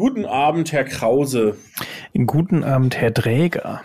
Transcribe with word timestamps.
Guten 0.00 0.24
Abend, 0.24 0.72
Herr 0.72 0.84
Krause. 0.84 1.58
Guten 2.14 2.64
Abend, 2.64 2.96
Herr 2.96 3.10
Dräger. 3.10 3.82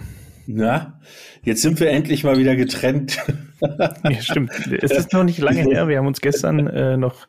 Na, 0.48 0.98
jetzt 1.44 1.62
sind 1.62 1.82
wir 1.82 1.90
endlich 1.90 2.24
mal 2.24 2.38
wieder 2.38 2.56
getrennt. 2.56 3.18
ja, 3.60 4.21
stimmt. 4.21 4.49
Es 4.81 4.91
ist 4.91 5.12
noch 5.12 5.25
nicht 5.25 5.39
lange 5.39 5.63
her. 5.63 5.89
Wir 5.89 5.97
haben 5.97 6.07
uns 6.07 6.21
gestern 6.21 6.67
äh, 6.67 6.96
noch 6.96 7.28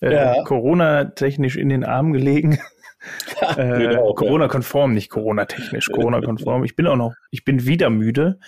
äh, 0.00 0.14
ja. 0.14 0.44
Corona-technisch 0.44 1.56
in 1.56 1.70
den 1.70 1.82
Arm 1.82 2.12
gelegen. 2.12 2.60
äh, 3.56 3.78
genau, 3.78 4.14
Corona-konform, 4.14 4.94
nicht 4.94 5.10
Corona-technisch, 5.10 5.88
Corona-konform. 5.90 6.62
Ich 6.62 6.76
bin 6.76 6.86
auch 6.86 6.94
noch, 6.94 7.14
ich 7.32 7.44
bin 7.44 7.66
wieder 7.66 7.90
müde. 7.90 8.38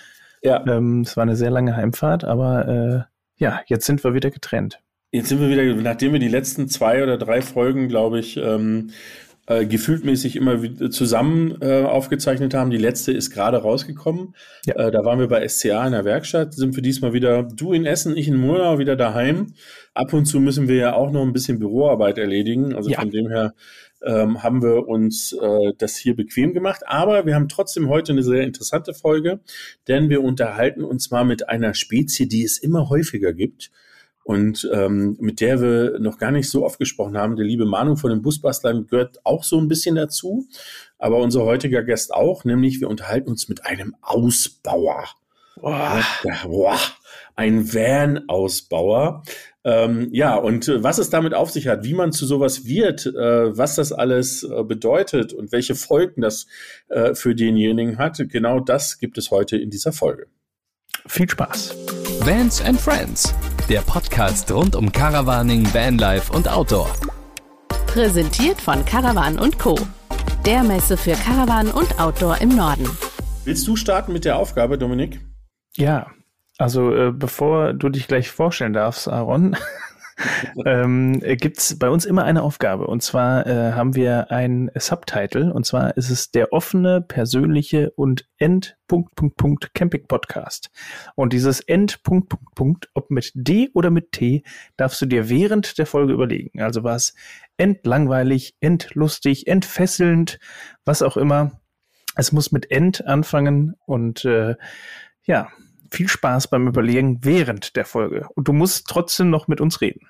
Ja. 0.44 0.64
Ähm, 0.64 1.00
es 1.00 1.16
war 1.16 1.22
eine 1.22 1.34
sehr 1.34 1.50
lange 1.50 1.74
Heimfahrt, 1.74 2.22
aber 2.22 2.68
äh, 2.68 3.42
ja, 3.42 3.62
jetzt 3.66 3.86
sind 3.86 4.04
wir 4.04 4.14
wieder 4.14 4.30
getrennt. 4.30 4.80
Jetzt 5.10 5.28
sind 5.28 5.40
wir 5.40 5.48
wieder, 5.48 5.64
nachdem 5.82 6.12
wir 6.12 6.20
die 6.20 6.28
letzten 6.28 6.68
zwei 6.68 7.02
oder 7.02 7.18
drei 7.18 7.42
Folgen, 7.42 7.88
glaube 7.88 8.20
ich, 8.20 8.36
ähm, 8.36 8.92
äh, 9.46 9.66
gefühltmäßig 9.66 10.36
immer 10.36 10.62
wieder 10.62 10.90
zusammen 10.90 11.58
äh, 11.60 11.82
aufgezeichnet 11.82 12.54
haben. 12.54 12.70
Die 12.70 12.78
letzte 12.78 13.12
ist 13.12 13.30
gerade 13.30 13.58
rausgekommen. 13.58 14.34
Ja. 14.66 14.74
Äh, 14.76 14.90
da 14.92 15.04
waren 15.04 15.18
wir 15.18 15.28
bei 15.28 15.46
SCA 15.48 15.84
in 15.86 15.92
der 15.92 16.04
Werkstatt. 16.04 16.54
Sind 16.54 16.76
wir 16.76 16.82
diesmal 16.82 17.12
wieder, 17.12 17.42
du 17.42 17.72
in 17.72 17.84
Essen, 17.84 18.16
ich 18.16 18.28
in 18.28 18.36
Murnau, 18.36 18.78
wieder 18.78 18.94
daheim. 18.94 19.54
Ab 19.94 20.12
und 20.12 20.26
zu 20.26 20.38
müssen 20.38 20.68
wir 20.68 20.76
ja 20.76 20.94
auch 20.94 21.10
noch 21.10 21.22
ein 21.22 21.32
bisschen 21.32 21.58
Büroarbeit 21.58 22.18
erledigen. 22.18 22.74
Also 22.74 22.90
ja. 22.90 23.00
von 23.00 23.10
dem 23.10 23.28
her 23.28 23.54
ähm, 24.04 24.42
haben 24.42 24.62
wir 24.62 24.86
uns 24.86 25.32
äh, 25.32 25.72
das 25.76 25.96
hier 25.96 26.14
bequem 26.14 26.54
gemacht. 26.54 26.82
Aber 26.86 27.26
wir 27.26 27.34
haben 27.34 27.48
trotzdem 27.48 27.88
heute 27.88 28.12
eine 28.12 28.22
sehr 28.22 28.42
interessante 28.42 28.94
Folge, 28.94 29.40
denn 29.88 30.08
wir 30.08 30.22
unterhalten 30.22 30.84
uns 30.84 31.10
mal 31.10 31.24
mit 31.24 31.48
einer 31.48 31.74
Spezie, 31.74 32.28
die 32.28 32.44
es 32.44 32.58
immer 32.58 32.88
häufiger 32.88 33.32
gibt 33.32 33.70
und 34.24 34.68
ähm, 34.72 35.16
mit 35.20 35.40
der 35.40 35.60
wir 35.60 35.98
noch 35.98 36.18
gar 36.18 36.30
nicht 36.30 36.48
so 36.48 36.64
oft 36.64 36.78
gesprochen 36.78 37.16
haben. 37.16 37.36
Der 37.36 37.44
liebe 37.44 37.66
Manu 37.66 37.96
von 37.96 38.10
den 38.10 38.22
Busbastlern 38.22 38.86
gehört 38.86 39.24
auch 39.24 39.44
so 39.44 39.58
ein 39.58 39.68
bisschen 39.68 39.96
dazu, 39.96 40.46
aber 40.98 41.18
unser 41.18 41.44
heutiger 41.44 41.82
Gast 41.82 42.14
auch, 42.14 42.44
nämlich 42.44 42.80
wir 42.80 42.88
unterhalten 42.88 43.30
uns 43.30 43.48
mit 43.48 43.66
einem 43.66 43.96
Ausbauer. 44.00 45.04
Boah. 45.60 46.02
Boah. 46.44 46.78
Ein 47.34 47.72
Van-Ausbauer. 47.72 49.22
Ähm, 49.64 50.08
ja, 50.12 50.34
und 50.36 50.66
äh, 50.66 50.82
was 50.82 50.98
es 50.98 51.10
damit 51.10 51.34
auf 51.34 51.50
sich 51.50 51.68
hat, 51.68 51.84
wie 51.84 51.94
man 51.94 52.12
zu 52.12 52.26
sowas 52.26 52.66
wird, 52.66 53.06
äh, 53.06 53.56
was 53.56 53.76
das 53.76 53.92
alles 53.92 54.42
äh, 54.42 54.64
bedeutet 54.64 55.32
und 55.32 55.52
welche 55.52 55.76
Folgen 55.76 56.22
das 56.22 56.46
äh, 56.88 57.14
für 57.14 57.34
denjenigen 57.34 57.98
hat, 57.98 58.18
genau 58.28 58.58
das 58.58 58.98
gibt 58.98 59.18
es 59.18 59.30
heute 59.30 59.56
in 59.56 59.70
dieser 59.70 59.92
Folge. 59.92 60.26
Viel 61.06 61.30
Spaß. 61.30 61.76
Vans 62.20 62.60
and 62.60 62.80
Friends, 62.80 63.34
der 63.68 63.80
Podcast 63.80 64.50
rund 64.50 64.74
um 64.74 64.90
Caravaning, 64.90 65.64
Vanlife 65.72 66.32
und 66.32 66.48
Outdoor. 66.48 66.90
Präsentiert 67.86 68.60
von 68.60 68.84
Caravan 68.84 69.38
und 69.38 69.58
Co. 69.58 69.78
Der 70.44 70.62
Messe 70.62 70.96
für 70.96 71.12
Caravan 71.12 71.70
und 71.70 72.00
Outdoor 72.00 72.40
im 72.40 72.50
Norden. 72.50 72.88
Willst 73.44 73.66
du 73.66 73.76
starten 73.76 74.12
mit 74.12 74.24
der 74.24 74.36
Aufgabe, 74.36 74.78
Dominik? 74.78 75.20
Ja, 75.76 76.06
also 76.58 76.94
äh, 76.94 77.12
bevor 77.12 77.72
du 77.72 77.88
dich 77.88 78.08
gleich 78.08 78.30
vorstellen 78.30 78.72
darfst, 78.72 79.08
Aaron, 79.08 79.56
ähm, 80.66 81.20
gibt 81.20 81.58
es 81.58 81.78
bei 81.78 81.88
uns 81.88 82.04
immer 82.04 82.24
eine 82.24 82.42
Aufgabe. 82.42 82.86
Und 82.86 83.02
zwar 83.02 83.46
äh, 83.46 83.72
haben 83.72 83.94
wir 83.94 84.30
ein 84.30 84.70
Subtitle. 84.74 85.52
Und 85.52 85.66
zwar 85.66 85.96
ist 85.96 86.10
es 86.10 86.30
der 86.30 86.52
offene, 86.52 87.00
persönliche 87.00 87.90
und 87.92 88.28
End 88.38 88.76
Punkt, 88.88 89.14
Punkt, 89.14 89.36
Punkt 89.36 89.74
Camping 89.74 90.06
Podcast. 90.06 90.70
Und 91.14 91.32
dieses 91.32 91.60
End 91.60 92.02
Punkt, 92.02 92.28
Punkt, 92.28 92.54
Punkt, 92.54 92.88
ob 92.94 93.10
mit 93.10 93.32
D 93.34 93.70
oder 93.74 93.90
mit 93.90 94.12
T, 94.12 94.42
darfst 94.76 95.00
du 95.00 95.06
dir 95.06 95.28
während 95.28 95.78
der 95.78 95.86
Folge 95.86 96.12
überlegen. 96.12 96.60
Also 96.60 96.84
war 96.84 96.96
es 96.96 97.14
entlangweilig, 97.56 98.56
entlustig, 98.60 99.46
entfesselnd, 99.46 100.38
was 100.84 101.02
auch 101.02 101.16
immer. 101.16 101.60
Es 102.16 102.32
muss 102.32 102.52
mit 102.52 102.70
End 102.70 103.06
anfangen 103.06 103.74
und 103.86 104.24
äh, 104.24 104.56
ja, 105.24 105.48
viel 105.92 106.08
Spaß 106.08 106.48
beim 106.48 106.66
Überlegen 106.66 107.18
während 107.22 107.76
der 107.76 107.84
Folge. 107.84 108.26
Und 108.34 108.48
du 108.48 108.52
musst 108.52 108.86
trotzdem 108.88 109.30
noch 109.30 109.48
mit 109.48 109.60
uns 109.60 109.80
reden. 109.80 110.08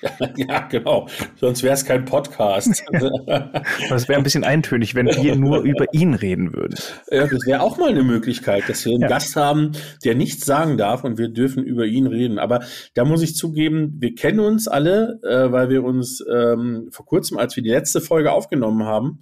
Ja, 0.36 0.60
genau. 0.68 1.08
Sonst 1.36 1.62
wäre 1.62 1.74
es 1.74 1.84
kein 1.84 2.04
Podcast. 2.04 2.84
das 2.92 4.08
wäre 4.08 4.18
ein 4.18 4.22
bisschen 4.22 4.44
eintönig, 4.44 4.94
wenn 4.94 5.06
wir 5.06 5.36
nur 5.36 5.62
über 5.62 5.92
ihn 5.92 6.14
reden 6.14 6.54
würden. 6.54 6.76
Ja, 7.10 7.26
das 7.26 7.46
wäre 7.46 7.60
auch 7.62 7.78
mal 7.78 7.90
eine 7.90 8.04
Möglichkeit, 8.04 8.68
dass 8.68 8.84
wir 8.84 8.92
einen 8.92 9.02
ja. 9.02 9.08
Gast 9.08 9.36
haben, 9.36 9.72
der 10.04 10.14
nichts 10.14 10.46
sagen 10.46 10.76
darf 10.76 11.04
und 11.04 11.18
wir 11.18 11.28
dürfen 11.28 11.64
über 11.64 11.84
ihn 11.84 12.06
reden. 12.06 12.38
Aber 12.38 12.60
da 12.94 13.04
muss 13.04 13.22
ich 13.22 13.34
zugeben, 13.34 13.96
wir 13.98 14.14
kennen 14.14 14.40
uns 14.40 14.68
alle, 14.68 15.20
äh, 15.22 15.50
weil 15.50 15.68
wir 15.70 15.84
uns 15.84 16.24
ähm, 16.32 16.88
vor 16.90 17.06
kurzem, 17.06 17.38
als 17.38 17.56
wir 17.56 17.62
die 17.62 17.70
letzte 17.70 18.00
Folge 18.00 18.32
aufgenommen 18.32 18.84
haben, 18.84 19.20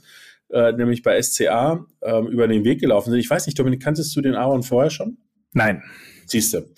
äh, 0.50 0.72
nämlich 0.72 1.02
bei 1.02 1.20
SCA, 1.20 1.86
äh, 2.00 2.20
über 2.26 2.48
den 2.48 2.64
Weg 2.64 2.80
gelaufen 2.80 3.10
sind. 3.10 3.18
Ich 3.18 3.30
weiß 3.30 3.46
nicht, 3.46 3.58
Dominik, 3.58 3.82
kanntest 3.82 4.14
du 4.14 4.20
den 4.20 4.34
Aaron 4.34 4.62
vorher 4.62 4.90
schon? 4.90 5.18
Nein. 5.52 5.82
Siehst 6.28 6.54
du. 6.54 6.68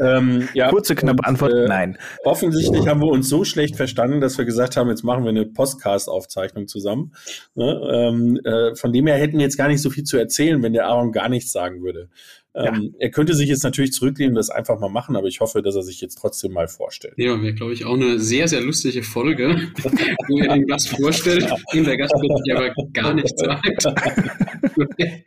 Ähm, 0.00 0.48
ja, 0.54 0.70
Kurze, 0.70 0.94
knappe 0.94 1.18
und, 1.18 1.26
Antwort, 1.26 1.52
äh, 1.52 1.68
nein. 1.68 1.98
Offensichtlich 2.24 2.88
haben 2.88 3.00
wir 3.00 3.08
uns 3.08 3.28
so 3.28 3.44
schlecht 3.44 3.76
verstanden, 3.76 4.20
dass 4.20 4.38
wir 4.38 4.46
gesagt 4.46 4.78
haben, 4.78 4.88
jetzt 4.88 5.04
machen 5.04 5.24
wir 5.24 5.28
eine 5.28 5.44
Podcast-Aufzeichnung 5.44 6.68
zusammen. 6.68 7.12
Ne? 7.54 7.80
Ähm, 7.92 8.40
äh, 8.44 8.74
von 8.74 8.92
dem 8.94 9.06
her 9.06 9.16
hätten 9.16 9.36
wir 9.36 9.44
jetzt 9.44 9.58
gar 9.58 9.68
nicht 9.68 9.82
so 9.82 9.90
viel 9.90 10.04
zu 10.04 10.16
erzählen, 10.16 10.62
wenn 10.62 10.72
der 10.72 10.86
Aaron 10.86 11.12
gar 11.12 11.28
nichts 11.28 11.52
sagen 11.52 11.82
würde. 11.82 12.08
Ähm, 12.54 12.92
ja. 12.94 12.98
Er 13.00 13.10
könnte 13.10 13.34
sich 13.34 13.48
jetzt 13.48 13.64
natürlich 13.64 13.92
zurücklehnen 13.92 14.32
und 14.32 14.36
das 14.36 14.48
einfach 14.48 14.78
mal 14.78 14.88
machen, 14.88 15.16
aber 15.16 15.26
ich 15.26 15.40
hoffe, 15.40 15.60
dass 15.60 15.74
er 15.74 15.82
sich 15.82 16.00
jetzt 16.00 16.14
trotzdem 16.14 16.52
mal 16.52 16.68
vorstellt. 16.68 17.14
Ja, 17.18 17.42
wäre, 17.42 17.52
glaube 17.52 17.74
ich, 17.74 17.84
auch 17.84 17.94
eine 17.94 18.20
sehr, 18.20 18.48
sehr 18.48 18.62
lustige 18.62 19.02
Folge, 19.02 19.48
wo 20.28 20.38
er 20.38 20.54
den 20.54 20.66
Gast 20.66 20.88
vorstellt 20.88 21.46
und 21.72 21.86
der 21.86 21.98
Gast 21.98 22.14
wird 22.14 22.38
sich 22.44 22.56
aber 22.56 22.72
gar 22.92 23.12
nichts 23.12 23.32
sagt. 23.38 23.86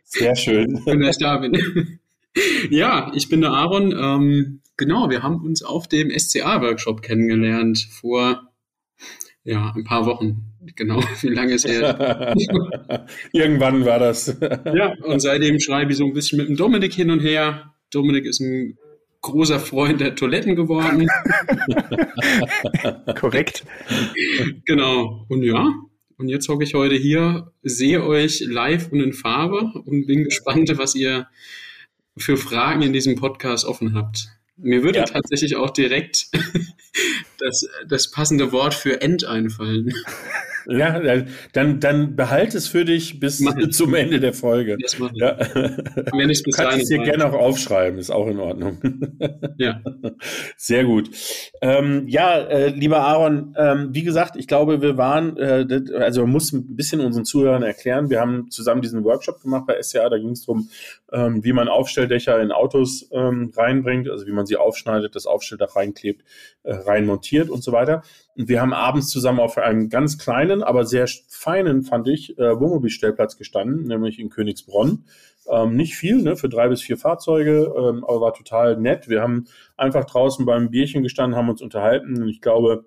Sehr 0.04 0.34
schön. 0.34 0.82
Wenn 0.84 1.02
ich 1.02 1.18
da 1.18 1.36
bin. 1.36 2.00
Ja, 2.70 3.12
ich 3.14 3.28
bin 3.28 3.40
der 3.40 3.50
Aaron. 3.50 3.92
Ähm, 3.92 4.60
genau, 4.76 5.10
wir 5.10 5.22
haben 5.22 5.44
uns 5.44 5.62
auf 5.62 5.88
dem 5.88 6.10
SCA-Workshop 6.10 7.02
kennengelernt 7.02 7.86
vor 7.90 8.48
ja, 9.44 9.72
ein 9.74 9.84
paar 9.84 10.04
Wochen. 10.06 10.48
Genau, 10.76 11.00
wie 11.22 11.28
lange 11.28 11.54
ist 11.54 11.64
er? 11.64 12.34
Irgendwann 13.32 13.84
war 13.84 13.98
das. 13.98 14.36
ja, 14.40 14.94
und 15.04 15.20
seitdem 15.20 15.58
schreibe 15.58 15.92
ich 15.92 15.98
so 15.98 16.04
ein 16.04 16.12
bisschen 16.12 16.38
mit 16.38 16.48
dem 16.48 16.56
Dominik 16.56 16.92
hin 16.92 17.10
und 17.10 17.20
her. 17.20 17.74
Dominik 17.90 18.26
ist 18.26 18.40
ein 18.40 18.76
großer 19.22 19.58
Freund 19.58 20.00
der 20.00 20.14
Toiletten 20.14 20.54
geworden. 20.54 21.08
Korrekt. 23.18 23.64
Genau. 24.66 25.24
Und 25.28 25.42
ja, 25.42 25.72
und 26.18 26.28
jetzt 26.28 26.48
hocke 26.48 26.64
ich 26.64 26.74
heute 26.74 26.96
hier, 26.96 27.52
sehe 27.62 28.04
euch 28.04 28.40
live 28.40 28.92
und 28.92 29.00
in 29.00 29.12
Farbe 29.12 29.72
und 29.86 30.06
bin 30.06 30.24
gespannt, 30.24 30.70
was 30.76 30.94
ihr 30.94 31.26
für 32.18 32.36
Fragen 32.36 32.82
in 32.82 32.92
diesem 32.92 33.16
Podcast 33.16 33.64
offen 33.64 33.94
habt. 33.94 34.28
Mir 34.56 34.82
würde 34.82 34.98
ja. 34.98 35.04
tatsächlich 35.04 35.56
auch 35.56 35.70
direkt 35.70 36.28
das, 37.38 37.66
das 37.86 38.10
passende 38.10 38.52
Wort 38.52 38.74
für 38.74 39.00
End 39.00 39.24
einfallen. 39.24 39.94
Ja, 40.70 41.00
dann, 41.54 41.80
dann 41.80 42.14
behalt 42.14 42.54
es 42.54 42.68
für 42.68 42.84
dich 42.84 43.18
bis 43.18 43.42
zum 43.70 43.94
Ende 43.94 44.20
der 44.20 44.34
Folge. 44.34 44.76
Das 44.78 44.98
mache 44.98 45.12
ich. 45.14 45.20
Ja. 45.20 45.38
Wenn 46.12 46.28
ich 46.28 46.42
bis 46.42 46.54
du 46.54 46.62
kannst 46.62 46.82
es 46.82 46.88
dir 46.88 46.98
gerne 46.98 47.24
auch 47.24 47.32
aufschreiben, 47.32 47.98
ist 47.98 48.10
auch 48.10 48.26
in 48.26 48.38
Ordnung. 48.38 48.78
Ja. 49.56 49.80
Sehr 50.58 50.84
gut. 50.84 51.10
Ähm, 51.62 52.04
ja, 52.06 52.36
äh, 52.36 52.68
lieber 52.68 53.00
Aaron, 53.00 53.54
ähm, 53.56 53.88
wie 53.92 54.02
gesagt, 54.02 54.36
ich 54.36 54.46
glaube, 54.46 54.82
wir 54.82 54.98
waren, 54.98 55.38
äh, 55.38 55.66
also 55.98 56.20
man 56.22 56.32
muss 56.32 56.52
ein 56.52 56.76
bisschen 56.76 57.00
unseren 57.00 57.24
Zuhörern 57.24 57.62
erklären, 57.62 58.10
wir 58.10 58.20
haben 58.20 58.50
zusammen 58.50 58.82
diesen 58.82 59.04
Workshop 59.04 59.40
gemacht 59.40 59.64
bei 59.66 59.80
SCA, 59.82 60.10
da 60.10 60.18
ging 60.18 60.30
es 60.30 60.44
darum, 60.44 60.68
ähm, 61.12 61.42
wie 61.42 61.54
man 61.54 61.68
Aufstelldächer 61.68 62.40
in 62.40 62.52
Autos 62.52 63.08
ähm, 63.12 63.52
reinbringt, 63.56 64.10
also 64.10 64.26
wie 64.26 64.32
man 64.32 64.44
sie 64.44 64.56
aufschneidet, 64.56 65.16
das 65.16 65.26
Aufstelldach 65.26 65.76
reinklebt, 65.76 66.22
äh, 66.62 66.74
reinmontiert 66.74 67.48
und 67.48 67.64
so 67.64 67.72
weiter. 67.72 68.02
Und 68.38 68.48
wir 68.48 68.60
haben 68.60 68.72
abends 68.72 69.08
zusammen 69.08 69.40
auf 69.40 69.58
einem 69.58 69.88
ganz 69.88 70.16
kleinen, 70.16 70.62
aber 70.62 70.86
sehr 70.86 71.08
feinen, 71.28 71.82
fand 71.82 72.06
ich, 72.06 72.38
äh, 72.38 72.58
Wohnmobilstellplatz 72.60 73.36
gestanden, 73.36 73.82
nämlich 73.88 74.20
in 74.20 74.30
Königsbronn. 74.30 75.04
Ähm, 75.50 75.74
nicht 75.74 75.96
viel, 75.96 76.22
ne, 76.22 76.36
für 76.36 76.48
drei 76.48 76.68
bis 76.68 76.80
vier 76.80 76.96
Fahrzeuge, 76.96 77.72
ähm, 77.76 78.04
aber 78.04 78.20
war 78.20 78.34
total 78.34 78.76
nett. 78.76 79.08
Wir 79.08 79.22
haben 79.22 79.46
einfach 79.76 80.04
draußen 80.04 80.46
beim 80.46 80.70
Bierchen 80.70 81.02
gestanden, 81.02 81.36
haben 81.36 81.48
uns 81.48 81.60
unterhalten 81.60 82.22
und 82.22 82.28
ich 82.28 82.40
glaube, 82.40 82.84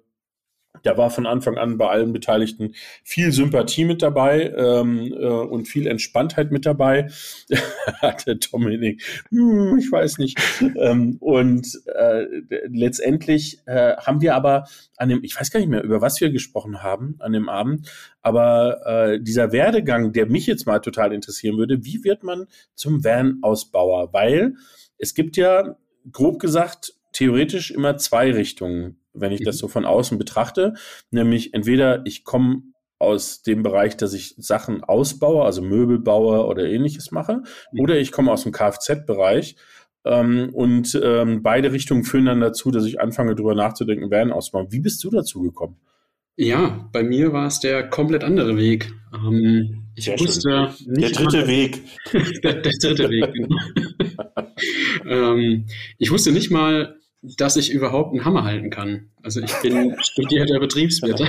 da 0.84 0.98
war 0.98 1.10
von 1.10 1.26
Anfang 1.26 1.58
an 1.58 1.78
bei 1.78 1.90
allen 1.90 2.14
Beteiligten 2.14 2.74
viel 3.04 3.32
Sympathie 3.32 3.86
mit 3.86 4.02
dabei 4.02 4.54
ähm, 4.56 5.14
äh, 5.14 5.26
und 5.26 5.68
viel 5.68 5.88
Entspanntheit 5.88 6.52
mit 6.52 6.66
dabei. 6.66 7.10
Hatte 8.02 8.36
Dominik, 8.38 9.04
hm, 9.30 9.78
ich 9.78 9.92
weiß 9.92 10.18
nicht. 10.18 10.40
ähm, 10.78 11.18
und 11.20 11.82
äh, 11.86 12.26
letztendlich 12.68 13.60
äh, 13.66 13.96
haben 13.98 14.22
wir 14.22 14.36
aber 14.36 14.68
an 14.98 15.10
dem, 15.10 15.24
ich 15.24 15.40
weiß 15.40 15.52
gar 15.52 15.60
nicht 15.60 15.70
mehr, 15.70 15.84
über 15.84 16.02
was 16.02 16.22
wir 16.22 16.32
gesprochen 16.32 16.84
haben 16.84 17.16
an 17.20 17.34
dem 17.34 17.50
Abend, 17.50 17.90
aber 18.22 18.86
äh, 18.86 19.20
dieser 19.22 19.52
Werdegang, 19.52 20.14
der 20.14 20.28
mich 20.28 20.46
jetzt 20.46 20.66
mal 20.66 20.80
total 20.80 21.14
interessieren 21.14 21.58
würde, 21.58 21.84
wie 21.86 22.04
wird 22.04 22.24
man 22.24 22.46
zum 22.76 23.04
Van-Ausbauer? 23.04 24.14
Weil 24.14 24.56
es 24.98 25.14
gibt 25.14 25.38
ja, 25.38 25.76
grob 26.12 26.40
gesagt, 26.40 26.94
theoretisch 27.14 27.72
immer 27.72 27.98
zwei 27.98 28.32
Richtungen 28.32 29.01
wenn 29.14 29.32
ich 29.32 29.44
das 29.44 29.56
mhm. 29.56 29.60
so 29.60 29.68
von 29.68 29.86
außen 29.86 30.18
betrachte. 30.18 30.74
Nämlich 31.10 31.54
entweder 31.54 32.06
ich 32.06 32.24
komme 32.24 32.64
aus 33.00 33.42
dem 33.42 33.64
Bereich, 33.64 33.98
dass 33.98 34.14
ich 34.14 34.36
Sachen 34.38 34.84
ausbaue, 34.84 35.44
also 35.44 35.62
Möbel 35.62 36.00
baue 36.00 36.46
oder 36.46 36.66
ähnliches 36.66 37.12
mache, 37.12 37.42
mhm. 37.72 37.80
oder 37.82 37.98
ich 37.98 38.12
komme 38.12 38.32
aus 38.32 38.44
dem 38.44 38.52
Kfz-Bereich. 38.52 39.56
Ähm, 40.04 40.50
und 40.54 41.00
ähm, 41.04 41.44
beide 41.44 41.72
Richtungen 41.72 42.04
führen 42.04 42.26
dann 42.26 42.42
dazu, 42.42 42.72
dass 42.72 42.86
ich 42.86 43.00
anfange, 43.00 43.36
darüber 43.36 43.56
nachzudenken, 43.56 44.10
werden 44.10 44.34
ausbauen. 44.34 44.68
Wie 44.70 44.80
bist 44.80 45.04
du 45.04 45.10
dazu 45.10 45.42
gekommen? 45.42 45.78
Ja, 46.38 46.90
bei 46.92 47.04
mir 47.04 47.34
war 47.34 47.48
es 47.48 47.60
der 47.60 47.88
komplett 47.90 48.24
andere 48.24 48.58
Weg. 48.58 48.92
Ähm, 49.14 49.88
ich 49.96 50.06
Sehr 50.06 50.20
wusste 50.20 50.74
Der 50.86 51.10
dritte 51.10 51.48
Weg. 51.48 51.84
der, 52.14 52.54
der, 52.62 52.72
dritte 52.82 53.10
Weg, 53.10 53.34
genau. 53.34 53.56
ähm, 55.36 55.66
ich 55.98 56.10
wusste 56.12 56.32
nicht 56.32 56.50
mal, 56.50 57.01
dass 57.22 57.56
ich 57.56 57.72
überhaupt 57.72 58.12
einen 58.12 58.26
Hammer 58.26 58.44
halten 58.44 58.70
kann. 58.70 59.12
Also 59.22 59.42
ich 59.42 59.54
bin 59.62 59.96
studierter 60.02 60.60
Betriebswirt. 60.60 61.22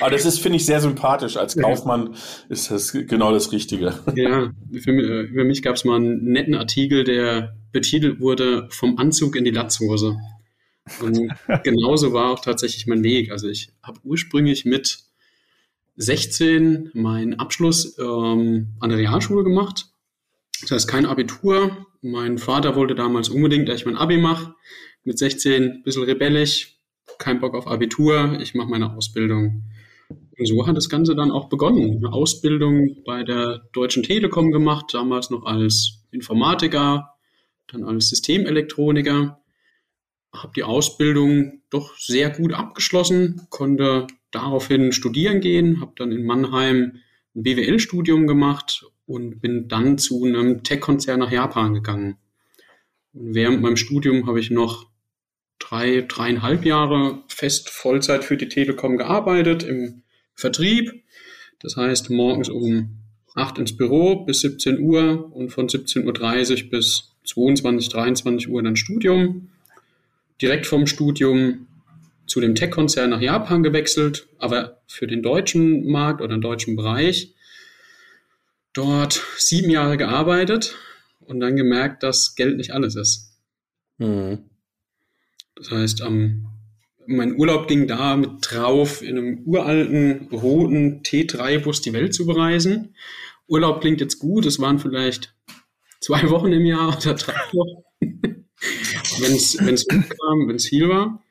Aber 0.00 0.10
das 0.10 0.24
ist, 0.24 0.40
finde 0.40 0.56
ich, 0.56 0.66
sehr 0.66 0.80
sympathisch. 0.80 1.36
Als 1.36 1.56
Kaufmann 1.56 2.14
ist 2.48 2.70
das 2.70 2.92
genau 2.92 3.32
das 3.32 3.52
Richtige. 3.52 3.98
Ja, 4.14 4.52
für, 4.80 4.92
mich, 4.92 5.30
für 5.30 5.44
mich 5.44 5.62
gab 5.62 5.76
es 5.76 5.84
mal 5.84 5.96
einen 5.96 6.24
netten 6.32 6.54
Artikel, 6.54 7.04
der 7.04 7.56
betitelt 7.72 8.20
wurde 8.20 8.68
Vom 8.70 8.98
Anzug 8.98 9.36
in 9.36 9.44
die 9.44 9.50
Latzhose. 9.50 10.16
Und 11.02 11.28
genauso 11.64 12.12
war 12.12 12.30
auch 12.30 12.40
tatsächlich 12.40 12.86
mein 12.86 13.02
Weg. 13.02 13.30
Also 13.30 13.48
ich 13.48 13.70
habe 13.82 14.00
ursprünglich 14.04 14.64
mit 14.64 15.00
16 15.96 16.90
meinen 16.94 17.38
Abschluss 17.38 17.98
ähm, 17.98 18.68
an 18.80 18.88
der 18.88 18.98
Realschule 18.98 19.44
gemacht. 19.44 19.86
Das 20.62 20.70
heißt 20.70 20.88
kein 20.88 21.06
Abitur. 21.06 21.86
Mein 22.02 22.38
Vater 22.38 22.74
wollte 22.76 22.94
damals 22.94 23.28
unbedingt, 23.28 23.68
dass 23.68 23.80
ich 23.80 23.86
mein 23.86 23.96
Abi 23.96 24.18
mache. 24.18 24.54
Mit 25.04 25.18
16 25.18 25.62
ein 25.62 25.82
bisschen 25.82 26.04
rebellisch, 26.04 26.78
kein 27.18 27.40
Bock 27.40 27.54
auf 27.54 27.66
Abitur, 27.66 28.38
ich 28.40 28.54
mache 28.54 28.68
meine 28.68 28.94
Ausbildung. 28.94 29.64
Und 30.10 30.46
so 30.46 30.66
hat 30.66 30.76
das 30.76 30.88
Ganze 30.88 31.14
dann 31.14 31.30
auch 31.30 31.48
begonnen. 31.48 31.96
Eine 31.98 32.12
Ausbildung 32.12 33.02
bei 33.04 33.24
der 33.24 33.62
Deutschen 33.72 34.02
Telekom 34.02 34.50
gemacht, 34.52 34.86
damals 34.92 35.30
noch 35.30 35.44
als 35.44 36.04
Informatiker, 36.10 37.14
dann 37.68 37.84
als 37.84 38.08
Systemelektroniker. 38.08 39.42
Habe 40.32 40.52
die 40.54 40.62
Ausbildung 40.62 41.62
doch 41.70 41.96
sehr 41.96 42.30
gut 42.30 42.52
abgeschlossen, 42.52 43.46
konnte 43.50 44.06
daraufhin 44.30 44.92
studieren 44.92 45.40
gehen, 45.40 45.80
habe 45.80 45.92
dann 45.96 46.12
in 46.12 46.24
Mannheim 46.24 46.98
ein 47.34 47.42
BWL-Studium 47.42 48.26
gemacht 48.26 48.84
und 49.08 49.40
bin 49.40 49.68
dann 49.68 49.96
zu 49.98 50.24
einem 50.24 50.62
Tech-Konzern 50.62 51.18
nach 51.18 51.32
Japan 51.32 51.72
gegangen. 51.72 52.18
Und 53.14 53.34
während 53.34 53.62
meinem 53.62 53.78
Studium 53.78 54.26
habe 54.26 54.38
ich 54.38 54.50
noch 54.50 54.86
drei, 55.58 56.04
dreieinhalb 56.06 56.64
Jahre 56.64 57.24
fest 57.28 57.70
Vollzeit 57.70 58.22
für 58.22 58.36
die 58.36 58.48
Telekom 58.48 58.98
gearbeitet 58.98 59.62
im 59.62 60.02
Vertrieb. 60.34 61.02
Das 61.58 61.76
heißt, 61.76 62.10
morgens 62.10 62.50
um 62.50 62.98
8 63.34 63.58
ins 63.58 63.76
Büro 63.76 64.24
bis 64.24 64.40
17 64.42 64.78
Uhr 64.78 65.34
und 65.34 65.48
von 65.50 65.68
17.30 65.68 66.64
Uhr 66.64 66.70
bis 66.70 67.14
22, 67.24 67.88
23 67.88 68.48
Uhr 68.50 68.62
dann 68.62 68.76
Studium. 68.76 69.48
Direkt 70.42 70.66
vom 70.66 70.86
Studium 70.86 71.66
zu 72.26 72.40
dem 72.40 72.54
Tech-Konzern 72.54 73.08
nach 73.08 73.22
Japan 73.22 73.62
gewechselt, 73.62 74.28
aber 74.38 74.82
für 74.86 75.06
den 75.06 75.22
deutschen 75.22 75.90
Markt 75.90 76.20
oder 76.20 76.36
den 76.36 76.42
deutschen 76.42 76.76
Bereich. 76.76 77.34
Dort 78.78 79.24
sieben 79.38 79.70
Jahre 79.70 79.96
gearbeitet 79.96 80.76
und 81.18 81.40
dann 81.40 81.56
gemerkt, 81.56 82.04
dass 82.04 82.36
Geld 82.36 82.58
nicht 82.58 82.70
alles 82.70 82.94
ist. 82.94 83.32
Mhm. 83.96 84.44
Das 85.56 85.72
heißt, 85.72 86.00
ähm, 86.02 86.46
mein 87.04 87.36
Urlaub 87.36 87.66
ging 87.66 87.88
da 87.88 88.14
mit 88.14 88.30
drauf, 88.40 89.02
in 89.02 89.18
einem 89.18 89.42
uralten, 89.44 90.28
roten 90.30 91.02
T3-Bus 91.02 91.80
die 91.80 91.92
Welt 91.92 92.14
zu 92.14 92.24
bereisen. 92.24 92.94
Urlaub 93.48 93.80
klingt 93.80 94.00
jetzt 94.00 94.20
gut, 94.20 94.46
es 94.46 94.60
waren 94.60 94.78
vielleicht 94.78 95.34
zwei 96.00 96.30
Wochen 96.30 96.52
im 96.52 96.64
Jahr 96.64 96.96
oder 96.96 97.14
drei 97.14 97.34
Wochen, 97.52 97.82
wenn 98.00 99.34
es 99.34 99.86
hochkam, 99.90 100.46
wenn 100.46 100.54
es 100.54 100.66
viel 100.68 100.88
war. 100.88 101.24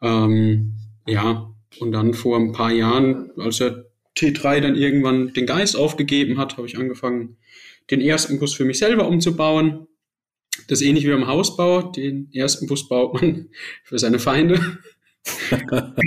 Ähm, 0.00 0.74
ja, 1.08 1.52
und 1.80 1.90
dann 1.90 2.14
vor 2.14 2.38
ein 2.38 2.52
paar 2.52 2.70
Jahren, 2.70 3.32
als 3.36 3.56
der 3.56 3.91
T3 4.16 4.60
dann 4.60 4.76
irgendwann 4.76 5.32
den 5.32 5.46
Geist 5.46 5.76
aufgegeben 5.76 6.38
hat, 6.38 6.56
habe 6.56 6.66
ich 6.66 6.78
angefangen, 6.78 7.36
den 7.90 8.00
ersten 8.00 8.38
Bus 8.38 8.54
für 8.54 8.64
mich 8.64 8.78
selber 8.78 9.06
umzubauen. 9.08 9.86
Das 10.68 10.80
ist 10.80 10.86
ähnlich 10.86 11.04
wie 11.04 11.10
beim 11.10 11.26
Hausbau. 11.26 11.82
Den 11.82 12.28
ersten 12.32 12.66
Bus 12.66 12.88
baut 12.88 13.14
man 13.14 13.48
für 13.84 13.98
seine 13.98 14.18
Feinde. 14.18 14.78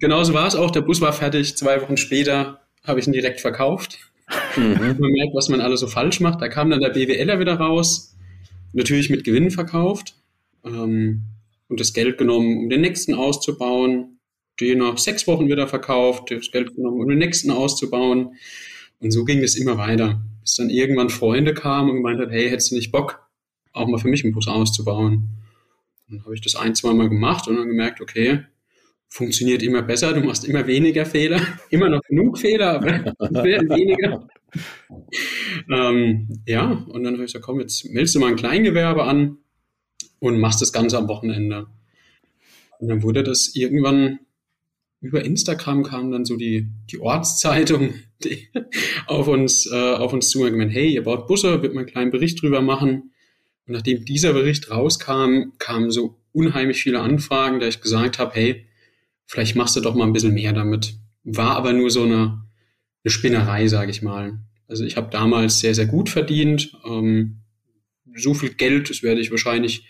Genauso 0.00 0.34
war 0.34 0.46
es 0.46 0.54
auch. 0.54 0.70
Der 0.70 0.82
Bus 0.82 1.00
war 1.00 1.12
fertig. 1.12 1.56
Zwei 1.56 1.80
Wochen 1.80 1.96
später 1.96 2.60
habe 2.84 3.00
ich 3.00 3.06
ihn 3.06 3.12
direkt 3.12 3.40
verkauft. 3.40 3.98
Mhm. 4.56 4.96
Man 4.98 5.10
merkt, 5.12 5.34
was 5.34 5.48
man 5.48 5.60
alles 5.60 5.80
so 5.80 5.86
falsch 5.86 6.20
macht. 6.20 6.40
Da 6.40 6.48
kam 6.48 6.70
dann 6.70 6.80
der 6.80 6.90
BWLer 6.90 7.38
wieder 7.38 7.54
raus. 7.54 8.14
Natürlich 8.72 9.10
mit 9.10 9.24
Gewinn 9.24 9.50
verkauft. 9.50 10.16
Ähm, 10.64 11.22
und 11.68 11.80
das 11.80 11.92
Geld 11.92 12.18
genommen, 12.18 12.58
um 12.58 12.68
den 12.68 12.82
nächsten 12.82 13.14
auszubauen. 13.14 14.13
Den 14.60 14.78
nach 14.78 14.98
sechs 14.98 15.26
Wochen 15.26 15.48
wieder 15.48 15.66
verkauft. 15.66 16.30
Das 16.30 16.50
Geld 16.50 16.74
genommen, 16.74 17.00
um 17.00 17.08
den 17.08 17.18
nächsten 17.18 17.50
auszubauen. 17.50 18.36
Und 19.00 19.10
so 19.10 19.24
ging 19.24 19.42
es 19.42 19.56
immer 19.56 19.78
weiter. 19.78 20.22
Bis 20.42 20.56
dann 20.56 20.70
irgendwann 20.70 21.10
Freunde 21.10 21.54
kamen 21.54 21.90
und 21.90 21.96
gemeint 21.96 22.20
hat, 22.20 22.30
hey, 22.30 22.48
hättest 22.48 22.70
du 22.70 22.76
nicht 22.76 22.92
Bock, 22.92 23.26
auch 23.72 23.88
mal 23.88 23.98
für 23.98 24.08
mich 24.08 24.24
einen 24.24 24.32
Bus 24.32 24.48
auszubauen. 24.48 25.28
Dann 26.08 26.22
habe 26.24 26.34
ich 26.34 26.40
das 26.40 26.54
ein, 26.54 26.74
zwei 26.74 26.92
Mal 26.92 27.08
gemacht 27.08 27.48
und 27.48 27.56
dann 27.56 27.68
gemerkt, 27.68 28.00
okay, 28.00 28.44
funktioniert 29.08 29.62
immer 29.62 29.82
besser, 29.82 30.12
du 30.12 30.20
machst 30.20 30.44
immer 30.44 30.66
weniger 30.66 31.06
Fehler, 31.06 31.40
immer 31.70 31.88
noch 31.88 32.00
genug 32.02 32.38
Fehler, 32.38 32.74
aber 32.74 33.44
weniger. 33.44 34.28
ähm, 35.70 36.42
ja, 36.46 36.84
und 36.88 37.04
dann 37.04 37.14
habe 37.14 37.24
ich 37.24 37.32
gesagt, 37.32 37.44
komm, 37.44 37.60
jetzt 37.60 37.84
meldest 37.86 38.14
du 38.14 38.20
mal 38.20 38.28
ein 38.28 38.36
Kleingewerbe 38.36 39.04
an 39.04 39.38
und 40.18 40.40
machst 40.40 40.60
das 40.60 40.72
Ganze 40.72 40.98
am 40.98 41.08
Wochenende. 41.08 41.66
Und 42.78 42.88
dann 42.88 43.02
wurde 43.02 43.22
das 43.22 43.54
irgendwann 43.54 44.18
über 45.04 45.24
Instagram 45.24 45.82
kam 45.82 46.10
dann 46.10 46.24
so 46.24 46.36
die, 46.36 46.70
die 46.90 46.98
Ortszeitung 46.98 47.94
die 48.24 48.48
auf 49.06 49.28
uns, 49.28 49.70
äh, 49.70 49.74
auf 49.74 50.12
uns 50.12 50.30
zu 50.30 50.42
und 50.42 50.52
gemeint, 50.52 50.72
hey, 50.72 50.92
ihr 50.92 51.04
baut 51.04 51.26
Busse, 51.26 51.62
wird 51.62 51.74
mal 51.74 51.80
einen 51.80 51.90
kleinen 51.90 52.10
Bericht 52.10 52.40
drüber 52.40 52.62
machen. 52.62 53.12
Und 53.66 53.72
nachdem 53.74 54.04
dieser 54.04 54.32
Bericht 54.32 54.70
rauskam, 54.70 55.52
kamen 55.58 55.90
so 55.90 56.18
unheimlich 56.32 56.82
viele 56.82 57.00
Anfragen, 57.00 57.60
da 57.60 57.68
ich 57.68 57.82
gesagt 57.82 58.18
habe, 58.18 58.34
hey, 58.34 58.66
vielleicht 59.26 59.56
machst 59.56 59.76
du 59.76 59.80
doch 59.80 59.94
mal 59.94 60.06
ein 60.06 60.12
bisschen 60.12 60.34
mehr 60.34 60.52
damit. 60.52 60.94
War 61.22 61.56
aber 61.56 61.72
nur 61.72 61.90
so 61.90 62.02
eine, 62.04 62.42
eine 63.04 63.10
Spinnerei, 63.10 63.68
sage 63.68 63.90
ich 63.90 64.02
mal. 64.02 64.38
Also 64.68 64.84
ich 64.84 64.96
habe 64.96 65.10
damals 65.10 65.60
sehr, 65.60 65.74
sehr 65.74 65.86
gut 65.86 66.08
verdient. 66.08 66.76
Ähm, 66.86 67.40
so 68.16 68.32
viel 68.32 68.54
Geld, 68.54 68.88
das 68.88 69.02
werde 69.02 69.20
ich 69.20 69.30
wahrscheinlich 69.30 69.86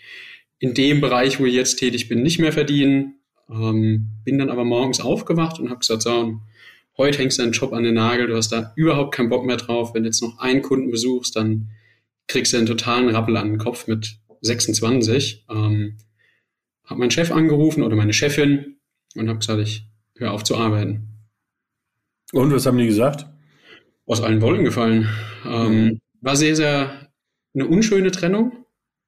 in 0.59 0.73
dem 0.73 1.01
Bereich, 1.01 1.39
wo 1.39 1.45
ich 1.45 1.53
jetzt 1.53 1.77
tätig 1.77 2.09
bin, 2.09 2.21
nicht 2.21 2.39
mehr 2.39 2.51
verdienen. 2.51 3.19
Ähm, 3.49 4.11
bin 4.23 4.37
dann 4.37 4.49
aber 4.49 4.65
morgens 4.65 5.01
aufgewacht 5.01 5.59
und 5.59 5.69
habe 5.69 5.79
gesagt, 5.79 6.01
so, 6.01 6.39
heute 6.97 7.19
hängst 7.19 7.37
du 7.37 7.43
deinen 7.43 7.51
Job 7.51 7.73
an 7.73 7.83
den 7.83 7.95
Nagel, 7.95 8.27
du 8.27 8.35
hast 8.35 8.51
da 8.51 8.73
überhaupt 8.75 9.13
keinen 9.13 9.29
Bock 9.29 9.45
mehr 9.45 9.57
drauf. 9.57 9.93
Wenn 9.93 10.03
du 10.03 10.09
jetzt 10.09 10.21
noch 10.21 10.39
einen 10.39 10.61
Kunden 10.61 10.91
besuchst, 10.91 11.35
dann 11.35 11.69
kriegst 12.27 12.53
du 12.53 12.57
einen 12.57 12.65
totalen 12.65 13.09
Rappel 13.09 13.37
an 13.37 13.49
den 13.49 13.57
Kopf 13.57 13.87
mit 13.87 14.17
26. 14.41 15.45
Ähm, 15.49 15.97
habe 16.85 16.99
meinen 16.99 17.11
Chef 17.11 17.31
angerufen 17.31 17.83
oder 17.83 17.95
meine 17.95 18.13
Chefin 18.13 18.77
und 19.15 19.29
habe 19.29 19.39
gesagt, 19.39 19.61
ich 19.61 19.87
höre 20.15 20.31
auf 20.31 20.43
zu 20.43 20.55
arbeiten. 20.55 21.07
Und 22.31 22.51
was 22.51 22.65
haben 22.65 22.77
die 22.77 22.87
gesagt? 22.87 23.25
Aus 24.05 24.21
allen 24.21 24.41
Wolken 24.41 24.65
gefallen. 24.65 25.09
Ähm, 25.45 25.83
mhm. 25.83 26.01
War 26.21 26.35
sehr, 26.35 26.55
sehr 26.55 27.09
eine 27.53 27.67
unschöne 27.67 28.11
Trennung. 28.11 28.65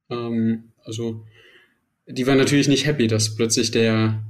Ähm, 0.09 0.71
also 0.83 1.25
die 2.07 2.25
war 2.25 2.35
natürlich 2.35 2.67
nicht 2.67 2.85
happy, 2.85 3.07
dass 3.07 3.35
plötzlich 3.35 3.71
der, 3.71 4.23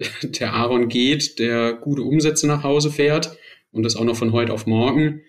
der 0.22 0.54
Aaron 0.54 0.88
geht, 0.88 1.38
der 1.38 1.74
gute 1.74 2.02
Umsätze 2.02 2.46
nach 2.46 2.62
Hause 2.62 2.90
fährt 2.90 3.36
und 3.72 3.82
das 3.82 3.96
auch 3.96 4.04
noch 4.04 4.16
von 4.16 4.32
heute 4.32 4.52
auf 4.52 4.66
morgen. 4.66 5.22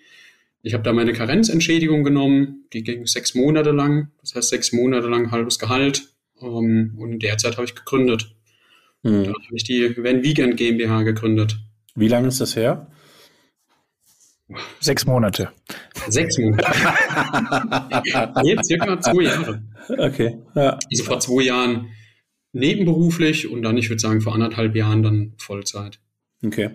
Ich 0.63 0.73
habe 0.73 0.83
da 0.83 0.93
meine 0.93 1.13
Karenzentschädigung 1.13 2.03
genommen, 2.03 2.65
die 2.73 2.83
ging 2.83 3.07
sechs 3.07 3.33
Monate 3.33 3.71
lang, 3.71 4.11
das 4.21 4.35
heißt 4.35 4.49
sechs 4.49 4.71
Monate 4.71 5.07
lang 5.07 5.31
halbes 5.31 5.59
Gehalt. 5.59 6.07
Um, 6.35 6.65
ähm, 6.65 6.95
und 6.97 7.11
in 7.13 7.19
der 7.19 7.37
Zeit 7.37 7.57
habe 7.57 7.65
ich 7.65 7.75
gegründet. 7.75 8.33
Hm. 9.03 9.25
Da 9.25 9.29
habe 9.29 9.55
ich 9.55 9.63
die 9.63 9.95
Van 9.97 10.23
Vegan 10.23 10.55
GmbH 10.55 11.03
gegründet. 11.03 11.57
Wie 11.95 12.07
lange 12.07 12.27
ist 12.27 12.41
das 12.41 12.55
her? 12.55 12.87
Sechs 14.79 15.05
Monate. 15.05 15.51
Sechs 16.07 16.37
Monate. 16.37 16.63
Jetzt 18.43 18.67
circa 18.67 18.99
zwei 18.99 19.23
Jahre. 19.23 19.63
Okay. 19.87 20.37
Ja. 20.55 20.77
Also 20.91 21.03
vor 21.03 21.19
zwei 21.19 21.43
Jahren 21.43 21.89
nebenberuflich 22.53 23.49
und 23.49 23.61
dann, 23.61 23.77
ich 23.77 23.89
würde 23.89 24.01
sagen, 24.01 24.21
vor 24.21 24.33
anderthalb 24.33 24.75
Jahren 24.75 25.03
dann 25.03 25.33
Vollzeit. 25.37 25.99
Okay. 26.43 26.71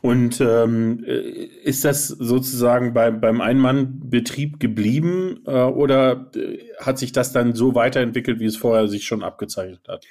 Und 0.00 0.40
ähm, 0.40 1.04
ist 1.62 1.84
das 1.84 2.08
sozusagen 2.08 2.94
bei, 2.94 3.10
beim 3.10 3.42
Ein-Mann-Betrieb 3.42 4.58
geblieben 4.58 5.40
äh, 5.46 5.50
oder 5.50 6.30
äh, 6.34 6.58
hat 6.78 6.98
sich 6.98 7.12
das 7.12 7.32
dann 7.32 7.54
so 7.54 7.74
weiterentwickelt, 7.74 8.40
wie 8.40 8.46
es 8.46 8.56
vorher 8.56 8.88
sich 8.88 9.04
schon 9.04 9.22
abgezeichnet 9.22 9.86
hat? 9.88 10.06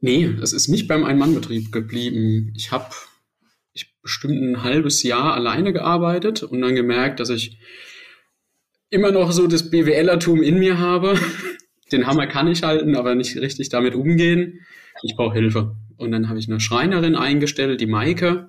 Nee, 0.00 0.24
es 0.42 0.54
ist 0.54 0.68
nicht 0.68 0.88
beim 0.88 1.04
Ein-Mann-Betrieb 1.04 1.70
geblieben. 1.70 2.54
Ich 2.56 2.72
habe, 2.72 2.94
ich 3.74 3.94
bestimmt 4.00 4.40
ein 4.40 4.62
halbes 4.62 5.02
Jahr 5.02 5.34
alleine 5.34 5.74
gearbeitet 5.74 6.42
und 6.42 6.62
dann 6.62 6.74
gemerkt, 6.74 7.20
dass 7.20 7.28
ich 7.28 7.58
immer 8.88 9.10
noch 9.10 9.32
so 9.32 9.46
das 9.46 9.70
BWLertum 9.70 10.42
in 10.42 10.58
mir 10.58 10.78
habe. 10.78 11.18
Den 11.92 12.06
Hammer 12.06 12.26
kann 12.26 12.48
ich 12.48 12.62
halten, 12.62 12.96
aber 12.96 13.14
nicht 13.14 13.36
richtig 13.36 13.68
damit 13.68 13.94
umgehen. 13.94 14.60
Ich 15.02 15.14
brauche 15.16 15.34
Hilfe. 15.34 15.76
Und 15.96 16.10
dann 16.10 16.28
habe 16.28 16.38
ich 16.38 16.48
eine 16.48 16.60
Schreinerin 16.60 17.14
eingestellt, 17.14 17.80
die 17.80 17.86
Maike. 17.86 18.48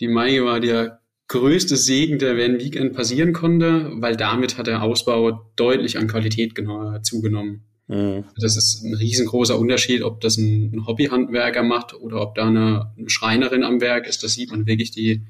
Die 0.00 0.08
Maike 0.08 0.44
war 0.44 0.60
der 0.60 1.00
größte 1.28 1.76
Segen, 1.76 2.18
der 2.18 2.36
während 2.36 2.62
Weekend 2.62 2.94
passieren 2.94 3.32
konnte, 3.32 3.90
weil 3.94 4.16
damit 4.16 4.58
hat 4.58 4.66
der 4.66 4.82
Ausbau 4.82 5.50
deutlich 5.56 5.98
an 5.98 6.06
Qualität 6.06 6.54
zugenommen. 7.02 7.64
Mhm. 7.86 8.24
Das 8.40 8.56
ist 8.56 8.82
ein 8.82 8.94
riesengroßer 8.94 9.58
Unterschied, 9.58 10.02
ob 10.02 10.20
das 10.20 10.36
ein, 10.36 10.86
Hobbyhandwerker 10.86 11.62
macht 11.62 11.94
oder 11.94 12.20
ob 12.20 12.34
da 12.34 12.46
eine, 12.48 12.92
eine, 12.96 13.10
Schreinerin 13.10 13.62
am 13.62 13.80
Werk 13.80 14.06
ist. 14.06 14.22
Da 14.22 14.28
sieht 14.28 14.50
man 14.50 14.66
wirklich 14.66 14.90
die, 14.90 15.22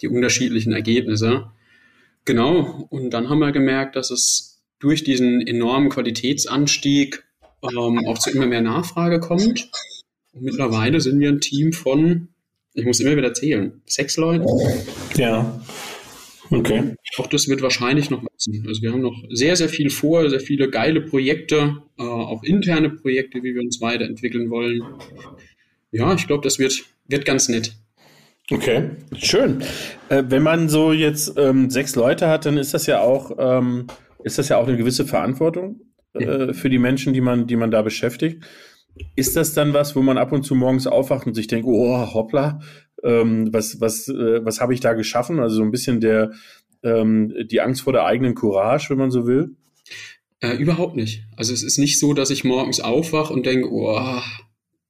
die 0.00 0.08
unterschiedlichen 0.08 0.72
Ergebnisse. 0.72 1.50
Genau. 2.24 2.86
Und 2.90 3.10
dann 3.10 3.28
haben 3.28 3.38
wir 3.40 3.52
gemerkt, 3.52 3.96
dass 3.96 4.10
es 4.10 4.55
durch 4.78 5.04
diesen 5.04 5.46
enormen 5.46 5.88
Qualitätsanstieg 5.88 7.24
ähm, 7.62 8.06
auch 8.06 8.18
zu 8.18 8.30
immer 8.30 8.46
mehr 8.46 8.60
Nachfrage 8.60 9.20
kommt. 9.20 9.70
Und 10.32 10.42
mittlerweile 10.42 11.00
sind 11.00 11.18
wir 11.18 11.28
ein 11.30 11.40
Team 11.40 11.72
von, 11.72 12.28
ich 12.74 12.84
muss 12.84 13.00
immer 13.00 13.16
wieder 13.16 13.32
zählen, 13.34 13.80
sechs 13.86 14.16
Leuten. 14.16 14.46
Ja. 15.16 15.60
Okay. 16.50 16.94
Auch 17.18 17.26
das 17.26 17.48
wird 17.48 17.62
wahrscheinlich 17.62 18.10
noch 18.10 18.22
wachsen. 18.22 18.64
Also 18.68 18.82
wir 18.82 18.92
haben 18.92 19.00
noch 19.00 19.16
sehr, 19.30 19.56
sehr 19.56 19.68
viel 19.68 19.90
vor, 19.90 20.28
sehr 20.30 20.40
viele 20.40 20.70
geile 20.70 21.00
Projekte, 21.00 21.78
äh, 21.98 22.02
auch 22.02 22.42
interne 22.44 22.90
Projekte, 22.90 23.42
wie 23.42 23.54
wir 23.54 23.62
uns 23.62 23.80
weiterentwickeln 23.80 24.50
wollen. 24.50 24.82
Ja, 25.90 26.14
ich 26.14 26.26
glaube, 26.26 26.44
das 26.44 26.58
wird, 26.58 26.84
wird 27.08 27.24
ganz 27.24 27.48
nett. 27.48 27.72
Okay, 28.50 28.90
schön. 29.16 29.62
Äh, 30.08 30.24
wenn 30.28 30.42
man 30.42 30.68
so 30.68 30.92
jetzt 30.92 31.32
ähm, 31.36 31.68
sechs 31.68 31.96
Leute 31.96 32.28
hat, 32.28 32.46
dann 32.46 32.58
ist 32.58 32.74
das 32.74 32.86
ja 32.86 33.00
auch, 33.00 33.32
ähm, 33.38 33.88
ist 34.26 34.38
das 34.38 34.48
ja 34.48 34.58
auch 34.58 34.66
eine 34.66 34.76
gewisse 34.76 35.06
Verantwortung 35.06 35.82
äh, 36.14 36.52
für 36.52 36.68
die 36.68 36.80
Menschen, 36.80 37.14
die 37.14 37.20
man, 37.20 37.46
die 37.46 37.54
man 37.54 37.70
da 37.70 37.82
beschäftigt. 37.82 38.44
Ist 39.14 39.36
das 39.36 39.54
dann 39.54 39.72
was, 39.72 39.94
wo 39.94 40.02
man 40.02 40.18
ab 40.18 40.32
und 40.32 40.42
zu 40.42 40.56
morgens 40.56 40.88
aufwacht 40.88 41.28
und 41.28 41.34
sich 41.34 41.46
denkt, 41.46 41.68
oh, 41.68 42.12
hoppla, 42.12 42.58
ähm, 43.04 43.52
was, 43.52 43.80
was, 43.80 44.08
äh, 44.08 44.44
was 44.44 44.60
habe 44.60 44.74
ich 44.74 44.80
da 44.80 44.94
geschaffen? 44.94 45.38
Also 45.38 45.54
so 45.56 45.62
ein 45.62 45.70
bisschen 45.70 46.00
der, 46.00 46.32
ähm, 46.82 47.32
die 47.48 47.60
Angst 47.60 47.82
vor 47.82 47.92
der 47.92 48.04
eigenen 48.04 48.34
Courage, 48.34 48.90
wenn 48.90 48.98
man 48.98 49.12
so 49.12 49.28
will? 49.28 49.54
Äh, 50.40 50.56
überhaupt 50.56 50.96
nicht. 50.96 51.22
Also 51.36 51.52
es 51.52 51.62
ist 51.62 51.78
nicht 51.78 52.00
so, 52.00 52.12
dass 52.12 52.30
ich 52.30 52.42
morgens 52.42 52.80
aufwache 52.80 53.32
und 53.32 53.46
denke, 53.46 53.70
oh, 53.70 54.20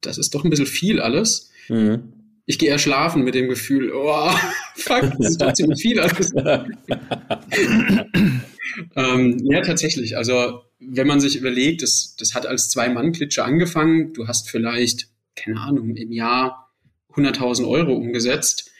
das 0.00 0.16
ist 0.16 0.34
doch 0.34 0.44
ein 0.44 0.50
bisschen 0.50 0.64
viel 0.64 0.98
alles. 0.98 1.50
Mhm. 1.68 2.14
Ich 2.46 2.58
gehe 2.58 2.70
eher 2.70 2.78
schlafen 2.78 3.22
mit 3.22 3.34
dem 3.34 3.50
Gefühl, 3.50 3.92
oh, 3.94 4.30
fuck, 4.76 5.12
das 5.18 5.32
ist 5.32 5.42
doch 5.42 5.52
ziemlich 5.52 5.82
viel 5.82 6.00
alles. 6.00 6.32
ähm, 8.96 9.38
ja, 9.50 9.60
tatsächlich. 9.62 10.16
Also 10.16 10.62
wenn 10.78 11.06
man 11.06 11.20
sich 11.20 11.36
überlegt, 11.36 11.82
das, 11.82 12.16
das 12.18 12.34
hat 12.34 12.46
als 12.46 12.70
Zwei-Mann-Klitsche 12.70 13.44
angefangen. 13.44 14.12
Du 14.12 14.28
hast 14.28 14.50
vielleicht, 14.50 15.08
keine 15.34 15.60
Ahnung, 15.60 15.96
im 15.96 16.12
Jahr 16.12 16.72
100.000 17.14 17.68
Euro 17.68 17.94
umgesetzt 17.94 18.70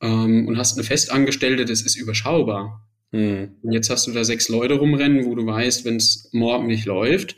ähm, 0.00 0.46
und 0.46 0.58
hast 0.58 0.74
eine 0.76 0.84
Festangestellte, 0.84 1.64
das 1.64 1.82
ist 1.82 1.96
überschaubar. 1.96 2.86
Mhm. 3.12 3.56
Und 3.62 3.72
jetzt 3.72 3.90
hast 3.90 4.06
du 4.06 4.12
da 4.12 4.24
sechs 4.24 4.48
Leute 4.48 4.74
rumrennen, 4.74 5.24
wo 5.24 5.34
du 5.34 5.46
weißt, 5.46 5.84
wenn 5.84 5.96
es 5.96 6.28
morgen 6.32 6.66
nicht 6.66 6.84
läuft, 6.84 7.36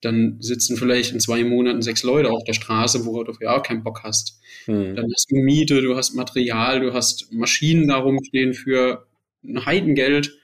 dann 0.00 0.36
sitzen 0.40 0.76
vielleicht 0.76 1.12
in 1.12 1.20
zwei 1.20 1.44
Monaten 1.44 1.80
sechs 1.80 2.02
Leute 2.02 2.30
auf 2.30 2.42
der 2.44 2.54
Straße, 2.54 3.06
wo 3.06 3.22
du 3.22 3.32
ja 3.40 3.56
auch 3.56 3.62
keinen 3.62 3.84
Bock 3.84 4.02
hast. 4.02 4.40
Mhm. 4.66 4.96
Dann 4.96 5.06
hast 5.12 5.30
du 5.30 5.36
Miete, 5.36 5.80
du 5.80 5.96
hast 5.96 6.14
Material, 6.14 6.80
du 6.80 6.92
hast 6.92 7.32
Maschinen 7.32 7.88
da 7.88 7.98
rumstehen 7.98 8.52
für 8.52 9.06
ein 9.44 9.64
Heidengeld. 9.64 10.36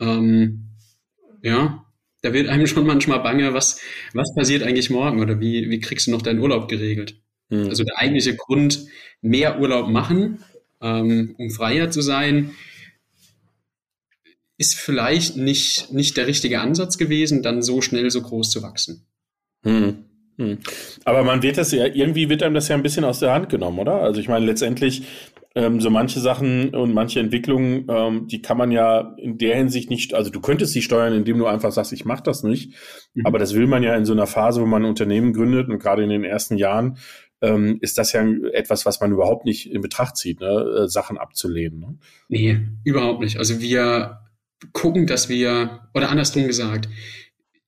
Ähm, 0.00 0.70
ja, 1.42 1.84
da 2.22 2.32
wird 2.32 2.48
einem 2.48 2.66
schon 2.66 2.86
manchmal 2.86 3.20
bange, 3.20 3.54
was, 3.54 3.80
was 4.12 4.34
passiert 4.34 4.62
eigentlich 4.62 4.90
morgen 4.90 5.20
oder 5.20 5.40
wie, 5.40 5.70
wie 5.70 5.80
kriegst 5.80 6.06
du 6.06 6.10
noch 6.10 6.22
deinen 6.22 6.40
Urlaub 6.40 6.68
geregelt? 6.68 7.20
Mhm. 7.48 7.68
Also 7.68 7.84
der 7.84 7.98
eigentliche 7.98 8.36
Grund, 8.36 8.86
mehr 9.20 9.60
Urlaub 9.60 9.88
machen, 9.88 10.44
ähm, 10.80 11.34
um 11.38 11.50
freier 11.50 11.90
zu 11.90 12.02
sein, 12.02 12.54
ist 14.56 14.74
vielleicht 14.74 15.36
nicht, 15.36 15.92
nicht 15.92 16.16
der 16.16 16.26
richtige 16.26 16.60
Ansatz 16.60 16.98
gewesen, 16.98 17.42
dann 17.42 17.62
so 17.62 17.80
schnell 17.80 18.10
so 18.10 18.22
groß 18.22 18.50
zu 18.50 18.62
wachsen. 18.62 19.06
Mhm. 19.62 20.04
Aber 21.04 21.24
man 21.24 21.42
wird 21.42 21.58
das 21.58 21.72
ja, 21.72 21.86
irgendwie 21.86 22.28
wird 22.28 22.42
einem 22.42 22.54
das 22.54 22.68
ja 22.68 22.76
ein 22.76 22.82
bisschen 22.82 23.04
aus 23.04 23.18
der 23.18 23.32
Hand 23.32 23.48
genommen, 23.48 23.78
oder? 23.78 24.02
Also 24.02 24.20
ich 24.20 24.28
meine, 24.28 24.46
letztendlich 24.46 25.02
ähm, 25.54 25.80
so 25.80 25.90
manche 25.90 26.20
Sachen 26.20 26.74
und 26.74 26.92
manche 26.92 27.20
Entwicklungen, 27.20 27.86
ähm, 27.88 28.26
die 28.28 28.42
kann 28.42 28.58
man 28.58 28.70
ja 28.70 29.14
in 29.18 29.38
der 29.38 29.56
Hinsicht 29.56 29.90
nicht, 29.90 30.14
also 30.14 30.30
du 30.30 30.40
könntest 30.40 30.72
sie 30.72 30.82
steuern, 30.82 31.14
indem 31.14 31.38
du 31.38 31.46
einfach 31.46 31.72
sagst, 31.72 31.92
ich 31.92 32.04
mache 32.04 32.22
das 32.22 32.42
nicht. 32.42 32.74
Mhm. 33.14 33.26
Aber 33.26 33.38
das 33.38 33.54
will 33.54 33.66
man 33.66 33.82
ja 33.82 33.96
in 33.96 34.04
so 34.04 34.12
einer 34.12 34.26
Phase, 34.26 34.60
wo 34.60 34.66
man 34.66 34.82
ein 34.82 34.88
Unternehmen 34.88 35.32
gründet 35.32 35.68
und 35.68 35.78
gerade 35.78 36.02
in 36.02 36.10
den 36.10 36.24
ersten 36.24 36.56
Jahren 36.56 36.98
ähm, 37.40 37.78
ist 37.80 37.98
das 37.98 38.12
ja 38.12 38.26
etwas, 38.52 38.84
was 38.84 39.00
man 39.00 39.12
überhaupt 39.12 39.44
nicht 39.44 39.70
in 39.70 39.80
Betracht 39.80 40.16
zieht, 40.16 40.40
ne? 40.40 40.84
Äh, 40.84 40.88
Sachen 40.88 41.18
abzulehnen. 41.18 41.80
Ne? 41.80 41.98
Nee, 42.28 42.60
überhaupt 42.84 43.20
nicht. 43.20 43.38
Also 43.38 43.60
wir 43.60 44.20
gucken, 44.72 45.06
dass 45.06 45.28
wir, 45.28 45.88
oder 45.94 46.10
andersrum 46.10 46.46
gesagt, 46.46 46.88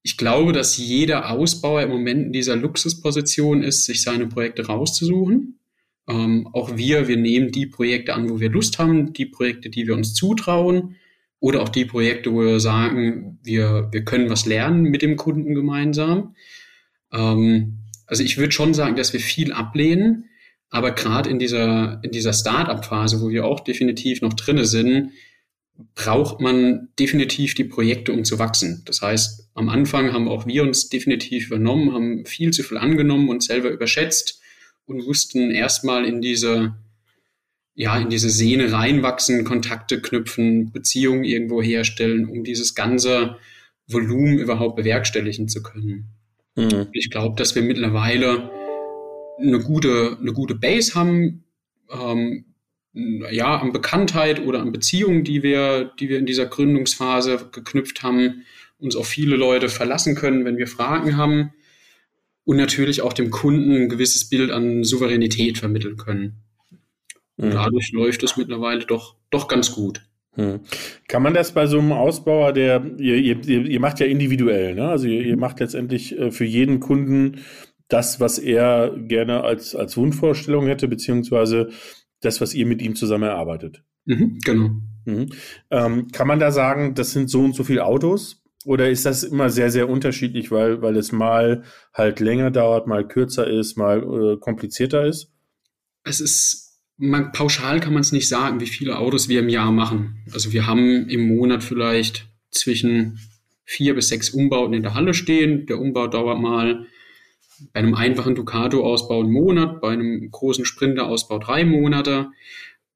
ich 0.02 0.16
glaube, 0.16 0.52
dass 0.52 0.76
jeder 0.76 1.30
Ausbauer 1.30 1.82
im 1.82 1.90
Moment 1.90 2.26
in 2.26 2.32
dieser 2.32 2.56
Luxusposition 2.56 3.62
ist, 3.62 3.84
sich 3.84 4.02
seine 4.02 4.26
Projekte 4.26 4.66
rauszusuchen. 4.66 5.59
Ähm, 6.08 6.48
auch 6.52 6.76
wir, 6.76 7.08
wir 7.08 7.16
nehmen 7.16 7.52
die 7.52 7.66
Projekte 7.66 8.14
an, 8.14 8.30
wo 8.30 8.40
wir 8.40 8.50
Lust 8.50 8.78
haben, 8.78 9.12
die 9.12 9.26
Projekte, 9.26 9.70
die 9.70 9.86
wir 9.86 9.94
uns 9.94 10.14
zutrauen 10.14 10.96
oder 11.38 11.62
auch 11.62 11.68
die 11.68 11.84
Projekte, 11.84 12.32
wo 12.32 12.42
wir 12.42 12.60
sagen, 12.60 13.38
wir, 13.42 13.88
wir 13.92 14.04
können 14.04 14.30
was 14.30 14.46
lernen 14.46 14.82
mit 14.82 15.02
dem 15.02 15.16
Kunden 15.16 15.54
gemeinsam. 15.54 16.34
Ähm, 17.12 17.78
also 18.06 18.22
ich 18.22 18.38
würde 18.38 18.52
schon 18.52 18.74
sagen, 18.74 18.96
dass 18.96 19.12
wir 19.12 19.20
viel 19.20 19.52
ablehnen, 19.52 20.26
aber 20.68 20.92
gerade 20.92 21.30
in 21.30 21.38
dieser, 21.38 22.00
in 22.02 22.10
dieser 22.10 22.32
Start-up-Phase, 22.32 23.20
wo 23.20 23.30
wir 23.30 23.44
auch 23.44 23.60
definitiv 23.60 24.20
noch 24.20 24.34
drinne 24.34 24.64
sind, 24.64 25.12
braucht 25.94 26.40
man 26.40 26.88
definitiv 26.98 27.54
die 27.54 27.64
Projekte, 27.64 28.12
um 28.12 28.24
zu 28.24 28.38
wachsen. 28.38 28.82
Das 28.84 29.00
heißt, 29.00 29.50
am 29.54 29.68
Anfang 29.68 30.12
haben 30.12 30.28
auch 30.28 30.46
wir 30.46 30.62
uns 30.62 30.88
definitiv 30.88 31.46
übernommen, 31.46 31.92
haben 31.92 32.26
viel 32.26 32.50
zu 32.50 32.62
viel 32.62 32.78
angenommen 32.78 33.28
und 33.28 33.42
selber 33.42 33.70
überschätzt 33.70 34.39
und 34.90 35.06
mussten 35.06 35.52
erstmal 35.52 36.04
in 36.04 36.20
diese, 36.20 36.74
ja, 37.74 37.96
in 37.96 38.10
diese 38.10 38.28
Sehne 38.28 38.72
reinwachsen, 38.72 39.44
Kontakte 39.44 40.02
knüpfen, 40.02 40.72
Beziehungen 40.72 41.22
irgendwo 41.22 41.62
herstellen, 41.62 42.26
um 42.26 42.42
dieses 42.42 42.74
ganze 42.74 43.36
Volumen 43.86 44.38
überhaupt 44.38 44.74
bewerkstelligen 44.74 45.48
zu 45.48 45.62
können. 45.62 46.08
Mhm. 46.56 46.88
Ich 46.92 47.08
glaube, 47.08 47.36
dass 47.36 47.54
wir 47.54 47.62
mittlerweile 47.62 48.50
eine 49.38 49.60
gute, 49.60 50.18
eine 50.20 50.32
gute 50.32 50.56
Base 50.56 50.96
haben, 50.96 51.44
ähm, 51.90 52.46
ja, 52.92 53.60
an 53.60 53.72
Bekanntheit 53.72 54.44
oder 54.44 54.60
an 54.60 54.72
Beziehungen, 54.72 55.22
die 55.22 55.44
wir, 55.44 55.92
die 56.00 56.08
wir 56.08 56.18
in 56.18 56.26
dieser 56.26 56.46
Gründungsphase 56.46 57.50
geknüpft 57.52 58.02
haben, 58.02 58.42
uns 58.78 58.96
auf 58.96 59.06
viele 59.06 59.36
Leute 59.36 59.68
verlassen 59.68 60.16
können, 60.16 60.44
wenn 60.44 60.56
wir 60.56 60.66
Fragen 60.66 61.16
haben 61.16 61.52
und 62.50 62.56
natürlich 62.56 63.00
auch 63.00 63.12
dem 63.12 63.30
Kunden 63.30 63.76
ein 63.76 63.88
gewisses 63.88 64.28
Bild 64.28 64.50
an 64.50 64.82
Souveränität 64.82 65.58
vermitteln 65.58 65.96
können. 65.96 66.42
Und 67.36 67.50
mhm. 67.50 67.52
dadurch 67.52 67.92
läuft 67.92 68.24
es 68.24 68.36
mittlerweile 68.36 68.84
doch, 68.86 69.14
doch 69.30 69.46
ganz 69.46 69.70
gut. 69.70 70.02
Hm. 70.34 70.58
Kann 71.06 71.22
man 71.22 71.32
das 71.32 71.52
bei 71.52 71.68
so 71.68 71.78
einem 71.78 71.92
Ausbauer, 71.92 72.52
der, 72.52 72.84
ihr, 72.98 73.14
ihr, 73.14 73.46
ihr 73.46 73.78
macht 73.78 74.00
ja 74.00 74.06
individuell, 74.06 74.74
ne? 74.74 74.88
Also 74.88 75.06
ihr, 75.06 75.24
ihr 75.24 75.36
macht 75.36 75.60
letztendlich 75.60 76.18
äh, 76.18 76.32
für 76.32 76.44
jeden 76.44 76.80
Kunden 76.80 77.36
das, 77.86 78.18
was 78.18 78.40
er 78.40 78.96
gerne 78.98 79.44
als, 79.44 79.76
als 79.76 79.96
Wunschvorstellung 79.96 80.66
hätte, 80.66 80.88
beziehungsweise 80.88 81.70
das, 82.20 82.40
was 82.40 82.52
ihr 82.52 82.66
mit 82.66 82.82
ihm 82.82 82.96
zusammen 82.96 83.30
erarbeitet. 83.30 83.84
Mhm, 84.06 84.40
genau. 84.44 84.70
Mhm. 85.04 85.26
Ähm, 85.70 86.08
kann 86.08 86.26
man 86.26 86.40
da 86.40 86.50
sagen, 86.50 86.96
das 86.96 87.12
sind 87.12 87.30
so 87.30 87.44
und 87.44 87.54
so 87.54 87.62
viele 87.62 87.84
Autos? 87.84 88.39
Oder 88.64 88.90
ist 88.90 89.06
das 89.06 89.22
immer 89.22 89.48
sehr, 89.48 89.70
sehr 89.70 89.88
unterschiedlich, 89.88 90.50
weil, 90.50 90.82
weil 90.82 90.96
es 90.96 91.12
mal 91.12 91.64
halt 91.94 92.20
länger 92.20 92.50
dauert, 92.50 92.86
mal 92.86 93.06
kürzer 93.08 93.46
ist, 93.46 93.76
mal 93.76 94.02
äh, 94.02 94.36
komplizierter 94.38 95.06
ist? 95.06 95.30
Es 96.04 96.20
ist 96.20 96.70
man, 97.00 97.32
pauschal 97.32 97.80
kann 97.80 97.94
man 97.94 98.02
es 98.02 98.12
nicht 98.12 98.28
sagen, 98.28 98.60
wie 98.60 98.66
viele 98.66 98.98
Autos 98.98 99.28
wir 99.28 99.40
im 99.40 99.48
Jahr 99.48 99.72
machen. 99.72 100.22
Also 100.32 100.52
wir 100.52 100.66
haben 100.66 101.08
im 101.08 101.28
Monat 101.28 101.64
vielleicht 101.64 102.28
zwischen 102.50 103.18
vier 103.64 103.94
bis 103.94 104.08
sechs 104.08 104.30
Umbauten 104.30 104.74
in 104.74 104.82
der 104.82 104.94
Halle 104.94 105.14
stehen. 105.14 105.66
Der 105.66 105.80
Umbau 105.80 106.08
dauert 106.08 106.40
mal 106.40 106.86
bei 107.72 107.80
einem 107.80 107.94
einfachen 107.94 108.34
Ducato-Ausbau 108.34 109.20
einen 109.20 109.32
Monat, 109.32 109.80
bei 109.80 109.92
einem 109.92 110.30
großen 110.30 110.66
Sprinter-Ausbau 110.66 111.38
drei 111.38 111.64
Monate. 111.64 112.28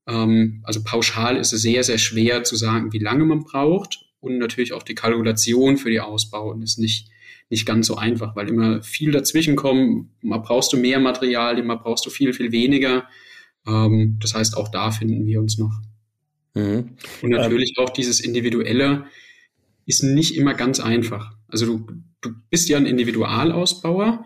Ähm, 0.06 0.61
also 0.64 0.83
pauschal 0.85 1.38
ist 1.38 1.52
es 1.54 1.62
sehr, 1.62 1.83
sehr 1.83 1.99
schwer 1.99 2.44
zu 2.44 2.56
sagen, 2.56 2.92
wie 2.92 2.99
lange 2.99 3.25
man 3.25 3.44
braucht. 3.44 4.04
Und 4.25 4.38
natürlich 4.38 4.73
auch 4.73 4.83
die 4.83 4.95
Kalkulation 4.95 5.76
für 5.76 5.90
die 5.90 6.00
Ausbauten 6.00 6.62
ist 6.62 6.78
nicht, 6.78 7.09
nicht 7.50 7.66
ganz 7.66 7.87
so 7.87 7.97
einfach, 7.97 8.35
weil 8.37 8.49
immer 8.49 8.83
viel 8.83 9.12
dazwischen 9.12 9.57
kommt. 9.57 10.09
Mal 10.23 10.38
brauchst 10.38 10.73
du 10.73 10.76
mehr 10.76 10.99
Material, 10.99 11.59
immer 11.59 11.76
brauchst 11.76 12.07
du 12.07 12.11
viel, 12.11 12.33
viel 12.33 12.52
weniger. 12.52 13.09
Ähm, 13.66 14.19
das 14.21 14.35
heißt, 14.35 14.57
auch 14.57 14.69
da 14.69 14.90
finden 14.90 15.26
wir 15.26 15.40
uns 15.40 15.59
noch. 15.59 15.73
Mhm. 16.54 16.97
Und 17.23 17.31
natürlich 17.31 17.75
ähm. 17.76 17.85
auch 17.85 17.90
dieses 17.90 18.21
Individuelle 18.21 19.07
ist 19.87 20.02
nicht 20.02 20.37
immer 20.37 20.54
ganz 20.54 20.81
einfach. 20.81 21.33
Also 21.49 21.66
du, 21.66 21.87
du 22.21 22.31
bist 22.50 22.69
ja 22.69 22.76
ein 22.76 22.87
Individualausbauer. 22.87 24.25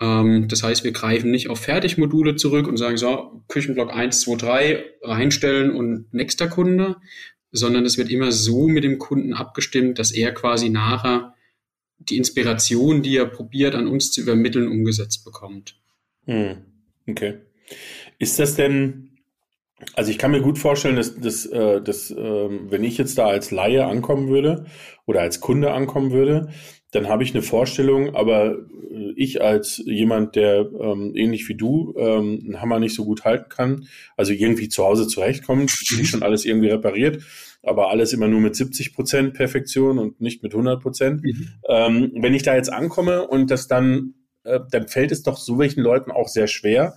Ähm, 0.00 0.48
das 0.48 0.62
heißt, 0.62 0.84
wir 0.84 0.92
greifen 0.92 1.30
nicht 1.30 1.48
auf 1.48 1.60
Fertigmodule 1.60 2.36
zurück 2.36 2.66
und 2.66 2.76
sagen 2.76 2.96
so, 2.96 3.44
Küchenblock 3.48 3.94
1, 3.94 4.20
2, 4.22 4.36
3 4.36 4.84
reinstellen 5.02 5.70
und 5.70 6.12
nächster 6.12 6.48
Kunde, 6.48 6.96
sondern 7.52 7.84
es 7.84 7.98
wird 7.98 8.10
immer 8.10 8.32
so 8.32 8.66
mit 8.66 8.82
dem 8.82 8.98
Kunden 8.98 9.34
abgestimmt, 9.34 9.98
dass 9.98 10.10
er 10.10 10.32
quasi 10.32 10.70
nachher 10.70 11.34
die 11.98 12.16
Inspiration, 12.16 13.02
die 13.02 13.16
er 13.16 13.26
probiert, 13.26 13.74
an 13.74 13.86
uns 13.86 14.10
zu 14.10 14.22
übermitteln, 14.22 14.68
umgesetzt 14.68 15.24
bekommt. 15.24 15.76
Hm. 16.24 16.56
Okay. 17.08 17.38
Ist 18.18 18.38
das 18.38 18.56
denn, 18.56 19.18
also 19.94 20.10
ich 20.10 20.18
kann 20.18 20.30
mir 20.30 20.40
gut 20.40 20.58
vorstellen, 20.58 20.96
dass, 20.96 21.14
dass, 21.14 21.46
äh, 21.46 21.80
dass 21.82 22.10
äh, 22.10 22.16
wenn 22.70 22.84
ich 22.84 22.98
jetzt 22.98 23.18
da 23.18 23.26
als 23.26 23.50
Laie 23.50 23.86
ankommen 23.86 24.28
würde 24.28 24.66
oder 25.06 25.20
als 25.20 25.40
Kunde 25.40 25.72
ankommen 25.72 26.10
würde, 26.10 26.52
dann 26.92 27.08
habe 27.08 27.24
ich 27.24 27.34
eine 27.34 27.42
Vorstellung, 27.42 28.14
aber 28.14 28.58
äh, 28.90 29.12
ich 29.16 29.42
als 29.42 29.82
jemand, 29.84 30.36
der 30.36 30.68
ähm, 30.80 31.12
ähnlich 31.16 31.48
wie 31.48 31.54
du 31.54 31.94
ähm, 31.96 32.42
einen 32.44 32.60
Hammer 32.60 32.78
nicht 32.78 32.94
so 32.94 33.04
gut 33.04 33.24
halten 33.24 33.48
kann, 33.48 33.88
also 34.16 34.32
irgendwie 34.32 34.68
zu 34.68 34.84
Hause 34.84 35.08
zurechtkommt, 35.08 35.70
schon 35.70 36.22
alles 36.22 36.44
irgendwie 36.44 36.68
repariert, 36.68 37.22
aber 37.62 37.90
alles 37.90 38.12
immer 38.12 38.28
nur 38.28 38.40
mit 38.40 38.54
70 38.54 38.94
Prozent 38.94 39.34
Perfektion 39.34 39.98
und 39.98 40.20
nicht 40.20 40.42
mit 40.42 40.52
100 40.52 40.80
Prozent. 40.80 41.22
Mhm. 41.24 41.48
Ähm, 41.68 42.12
wenn 42.16 42.34
ich 42.34 42.42
da 42.42 42.54
jetzt 42.54 42.72
ankomme 42.72 43.26
und 43.26 43.50
das 43.50 43.66
dann, 43.66 44.14
äh, 44.44 44.60
dann 44.70 44.86
fällt 44.86 45.12
es 45.12 45.22
doch 45.22 45.38
so 45.38 45.58
welchen 45.58 45.80
Leuten 45.80 46.10
auch 46.10 46.28
sehr 46.28 46.46
schwer, 46.46 46.94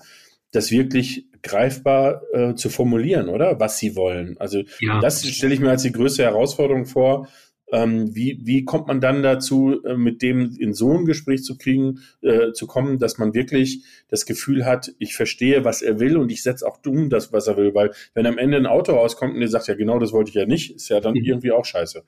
das 0.52 0.72
wirklich 0.72 1.26
greifbar 1.42 2.22
äh, 2.34 2.56
zu 2.56 2.70
formulieren, 2.70 3.30
oder? 3.30 3.60
Was 3.60 3.78
sie 3.78 3.96
wollen. 3.96 4.36
Also 4.40 4.64
ja. 4.80 5.00
das 5.00 5.26
stelle 5.26 5.54
ich 5.54 5.60
mir 5.60 5.70
als 5.70 5.84
die 5.84 5.92
größte 5.92 6.24
Herausforderung 6.24 6.86
vor, 6.86 7.28
ähm, 7.72 8.16
wie, 8.16 8.40
wie 8.44 8.64
kommt 8.64 8.88
man 8.88 9.02
dann 9.02 9.24
dazu, 9.24 9.82
äh, 9.84 9.96
mit 9.96 10.22
dem 10.22 10.56
in 10.60 10.74
so 10.74 10.98
ein 10.98 11.06
Gespräch 11.06 11.44
zu 11.44 11.58
kriegen, 11.58 12.00
äh, 12.22 12.52
zu 12.54 12.68
kommen, 12.68 13.00
dass 13.00 13.18
man 13.18 13.34
wirklich 13.34 13.84
das 14.08 14.26
Gefühl 14.26 14.66
hat, 14.66 14.94
ich 15.00 15.16
verstehe, 15.16 15.66
was 15.66 15.82
er 15.82 16.00
will 16.00 16.18
und 16.18 16.32
ich 16.32 16.44
setze 16.44 16.68
auch 16.68 16.80
um 16.86 17.10
das, 17.10 17.34
was 17.34 17.48
er 17.48 17.58
will, 17.58 17.74
weil 17.74 17.92
wenn 18.14 18.26
am 18.26 18.38
Ende 18.38 18.58
ein 18.58 18.68
Auto 18.68 18.94
rauskommt 18.94 19.34
und 19.34 19.40
der 19.40 19.50
sagt, 19.50 19.68
ja 19.68 19.76
genau, 19.76 20.00
das 20.00 20.12
wollte 20.12 20.30
ich 20.30 20.36
ja 20.36 20.46
nicht, 20.46 20.76
ist 20.76 20.90
ja 20.90 21.00
dann 21.00 21.14
mhm. 21.14 21.24
irgendwie 21.24 21.52
auch 21.52 21.66
scheiße. 21.66 22.04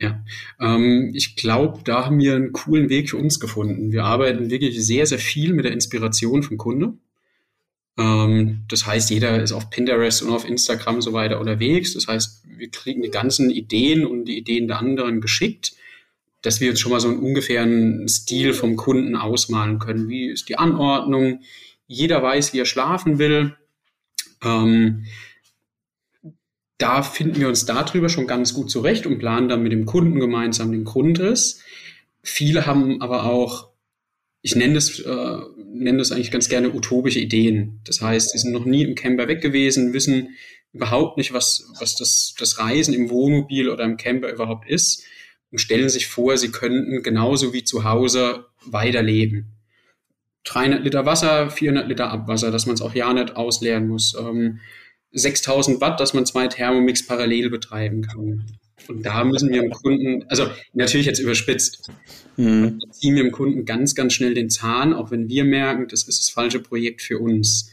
Ja, 0.00 0.24
ähm, 0.60 1.12
ich 1.14 1.36
glaube, 1.36 1.80
da 1.84 2.06
haben 2.06 2.18
wir 2.18 2.34
einen 2.34 2.52
coolen 2.52 2.88
Weg 2.88 3.10
für 3.10 3.18
uns 3.18 3.38
gefunden. 3.38 3.92
Wir 3.92 4.04
arbeiten 4.04 4.50
wirklich 4.50 4.84
sehr, 4.84 5.06
sehr 5.06 5.18
viel 5.18 5.52
mit 5.52 5.66
der 5.66 5.72
Inspiration 5.72 6.42
vom 6.42 6.56
Kunde. 6.56 6.94
Ähm, 7.98 8.64
das 8.68 8.86
heißt, 8.86 9.10
jeder 9.10 9.42
ist 9.42 9.52
auf 9.52 9.70
Pinterest 9.70 10.22
und 10.22 10.30
auf 10.30 10.48
Instagram 10.48 11.02
so 11.02 11.12
weiter 11.12 11.40
unterwegs. 11.40 11.94
Das 11.94 12.06
heißt, 12.06 12.44
wir 12.44 12.70
kriegen 12.70 13.02
die 13.02 13.10
ganzen 13.10 13.50
Ideen 13.50 14.06
und 14.06 14.26
die 14.26 14.38
Ideen 14.38 14.68
der 14.68 14.78
anderen 14.78 15.20
geschickt, 15.20 15.72
dass 16.42 16.60
wir 16.60 16.70
uns 16.70 16.80
schon 16.80 16.92
mal 16.92 17.00
so 17.00 17.08
einen 17.08 17.18
ungefähren 17.18 18.08
Stil 18.08 18.54
vom 18.54 18.76
Kunden 18.76 19.16
ausmalen 19.16 19.78
können. 19.78 20.08
Wie 20.08 20.26
ist 20.26 20.48
die 20.48 20.56
Anordnung? 20.56 21.40
Jeder 21.86 22.22
weiß, 22.22 22.52
wie 22.52 22.60
er 22.60 22.66
schlafen 22.66 23.18
will. 23.18 23.56
Ähm, 24.42 25.06
da 26.78 27.02
finden 27.02 27.40
wir 27.40 27.48
uns 27.48 27.66
darüber 27.66 28.08
schon 28.08 28.26
ganz 28.26 28.54
gut 28.54 28.70
zurecht 28.70 29.06
und 29.06 29.18
planen 29.18 29.48
dann 29.48 29.62
mit 29.62 29.72
dem 29.72 29.84
Kunden 29.84 30.18
gemeinsam 30.18 30.72
den 30.72 30.84
Grundriss. 30.84 31.62
Viele 32.22 32.66
haben 32.66 33.02
aber 33.02 33.24
auch 33.24 33.69
ich 34.42 34.56
nenne 34.56 34.74
das, 34.74 34.98
äh, 35.00 35.38
nenne 35.56 35.98
das 35.98 36.12
eigentlich 36.12 36.30
ganz 36.30 36.48
gerne 36.48 36.72
utopische 36.72 37.20
Ideen. 37.20 37.80
Das 37.84 38.00
heißt, 38.00 38.30
sie 38.30 38.38
sind 38.38 38.52
noch 38.52 38.64
nie 38.64 38.82
im 38.82 38.94
Camper 38.94 39.28
weg 39.28 39.40
gewesen, 39.40 39.92
wissen 39.92 40.30
überhaupt 40.72 41.18
nicht, 41.18 41.32
was, 41.32 41.70
was 41.78 41.96
das, 41.96 42.34
das 42.38 42.58
Reisen 42.58 42.94
im 42.94 43.10
Wohnmobil 43.10 43.68
oder 43.68 43.84
im 43.84 43.96
Camper 43.96 44.32
überhaupt 44.32 44.68
ist 44.68 45.04
und 45.50 45.58
stellen 45.58 45.88
sich 45.88 46.06
vor, 46.06 46.36
sie 46.36 46.52
könnten 46.52 47.02
genauso 47.02 47.52
wie 47.52 47.64
zu 47.64 47.84
Hause 47.84 48.46
weiterleben. 48.64 49.56
300 50.44 50.82
Liter 50.84 51.04
Wasser, 51.04 51.50
400 51.50 51.88
Liter 51.88 52.10
Abwasser, 52.10 52.50
dass 52.50 52.66
man 52.66 52.74
es 52.74 52.82
auch 52.82 52.94
ja 52.94 53.12
nicht 53.12 53.36
ausleeren 53.36 53.88
muss. 53.88 54.16
Ähm, 54.18 54.60
6000 55.12 55.80
Watt, 55.80 56.00
dass 56.00 56.14
man 56.14 56.26
zwei 56.26 56.46
Thermomix 56.46 57.06
parallel 57.06 57.50
betreiben 57.50 58.02
kann. 58.02 58.46
Und 58.88 59.02
da 59.04 59.24
müssen 59.24 59.50
wir 59.50 59.62
dem 59.62 59.70
Kunden, 59.70 60.24
also 60.28 60.46
natürlich 60.72 61.06
jetzt 61.06 61.20
überspitzt, 61.20 61.90
mhm. 62.36 62.80
ziehen 62.90 63.14
wir 63.14 63.22
dem 63.22 63.32
Kunden 63.32 63.64
ganz, 63.64 63.94
ganz 63.94 64.14
schnell 64.14 64.34
den 64.34 64.50
Zahn, 64.50 64.92
auch 64.92 65.10
wenn 65.10 65.28
wir 65.28 65.44
merken, 65.44 65.86
das 65.88 66.04
ist 66.04 66.20
das 66.20 66.30
falsche 66.30 66.60
Projekt 66.60 67.02
für 67.02 67.18
uns. 67.18 67.70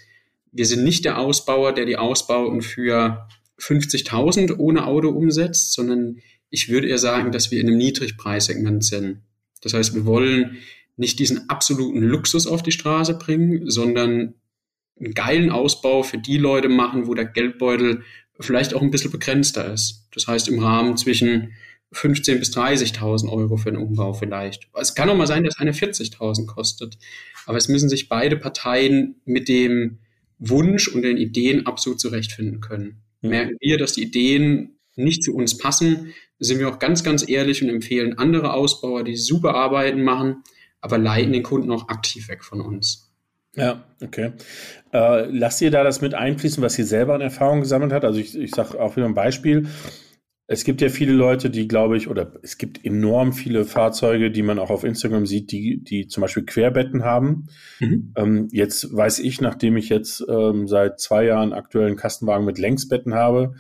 Wir 0.52 0.66
sind 0.66 0.84
nicht 0.84 1.06
der 1.06 1.18
Ausbauer, 1.18 1.74
der 1.74 1.86
die 1.86 1.98
Ausbauten 1.98 2.62
für 2.62 3.28
50.000 3.60 4.58
ohne 4.58 4.86
Auto 4.86 5.10
umsetzt, 5.10 5.74
sondern 5.74 6.18
ich 6.50 6.70
würde 6.70 6.88
eher 6.88 6.98
sagen, 6.98 7.32
dass 7.32 7.52
wir 7.52 7.60
in 7.60 7.68
einem 7.68 7.78
Niedrigpreissegment 7.78 8.84
sind. 8.84 9.20
Das 9.62 9.74
heißt, 9.74 9.96
wir 9.96 10.06
wollen 10.06 10.58
nicht 10.96 11.20
diesen 11.20 11.50
absoluten 11.50 12.02
Luxus 12.02 12.48
auf 12.48 12.64
die 12.64 12.72
Straße 12.72 13.16
bringen, 13.16 13.70
sondern 13.70 14.36
einen 15.00 15.14
geilen 15.14 15.52
Ausbau 15.52 16.04
für 16.04 16.18
die 16.18 16.38
Leute 16.38 16.70
machen, 16.70 17.08
wo 17.08 17.14
der 17.14 17.26
Geldbeutel 17.26 18.04
vielleicht 18.40 18.74
auch 18.74 18.82
ein 18.82 18.92
bisschen 18.92 19.12
begrenzter 19.12 19.72
ist. 19.74 20.08
Das 20.14 20.28
heißt 20.28 20.48
im 20.48 20.60
Rahmen 20.60 20.98
zwischen 20.98 21.54
15.000 21.94 22.40
bis 22.40 22.56
30.000 22.56 23.32
Euro 23.32 23.58
für 23.58 23.70
einen 23.70 23.78
Umbau 23.78 24.14
vielleicht. 24.14 24.68
Es 24.74 24.94
kann 24.94 25.10
auch 25.10 25.16
mal 25.16 25.28
sein, 25.28 25.44
dass 25.44 25.58
eine 25.58 25.72
40.000 25.72 26.46
kostet. 26.46 26.98
Aber 27.46 27.58
es 27.58 27.70
müssen 27.70 27.90
sich 27.90 28.10
beide 28.10 28.38
Parteien 28.38 29.22
mit 29.26 29.48
dem 29.48 30.00
Wunsch 30.38 30.88
und 30.88 31.02
den 31.02 31.18
Ideen 31.18 31.66
absolut 31.66 32.00
zurechtfinden 32.00 32.60
können. 32.60 33.02
Mhm. 33.22 33.30
Merken 33.30 33.58
wir, 33.60 33.78
dass 33.78 33.94
die 33.94 34.04
Ideen 34.04 34.78
nicht 34.96 35.24
zu 35.24 35.34
uns 35.34 35.58
passen, 35.58 36.14
sind 36.40 36.60
wir 36.60 36.70
auch 36.70 36.80
ganz, 36.80 37.04
ganz 37.04 37.28
ehrlich 37.28 37.64
und 37.64 37.70
empfehlen 37.70 38.18
andere 38.18 38.54
Ausbauer, 38.54 39.04
die 39.04 39.16
super 39.16 39.56
Arbeiten 39.56 40.04
machen, 40.04 40.44
aber 40.82 40.98
leiten 40.98 41.34
den 41.34 41.44
Kunden 41.44 41.72
auch 41.72 41.88
aktiv 41.90 42.28
weg 42.28 42.44
von 42.44 42.62
uns. 42.62 43.07
Ja, 43.58 43.84
okay. 44.04 44.34
Äh, 44.94 45.26
lasst 45.32 45.62
ihr 45.62 45.72
da 45.72 45.84
das 45.84 46.02
mit 46.02 46.14
einfließen, 46.14 46.64
was 46.64 46.78
ihr 46.78 46.86
selber 46.86 47.16
an 47.16 47.22
Erfahrung 47.22 47.62
gesammelt 47.62 47.92
habt? 47.92 48.06
Also 48.06 48.20
ich, 48.20 48.38
ich 48.38 48.52
sage 48.52 48.80
auch 48.80 48.96
wieder 48.96 49.08
ein 49.08 49.16
Beispiel. 49.16 49.68
Es 50.50 50.64
gibt 50.64 50.80
ja 50.80 50.88
viele 50.88 51.12
Leute, 51.12 51.50
die, 51.50 51.68
glaube 51.68 51.98
ich, 51.98 52.08
oder 52.08 52.34
es 52.42 52.58
gibt 52.58 52.86
enorm 52.86 53.34
viele 53.34 53.66
Fahrzeuge, 53.66 54.32
die 54.32 54.44
man 54.44 54.60
auch 54.60 54.70
auf 54.70 54.86
Instagram 54.86 55.26
sieht, 55.26 55.52
die, 55.52 55.84
die 55.84 56.08
zum 56.08 56.22
Beispiel 56.22 56.46
Querbetten 56.46 57.04
haben. 57.04 57.48
Mhm. 57.80 58.14
Ähm, 58.16 58.48
jetzt 58.52 58.96
weiß 58.96 59.20
ich, 59.20 59.42
nachdem 59.42 59.76
ich 59.76 59.90
jetzt 59.90 60.24
ähm, 60.30 60.68
seit 60.68 61.02
zwei 61.02 61.26
Jahren 61.26 61.52
aktuellen 61.52 61.98
Kastenwagen 61.98 62.46
mit 62.46 62.60
Längsbetten 62.60 63.14
habe, 63.14 63.56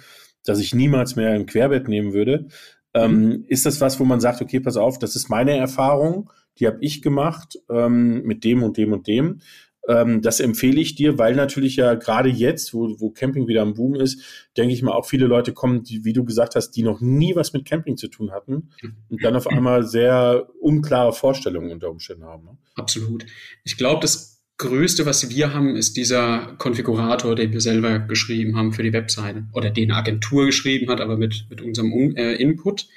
dass 0.45 0.59
ich 0.59 0.73
niemals 0.73 1.17
mehr 1.17 1.31
ein 1.31 1.47
Querbett 1.47 1.89
nehmen 1.89 2.13
würde. 2.13 2.47
Ähm, 2.93 3.25
mhm. 3.25 3.45
Ist 3.47 3.65
das 3.65 3.81
was, 3.81 3.99
wo 3.99 4.05
man 4.05 4.21
sagt, 4.21 4.41
okay, 4.41 4.59
pass 4.61 4.77
auf, 4.77 4.97
das 4.97 5.15
ist 5.15 5.29
meine 5.29 5.57
Erfahrung, 5.57 6.29
die 6.59 6.67
habe 6.67 6.77
ich 6.81 7.01
gemacht 7.01 7.59
ähm, 7.69 8.23
mit 8.23 8.43
dem 8.43 8.63
und 8.63 8.77
dem 8.77 8.93
und 8.93 9.07
dem. 9.07 9.41
Ähm, 9.87 10.21
das 10.21 10.39
empfehle 10.39 10.81
ich 10.81 10.95
dir, 10.95 11.17
weil 11.17 11.35
natürlich 11.35 11.77
ja 11.77 11.95
gerade 11.95 12.29
jetzt, 12.29 12.73
wo, 12.73 12.95
wo 12.99 13.09
Camping 13.09 13.47
wieder 13.47 13.61
am 13.61 13.73
Boom 13.73 13.95
ist, 13.95 14.21
denke 14.57 14.73
ich 14.73 14.81
mal, 14.81 14.91
auch 14.91 15.05
viele 15.05 15.27
Leute 15.27 15.53
kommen, 15.53 15.83
die, 15.83 16.03
wie 16.03 16.13
du 16.13 16.25
gesagt 16.25 16.55
hast, 16.55 16.71
die 16.71 16.83
noch 16.83 16.99
nie 16.99 17.35
was 17.35 17.53
mit 17.53 17.65
Camping 17.65 17.97
zu 17.97 18.09
tun 18.09 18.31
hatten 18.31 18.69
und 19.09 19.23
dann 19.23 19.35
auf 19.35 19.47
einmal 19.51 19.83
sehr 19.83 20.47
unklare 20.59 21.13
Vorstellungen 21.13 21.71
unter 21.71 21.89
Umständen 21.89 22.25
haben. 22.25 22.43
Ne? 22.43 22.57
Absolut. 22.75 23.25
Ich 23.63 23.77
glaube, 23.77 24.01
das 24.01 24.37
Größte, 24.57 25.05
was 25.05 25.29
wir 25.29 25.53
haben, 25.53 25.75
ist 25.75 25.97
dieser 25.97 26.55
Konfigurator, 26.57 27.35
den 27.35 27.53
wir 27.53 27.61
selber 27.61 27.99
geschrieben 27.99 28.57
haben 28.57 28.73
für 28.73 28.81
die 28.81 28.91
Webseite 28.91 29.45
oder 29.53 29.69
den 29.69 29.91
Agentur 29.91 30.47
geschrieben 30.47 30.89
hat, 30.89 30.99
aber 30.99 31.15
mit, 31.15 31.45
mit 31.49 31.61
unserem 31.61 31.91
äh, 32.15 32.33
Input 32.33 32.87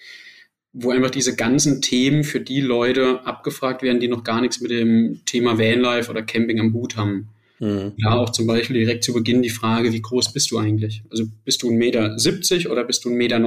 wo 0.72 0.90
einfach 0.90 1.10
diese 1.10 1.34
ganzen 1.34 1.82
Themen 1.82 2.22
für 2.24 2.40
die 2.40 2.60
Leute 2.60 3.24
abgefragt 3.26 3.82
werden, 3.82 4.00
die 4.00 4.08
noch 4.08 4.24
gar 4.24 4.40
nichts 4.40 4.60
mit 4.60 4.70
dem 4.70 5.20
Thema 5.24 5.58
Vanlife 5.58 6.10
oder 6.10 6.22
Camping 6.22 6.60
am 6.60 6.72
Hut 6.72 6.96
haben. 6.96 7.28
Mhm. 7.58 7.92
Ja, 7.96 8.16
auch 8.16 8.30
zum 8.30 8.46
Beispiel 8.46 8.76
direkt 8.78 9.04
zu 9.04 9.12
Beginn 9.12 9.42
die 9.42 9.50
Frage, 9.50 9.92
wie 9.92 10.00
groß 10.00 10.32
bist 10.32 10.50
du 10.50 10.58
eigentlich? 10.58 11.02
Also 11.10 11.24
bist 11.44 11.62
du 11.62 11.70
1,70 11.70 11.76
Meter 11.76 12.70
oder 12.70 12.84
bist 12.84 13.04
du 13.04 13.10
1,90 13.10 13.16
Meter? 13.16 13.40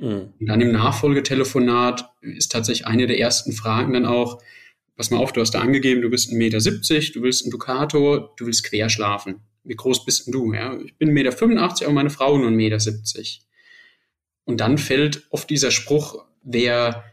Mhm. 0.00 0.28
Und 0.38 0.46
dann 0.46 0.60
im 0.60 0.72
Nachfolgetelefonat 0.72 2.08
ist 2.22 2.52
tatsächlich 2.52 2.86
eine 2.86 3.06
der 3.06 3.18
ersten 3.18 3.52
Fragen 3.52 3.94
dann 3.94 4.06
auch, 4.06 4.40
pass 4.96 5.10
mal 5.10 5.18
auf, 5.18 5.32
du 5.32 5.40
hast 5.40 5.52
da 5.52 5.60
angegeben, 5.60 6.02
du 6.02 6.10
bist 6.10 6.30
1,70 6.30 6.36
Meter, 6.36 6.58
du 6.58 7.22
willst 7.22 7.46
ein 7.46 7.50
Ducato, 7.50 8.30
du 8.36 8.46
willst 8.46 8.64
quer 8.64 8.88
schlafen. 8.90 9.36
Wie 9.64 9.74
groß 9.74 10.04
bist 10.04 10.26
denn 10.26 10.32
du? 10.32 10.52
Ja, 10.52 10.78
ich 10.84 10.96
bin 10.96 11.10
1,85 11.10 11.46
Meter, 11.48 11.84
aber 11.86 11.94
meine 11.94 12.10
Frau 12.10 12.38
nur 12.38 12.48
1,70 12.48 12.52
Meter. 12.56 12.78
Und 14.50 14.58
dann 14.58 14.78
fällt 14.78 15.28
oft 15.30 15.48
dieser 15.48 15.70
Spruch, 15.70 16.24
wer 16.42 17.04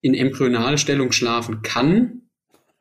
in 0.00 0.14
Embryonalstellung 0.14 1.12
schlafen 1.12 1.60
kann, 1.60 2.22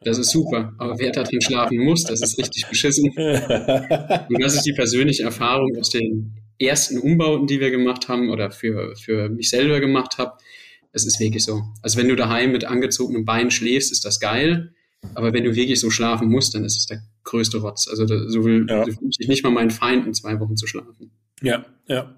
das 0.05 0.17
ist 0.17 0.31
super. 0.31 0.73
Aber 0.77 0.99
wer 0.99 1.11
da 1.11 1.23
drin 1.23 1.41
schlafen 1.41 1.79
muss, 1.79 2.05
das 2.05 2.21
ist 2.21 2.37
richtig 2.37 2.65
beschissen. 2.69 3.11
Und 3.17 4.41
das 4.41 4.55
ist 4.55 4.65
die 4.65 4.71
persönliche 4.71 5.23
Erfahrung 5.23 5.75
aus 5.77 5.89
den 5.89 6.33
ersten 6.57 6.97
Umbauten, 6.97 7.45
die 7.45 7.59
wir 7.59 7.71
gemacht 7.71 8.07
haben 8.07 8.29
oder 8.29 8.51
für, 8.51 8.95
für 8.95 9.27
mich 9.27 9.49
selber 9.49 9.81
gemacht 9.81 10.17
habe. 10.17 10.37
Es 10.93 11.05
ist 11.05 11.19
wirklich 11.19 11.43
so. 11.43 11.63
Also 11.81 11.99
wenn 11.99 12.07
du 12.07 12.15
daheim 12.15 12.53
mit 12.53 12.63
angezogenem 12.63 13.25
Bein 13.25 13.51
schläfst, 13.51 13.91
ist 13.91 14.05
das 14.05 14.21
geil. 14.21 14.71
Aber 15.13 15.33
wenn 15.33 15.43
du 15.43 15.55
wirklich 15.55 15.81
so 15.81 15.89
schlafen 15.89 16.29
musst, 16.29 16.55
dann 16.55 16.63
ist 16.63 16.77
es 16.77 16.85
der 16.85 17.03
größte 17.25 17.57
Rotz. 17.57 17.89
Also 17.89 18.05
da, 18.05 18.29
so 18.29 18.45
will, 18.45 18.65
ja. 18.69 18.85
so 18.85 18.91
ich 19.19 19.27
nicht 19.27 19.43
mal 19.43 19.49
meinen 19.49 19.71
Feind 19.71 20.07
in 20.07 20.13
zwei 20.13 20.39
Wochen 20.39 20.55
zu 20.55 20.67
schlafen. 20.67 21.11
Ja, 21.43 21.65
ja. 21.87 22.15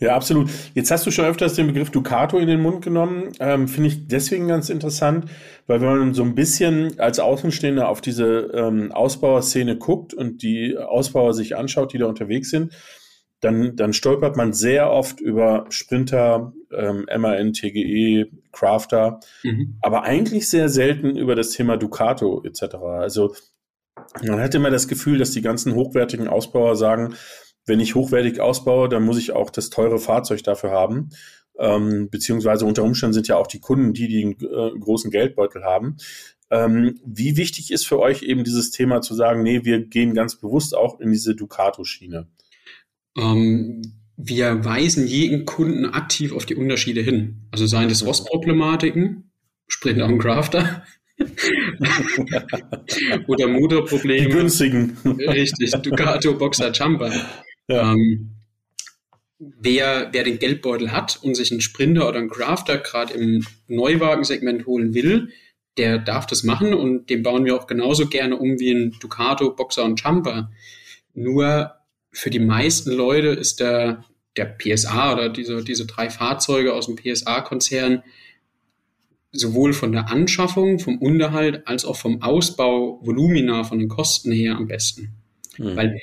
Ja, 0.00 0.16
absolut. 0.16 0.50
Jetzt 0.74 0.90
hast 0.90 1.06
du 1.06 1.12
schon 1.12 1.26
öfters 1.26 1.54
den 1.54 1.68
Begriff 1.68 1.90
Ducato 1.90 2.36
in 2.38 2.48
den 2.48 2.60
Mund 2.60 2.82
genommen. 2.82 3.30
Ähm, 3.38 3.68
Finde 3.68 3.88
ich 3.88 4.08
deswegen 4.08 4.48
ganz 4.48 4.68
interessant, 4.68 5.26
weil 5.68 5.80
wenn 5.80 5.96
man 5.96 6.14
so 6.14 6.24
ein 6.24 6.34
bisschen 6.34 6.98
als 6.98 7.20
Außenstehender 7.20 7.88
auf 7.88 8.00
diese 8.00 8.50
ähm, 8.52 8.90
Ausbauerszene 8.90 9.78
guckt 9.78 10.12
und 10.12 10.42
die 10.42 10.76
Ausbauer 10.76 11.34
sich 11.34 11.56
anschaut, 11.56 11.92
die 11.92 11.98
da 11.98 12.06
unterwegs 12.06 12.50
sind, 12.50 12.72
dann, 13.42 13.76
dann 13.76 13.92
stolpert 13.92 14.36
man 14.36 14.52
sehr 14.52 14.90
oft 14.90 15.20
über 15.20 15.66
Sprinter, 15.68 16.52
ähm, 16.72 17.06
MAN, 17.16 17.52
TGE, 17.52 18.26
Crafter, 18.50 19.20
mhm. 19.44 19.78
aber 19.82 20.02
eigentlich 20.02 20.48
sehr 20.48 20.68
selten 20.68 21.16
über 21.16 21.36
das 21.36 21.50
Thema 21.50 21.76
Ducato 21.76 22.42
etc. 22.44 22.74
Also 22.74 23.34
man 24.22 24.40
hat 24.40 24.54
immer 24.54 24.70
das 24.70 24.88
Gefühl, 24.88 25.18
dass 25.18 25.30
die 25.30 25.42
ganzen 25.42 25.74
hochwertigen 25.74 26.28
Ausbauer 26.28 26.76
sagen, 26.76 27.14
wenn 27.66 27.80
ich 27.80 27.94
hochwertig 27.94 28.40
ausbaue, 28.40 28.88
dann 28.88 29.04
muss 29.04 29.18
ich 29.18 29.32
auch 29.32 29.50
das 29.50 29.70
teure 29.70 29.98
Fahrzeug 29.98 30.42
dafür 30.42 30.70
haben. 30.70 31.10
Ähm, 31.58 32.08
beziehungsweise 32.10 32.64
unter 32.64 32.82
Umständen 32.82 33.12
sind 33.12 33.28
ja 33.28 33.36
auch 33.36 33.46
die 33.46 33.60
Kunden 33.60 33.92
die, 33.92 34.08
die 34.08 34.22
einen 34.24 34.32
äh, 34.40 34.78
großen 34.78 35.10
Geldbeutel 35.10 35.64
haben. 35.64 35.96
Ähm, 36.50 37.00
wie 37.04 37.36
wichtig 37.36 37.70
ist 37.70 37.86
für 37.86 37.98
euch 37.98 38.22
eben 38.22 38.44
dieses 38.44 38.70
Thema 38.70 39.00
zu 39.00 39.14
sagen, 39.14 39.42
nee, 39.42 39.64
wir 39.64 39.86
gehen 39.86 40.14
ganz 40.14 40.36
bewusst 40.36 40.76
auch 40.76 41.00
in 41.00 41.10
diese 41.10 41.34
Ducato-Schiene? 41.34 42.28
Ähm, 43.16 43.82
wir 44.16 44.64
weisen 44.64 45.06
jeden 45.06 45.46
Kunden 45.46 45.86
aktiv 45.86 46.32
auf 46.32 46.46
die 46.46 46.54
Unterschiede 46.54 47.00
hin. 47.00 47.48
Also 47.50 47.66
seien 47.66 47.88
das 47.88 48.04
Rostproblematiken, 48.04 49.30
Sprinter 49.66 50.06
und 50.06 50.18
Crafter, 50.18 50.84
oder 53.26 53.48
Motorprobleme. 53.48 54.28
Die 54.28 54.32
günstigen. 54.32 54.96
Richtig, 55.04 55.70
Ducato, 55.82 56.34
Boxer, 56.34 56.72
Jumper. 56.72 57.12
Ja. 57.68 57.92
Ähm, 57.92 58.36
wer, 59.38 60.08
wer 60.12 60.24
den 60.24 60.38
Geldbeutel 60.38 60.92
hat 60.92 61.18
und 61.22 61.34
sich 61.34 61.50
einen 61.50 61.60
Sprinter 61.60 62.08
oder 62.08 62.18
einen 62.18 62.30
Crafter 62.30 62.78
gerade 62.78 63.14
im 63.14 63.44
Neuwagensegment 63.66 64.66
holen 64.66 64.94
will, 64.94 65.30
der 65.76 65.98
darf 65.98 66.26
das 66.26 66.42
machen 66.42 66.74
und 66.74 67.08
den 67.08 67.22
bauen 67.22 67.44
wir 67.44 67.56
auch 67.56 67.66
genauso 67.66 68.06
gerne 68.06 68.36
um 68.36 68.58
wie 68.58 68.72
ein 68.72 68.96
Ducato, 69.00 69.54
Boxer 69.54 69.84
und 69.84 70.00
Jumper. 70.00 70.50
Nur 71.14 71.72
für 72.12 72.30
die 72.30 72.38
meisten 72.38 72.92
Leute 72.92 73.28
ist 73.28 73.60
der, 73.60 74.04
der 74.36 74.44
PSA 74.44 75.14
oder 75.14 75.28
diese, 75.30 75.64
diese 75.64 75.86
drei 75.86 76.10
Fahrzeuge 76.10 76.74
aus 76.74 76.86
dem 76.86 76.96
PSA-Konzern 76.96 78.02
sowohl 79.32 79.72
von 79.72 79.92
der 79.92 80.10
Anschaffung, 80.10 80.78
vom 80.78 80.98
Unterhalt 80.98 81.66
als 81.66 81.86
auch 81.86 81.96
vom 81.96 82.20
Ausbau 82.20 83.00
Volumina 83.02 83.64
von 83.64 83.78
den 83.78 83.88
Kosten 83.88 84.30
her 84.30 84.56
am 84.56 84.68
besten. 84.68 85.14
Mhm. 85.56 85.76
Weil 85.76 86.00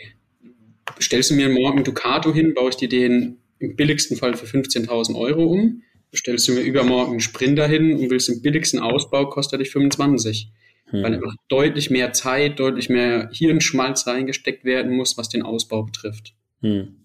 stellst 0.99 1.31
du 1.31 1.35
mir 1.35 1.49
morgen 1.49 1.83
Ducato 1.83 2.33
hin, 2.33 2.53
baue 2.53 2.69
ich 2.69 2.75
dir 2.75 2.89
den 2.89 3.37
im 3.59 3.75
billigsten 3.75 4.17
Fall 4.17 4.35
für 4.35 4.45
15.000 4.45 5.15
Euro 5.15 5.43
um. 5.43 5.83
Stellst 6.15 6.47
du 6.47 6.53
mir 6.53 6.61
übermorgen 6.61 7.11
einen 7.11 7.19
Sprinter 7.19 7.67
hin 7.67 7.95
und 7.95 8.09
willst 8.09 8.29
den 8.29 8.41
billigsten 8.41 8.79
Ausbau, 8.79 9.29
kostet 9.29 9.61
dich 9.61 9.69
25. 9.69 10.49
Mhm. 10.91 11.03
Weil 11.03 11.13
einfach 11.15 11.35
deutlich 11.49 11.89
mehr 11.89 12.13
Zeit, 12.13 12.59
deutlich 12.59 12.89
mehr 12.89 13.29
Hirnschmalz 13.31 14.07
reingesteckt 14.07 14.65
werden 14.65 14.95
muss, 14.95 15.17
was 15.17 15.29
den 15.29 15.43
Ausbau 15.43 15.83
betrifft. 15.83 16.33
Hm. 16.61 16.95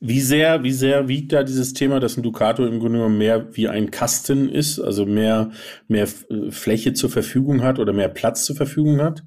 Wie 0.00 0.20
sehr, 0.20 0.62
wie 0.62 0.72
sehr 0.72 1.08
wiegt 1.08 1.32
da 1.32 1.42
dieses 1.42 1.72
Thema, 1.72 2.00
dass 2.00 2.16
ein 2.16 2.22
Ducato 2.22 2.66
im 2.66 2.80
Grunde 2.80 2.98
genommen 2.98 3.18
mehr 3.18 3.56
wie 3.56 3.68
ein 3.68 3.90
Kasten 3.90 4.48
ist, 4.48 4.78
also 4.78 5.06
mehr, 5.06 5.52
mehr 5.88 6.06
Fläche 6.50 6.92
zur 6.92 7.10
Verfügung 7.10 7.62
hat 7.62 7.78
oder 7.78 7.92
mehr 7.92 8.08
Platz 8.08 8.44
zur 8.44 8.56
Verfügung 8.56 9.00
hat? 9.00 9.22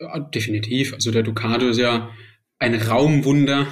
Ja, 0.00 0.18
definitiv. 0.18 0.94
Also 0.94 1.10
der 1.10 1.22
Ducato 1.22 1.68
ist 1.68 1.78
ja 1.78 2.10
ein 2.60 2.74
Raumwunder 2.74 3.66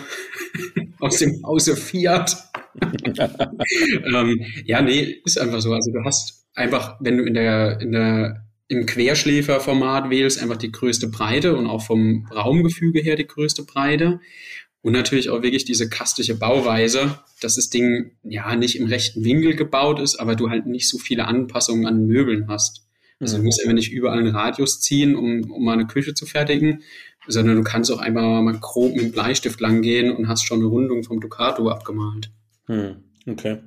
aus 0.99 1.19
dem 1.19 1.41
Hause 1.45 1.77
Fiat. 1.77 2.37
ähm, 2.81 4.45
ja, 4.65 4.83
nee, 4.83 5.21
ist 5.25 5.39
einfach 5.39 5.61
so. 5.61 5.73
Also 5.73 5.93
du 5.93 6.05
hast 6.05 6.47
einfach, 6.55 6.97
wenn 7.01 7.19
du 7.19 7.25
in 7.25 7.35
der, 7.35 7.81
in 7.81 7.93
der, 7.93 8.45
im 8.67 8.87
Querschläferformat 8.87 10.11
wählst, 10.11 10.43
einfach 10.43 10.57
die 10.57 10.73
größte 10.73 11.09
Breite 11.09 11.57
und 11.57 11.67
auch 11.67 11.83
vom 11.83 12.27
Raumgefüge 12.35 13.01
her 13.01 13.17
die 13.17 13.27
größte 13.27 13.65
Breite. 13.65 14.21
Und 14.81 14.93
natürlich 14.93 15.29
auch 15.29 15.43
wirklich 15.43 15.65
diese 15.65 15.89
kastische 15.89 16.39
Bauweise, 16.39 17.19
dass 17.41 17.57
das 17.57 17.69
Ding 17.69 18.13
ja 18.23 18.55
nicht 18.57 18.79
im 18.79 18.87
rechten 18.87 19.25
Winkel 19.25 19.57
gebaut 19.57 20.01
ist, 20.01 20.17
aber 20.17 20.37
du 20.37 20.51
halt 20.51 20.67
nicht 20.67 20.89
so 20.89 20.99
viele 20.99 21.27
Anpassungen 21.27 21.87
an 21.87 22.07
Möbeln 22.07 22.47
hast. 22.49 22.89
Also 23.21 23.37
du 23.37 23.41
mhm. 23.41 23.47
musst 23.47 23.61
einfach 23.61 23.75
nicht 23.75 23.93
überall 23.93 24.19
einen 24.19 24.35
Radius 24.35 24.81
ziehen, 24.81 25.17
um, 25.17 25.51
um 25.51 25.65
mal 25.65 25.73
eine 25.73 25.87
Küche 25.87 26.15
zu 26.15 26.27
fertigen, 26.27 26.83
sondern 27.29 27.57
du 27.57 27.63
kannst 27.63 27.93
auch 27.93 28.01
einfach 28.01 28.23
mal 28.23 28.59
grob 28.59 28.95
mit 28.95 29.03
dem 29.03 29.13
Bleistift 29.13 29.61
langgehen 29.61 30.11
und 30.11 30.29
hast 30.29 30.45
schon 30.45 30.59
eine 30.61 30.69
Rundung 30.69 31.05
vom 31.05 31.21
Ducato 31.21 31.69
abgemalt. 31.69 32.31
Hm, 32.67 32.97
okay. 33.27 33.59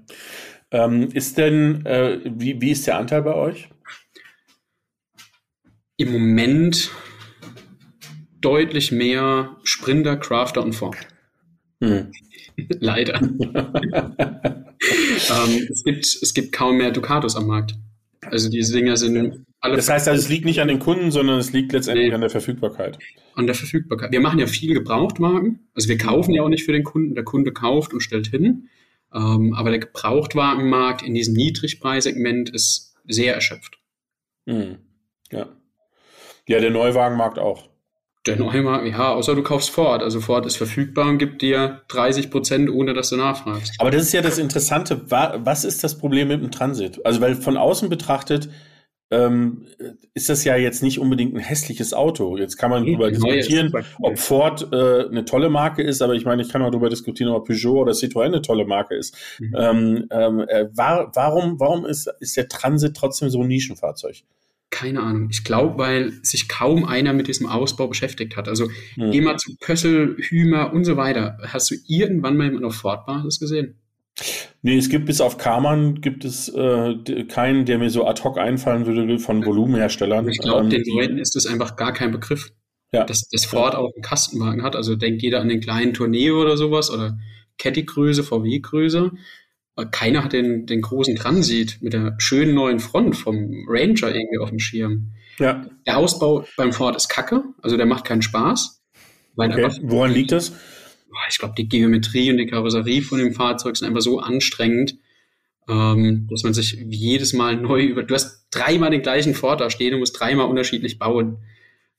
Ähm, 0.72 1.10
ist 1.12 1.38
denn, 1.38 1.86
äh, 1.86 2.20
wie, 2.26 2.60
wie 2.62 2.72
ist 2.72 2.88
der 2.88 2.98
Anteil 2.98 3.22
bei 3.22 3.36
euch? 3.36 3.70
Im 5.98 6.12
Moment 6.12 6.92
deutlich 8.40 8.92
mehr 8.92 9.58
Sprinter, 9.64 10.18
Crafter 10.18 10.64
und 10.64 10.74
Ford. 10.74 10.98
Hm. 11.82 12.12
Leider. 12.80 13.22
ähm, 13.22 14.68
es, 15.70 15.84
gibt, 15.84 16.06
es 16.06 16.34
gibt 16.34 16.52
kaum 16.52 16.78
mehr 16.78 16.92
Ducatos 16.92 17.36
am 17.36 17.48
Markt. 17.48 17.76
Also 18.22 18.50
diese 18.50 18.74
Dinger 18.74 18.98
sind 18.98 19.46
alle. 19.62 19.76
Das 19.76 19.90
heißt 19.90 20.08
also, 20.08 20.20
es 20.20 20.30
liegt 20.30 20.46
nicht 20.46 20.60
an 20.60 20.68
den 20.68 20.80
Kunden, 20.80 21.12
sondern 21.12 21.40
es 21.40 21.54
liegt 21.54 21.72
letztendlich 21.72 22.10
nee, 22.10 22.14
an 22.14 22.22
der 22.22 22.30
Verfügbarkeit. 22.30 23.00
An 23.36 23.46
der 23.46 23.56
Verfügbarkeit. 23.56 24.12
Wir 24.12 24.20
machen 24.20 24.40
ja 24.40 24.48
viel 24.48 24.74
Gebrauchtwagen. 24.74 25.68
Also 25.74 25.88
wir 25.88 25.98
kaufen 25.98 26.34
ja 26.34 26.42
auch 26.42 26.50
nicht 26.50 26.66
für 26.66 26.74
den 26.74 26.84
Kunden. 26.84 27.16
Der 27.16 27.24
Kunde 27.24 27.54
kauft 27.54 27.94
und 27.94 28.02
stellt 28.02 28.28
hin. 28.28 28.68
Ähm, 29.14 29.54
aber 29.54 29.70
der 29.70 29.80
Gebrauchtwagenmarkt 29.80 31.04
in 31.04 31.14
diesem 31.14 31.36
Niedrigpreissegment 31.36 32.50
ist 32.50 32.96
sehr 33.08 33.36
erschöpft. 33.36 33.80
Hm. 34.48 34.78
Ja. 35.32 35.48
Ja, 36.48 36.60
der 36.60 36.72
Neuwagenmarkt 36.72 37.40
auch. 37.40 37.70
Der 38.28 38.36
Neumarkt, 38.36 38.88
ja, 38.88 39.14
außer 39.14 39.36
du 39.36 39.42
kaufst 39.42 39.72
Ford. 39.72 40.04
Also 40.04 40.22
Ford 40.22 40.46
ist 40.46 40.56
verfügbar 40.56 41.08
und 41.08 41.18
gibt 41.18 41.42
dir 41.42 41.82
30 41.88 42.30
Prozent, 42.30 42.70
ohne 42.70 42.94
dass 42.94 43.10
du 43.10 43.18
nachfragst. 43.18 43.76
Aber 43.80 43.90
das 43.90 44.04
ist 44.04 44.14
ja 44.14 44.22
das 44.22 44.38
Interessante. 44.38 45.10
Was 45.10 45.64
ist 45.64 45.84
das 45.84 45.98
Problem 45.98 46.28
mit 46.28 46.42
dem 46.42 46.52
Transit? 46.52 47.04
Also, 47.04 47.20
weil 47.20 47.36
von 47.36 47.58
außen 47.58 47.90
betrachtet 47.90 48.50
ähm, 49.12 49.66
ist 50.14 50.30
das 50.30 50.44
ja 50.46 50.56
jetzt 50.56 50.82
nicht 50.82 51.00
unbedingt 51.00 51.36
ein 51.36 51.40
hässliches 51.40 51.94
Auto. 51.94 52.38
Jetzt 52.38 52.58
kann 52.58 52.72
man 52.72 52.86
darüber 52.86 53.12
diskutieren, 53.12 53.72
ob 54.02 54.18
Ford 54.18 54.70
äh, 54.72 55.08
eine 55.08 55.26
tolle 55.26 55.50
Marke 55.50 55.84
ist, 55.84 56.02
aber 56.02 56.14
ich 56.14 56.26
meine, 56.26 56.42
ich 56.42 56.50
kann 56.50 56.62
auch 56.62 56.72
darüber 56.72 56.90
diskutieren, 56.90 57.32
ob 57.32 57.46
Peugeot 57.46 57.82
oder 57.82 57.92
Citroën 57.92 58.26
eine 58.26 58.42
tolle 58.42 58.66
Marke 58.66 58.96
ist. 58.96 59.16
Mhm. 59.40 59.56
Ähm, 59.58 60.08
ähm, 60.12 60.40
äh, 60.48 60.66
war, 60.76 61.12
warum 61.14 61.60
warum 61.60 61.86
ist, 61.86 62.10
ist 62.20 62.38
der 62.38 62.48
Transit 62.48 62.96
trotzdem 62.96 63.30
so 63.30 63.42
ein 63.42 63.48
Nischenfahrzeug? 63.48 64.24
Keine 64.70 65.02
Ahnung. 65.02 65.28
Ich 65.30 65.44
glaube, 65.44 65.78
weil 65.78 66.14
sich 66.24 66.48
kaum 66.48 66.86
einer 66.86 67.12
mit 67.12 67.28
diesem 67.28 67.46
Ausbau 67.46 67.88
beschäftigt 67.88 68.38
hat. 68.38 68.48
Also 68.48 68.70
mhm. 68.96 69.12
geh 69.12 69.20
mal 69.20 69.36
zu 69.36 69.56
Pössl, 69.60 70.16
Hümer 70.18 70.72
und 70.72 70.86
so 70.86 70.96
weiter. 70.96 71.38
Hast 71.46 71.70
du 71.70 71.76
irgendwann 71.88 72.38
mal 72.38 72.46
jemanden 72.46 72.66
auf 72.66 72.76
Ford-Basis 72.76 73.40
gesehen? 73.40 73.81
Nee, 74.62 74.78
es 74.78 74.90
gibt 74.90 75.06
bis 75.06 75.22
auf 75.22 75.38
Kamann 75.38 76.02
gibt 76.02 76.24
es 76.24 76.48
äh, 76.50 77.26
keinen, 77.28 77.66
der 77.66 77.80
mir 77.80 77.90
so 77.90 78.06
ad 78.06 78.22
hoc 78.24 78.38
einfallen 78.38 78.86
würde 78.86 79.18
von 79.18 79.46
Volumenherstellern. 79.46 80.28
Ich 80.30 80.40
glaube, 80.40 80.66
ähm, 80.66 80.70
den 80.70 80.84
Leuten 80.86 81.18
ist 81.18 81.36
das 81.36 81.48
einfach 81.48 81.76
gar 81.76 81.94
kein 81.94 82.12
Begriff. 82.12 82.52
Ja. 82.94 83.06
Dass, 83.06 83.30
dass 83.30 83.46
Ford 83.46 83.74
auch 83.74 83.92
einen 83.96 84.04
Kastenwagen 84.04 84.64
hat. 84.64 84.76
Also 84.76 84.96
denkt 84.96 85.22
jeder 85.22 85.40
an 85.40 85.48
den 85.48 85.62
kleinen 85.62 85.94
Tourneo 85.94 86.42
oder 86.42 86.58
sowas 86.58 86.92
oder 86.92 87.18
Caddy-Größe, 87.58 88.24
VW-Größe 88.24 89.12
keiner 89.90 90.24
hat 90.24 90.34
den, 90.34 90.66
den 90.66 90.82
großen 90.82 91.16
Transit 91.16 91.78
mit 91.82 91.94
der 91.94 92.16
schönen 92.20 92.54
neuen 92.54 92.80
Front 92.80 93.16
vom 93.16 93.66
Ranger 93.68 94.14
irgendwie 94.14 94.38
auf 94.40 94.50
dem 94.50 94.60
Schirm. 94.60 95.14
Ja. 95.40 95.66
Der 95.88 95.98
Ausbau 95.98 96.46
beim 96.58 96.74
Ford 96.74 96.96
ist 96.96 97.08
kacke, 97.08 97.44
also 97.62 97.78
der 97.78 97.86
macht 97.86 98.06
keinen 98.06 98.22
Spaß. 98.22 98.82
Okay. 99.38 99.70
Woran 99.84 100.12
liegt 100.12 100.32
das? 100.32 100.52
Ich 101.30 101.38
glaube, 101.38 101.56
die 101.58 101.68
Geometrie 101.68 102.32
und 102.32 102.38
die 102.38 102.48
Karosserie 102.48 103.02
von 103.02 103.20
dem 103.20 103.34
Fahrzeug 103.34 103.78
sind 103.78 103.88
einfach 103.88 104.02
so 104.02 104.20
anstrengend, 104.20 104.96
ähm, 105.68 106.28
dass 106.30 106.44
man 106.44 106.54
sich 106.54 106.78
jedes 106.90 107.34
Mal 107.34 107.58
neu 107.58 107.84
über. 107.84 108.04
Du 108.04 108.14
hast 108.14 108.48
dreimal 108.52 108.92
den 108.92 109.02
gleichen 109.02 109.34
Ford 109.34 109.62
da 109.62 109.70
stehen 109.70 109.94
und 109.94 110.00
musst 110.00 110.20
dreimal 110.20 110.48
unterschiedlich 110.48 111.00
bauen. 111.00 111.38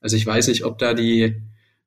Also 0.01 0.17
ich 0.17 0.27
weiß 0.27 0.49
nicht, 0.49 0.65
ob 0.65 0.79
da 0.79 0.95
die, 0.95 1.37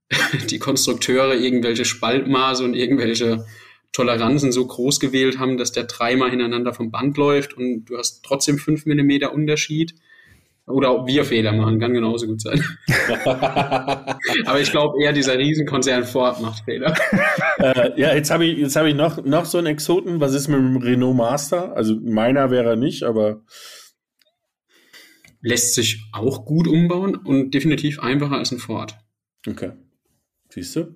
die 0.49 0.59
Konstrukteure 0.59 1.35
irgendwelche 1.35 1.85
Spaltmaße 1.85 2.63
und 2.63 2.75
irgendwelche 2.75 3.45
Toleranzen 3.91 4.51
so 4.51 4.65
groß 4.65 4.99
gewählt 4.99 5.39
haben, 5.39 5.57
dass 5.57 5.71
der 5.71 5.85
dreimal 5.85 6.29
hintereinander 6.29 6.73
vom 6.73 6.91
Band 6.91 7.17
läuft 7.17 7.53
und 7.53 7.85
du 7.85 7.97
hast 7.97 8.23
trotzdem 8.23 8.57
fünf 8.57 8.85
Millimeter 8.85 9.33
Unterschied. 9.33 9.95
Oder 10.67 10.89
auch 10.89 11.05
wir 11.05 11.23
Fehler 11.25 11.53
machen, 11.53 11.79
kann 11.79 11.93
genauso 11.93 12.25
gut 12.25 12.41
sein. 12.41 12.59
Aber 13.25 14.59
ich 14.59 14.71
glaube 14.71 15.01
eher, 15.01 15.13
dieser 15.13 15.37
Riesenkonzern 15.37 16.05
Ford 16.05 16.41
macht 16.41 16.65
Fehler. 16.65 16.95
Äh, 17.59 17.99
ja, 17.99 18.15
jetzt 18.15 18.31
habe 18.31 18.45
ich, 18.45 18.57
jetzt 18.57 18.75
hab 18.75 18.87
ich 18.87 18.95
noch, 18.95 19.23
noch 19.23 19.45
so 19.45 19.59
einen 19.59 19.67
Exoten. 19.67 20.19
Was 20.19 20.33
ist 20.33 20.47
mit 20.47 20.57
dem 20.57 20.77
Renault 20.77 21.15
Master? 21.15 21.75
Also 21.75 21.95
meiner 22.01 22.49
wäre 22.49 22.77
nicht, 22.77 23.03
aber. 23.03 23.43
Lässt 25.41 25.75
sich 25.75 26.03
auch 26.11 26.45
gut 26.45 26.67
umbauen 26.67 27.15
und 27.15 27.53
definitiv 27.53 27.99
einfacher 27.99 28.37
als 28.37 28.51
ein 28.51 28.57
Ford. 28.57 28.97
Okay. 29.47 29.73
Siehst 30.49 30.75
du? 30.75 30.95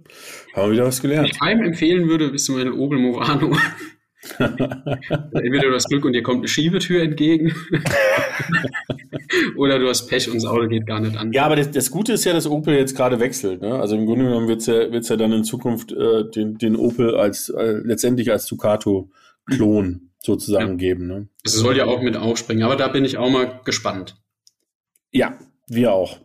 Haben 0.55 0.69
wir 0.69 0.71
wieder 0.71 0.85
was 0.85 1.01
gelernt. 1.01 1.27
Wenn 1.27 1.35
ich 1.35 1.41
einem 1.41 1.63
empfehlen 1.65 2.07
würde, 2.07 2.29
bist 2.29 2.49
du 2.49 2.53
mein 2.53 2.71
Opel 2.71 2.97
Movano. 2.97 3.55
Entweder 4.39 5.69
du 5.69 5.73
hast 5.73 5.89
Glück 5.89 6.03
und 6.05 6.13
dir 6.13 6.23
kommt 6.23 6.39
eine 6.39 6.47
Schiebetür 6.47 7.03
entgegen. 7.03 7.53
Oder 9.59 9.77
du 9.77 9.89
hast 9.89 10.07
Pech 10.07 10.29
und 10.29 10.35
das 10.35 10.45
Auto 10.45 10.69
geht 10.69 10.87
gar 10.87 11.01
nicht 11.01 11.17
an. 11.17 11.33
Ja, 11.33 11.43
aber 11.43 11.57
das, 11.57 11.69
das 11.69 11.91
Gute 11.91 12.13
ist 12.13 12.23
ja, 12.23 12.31
dass 12.31 12.47
Opel 12.47 12.75
jetzt 12.75 12.95
gerade 12.95 13.19
wechselt. 13.19 13.61
Ne? 13.61 13.77
Also 13.77 13.97
im 13.97 14.05
Grunde 14.05 14.23
genommen 14.23 14.47
wird 14.47 14.61
es 14.61 14.67
ja, 14.67 14.89
wird's 14.89 15.09
ja 15.09 15.17
dann 15.17 15.33
in 15.33 15.43
Zukunft 15.43 15.91
äh, 15.91 16.23
den, 16.33 16.57
den 16.57 16.77
Opel 16.77 17.17
als 17.17 17.49
äh, 17.49 17.73
letztendlich 17.83 18.31
als 18.31 18.45
Ducato-Klon 18.45 20.11
sozusagen 20.19 20.69
ja. 20.69 20.75
geben. 20.75 21.07
Ne? 21.07 21.27
Das 21.43 21.55
soll 21.55 21.75
ja 21.75 21.87
auch 21.87 22.01
mit 22.01 22.15
aufspringen, 22.15 22.63
aber 22.63 22.77
da 22.77 22.87
bin 22.87 23.03
ich 23.03 23.17
auch 23.17 23.29
mal 23.29 23.59
gespannt. 23.65 24.15
Ja, 25.11 25.37
wir 25.67 25.91
auch. 25.91 26.19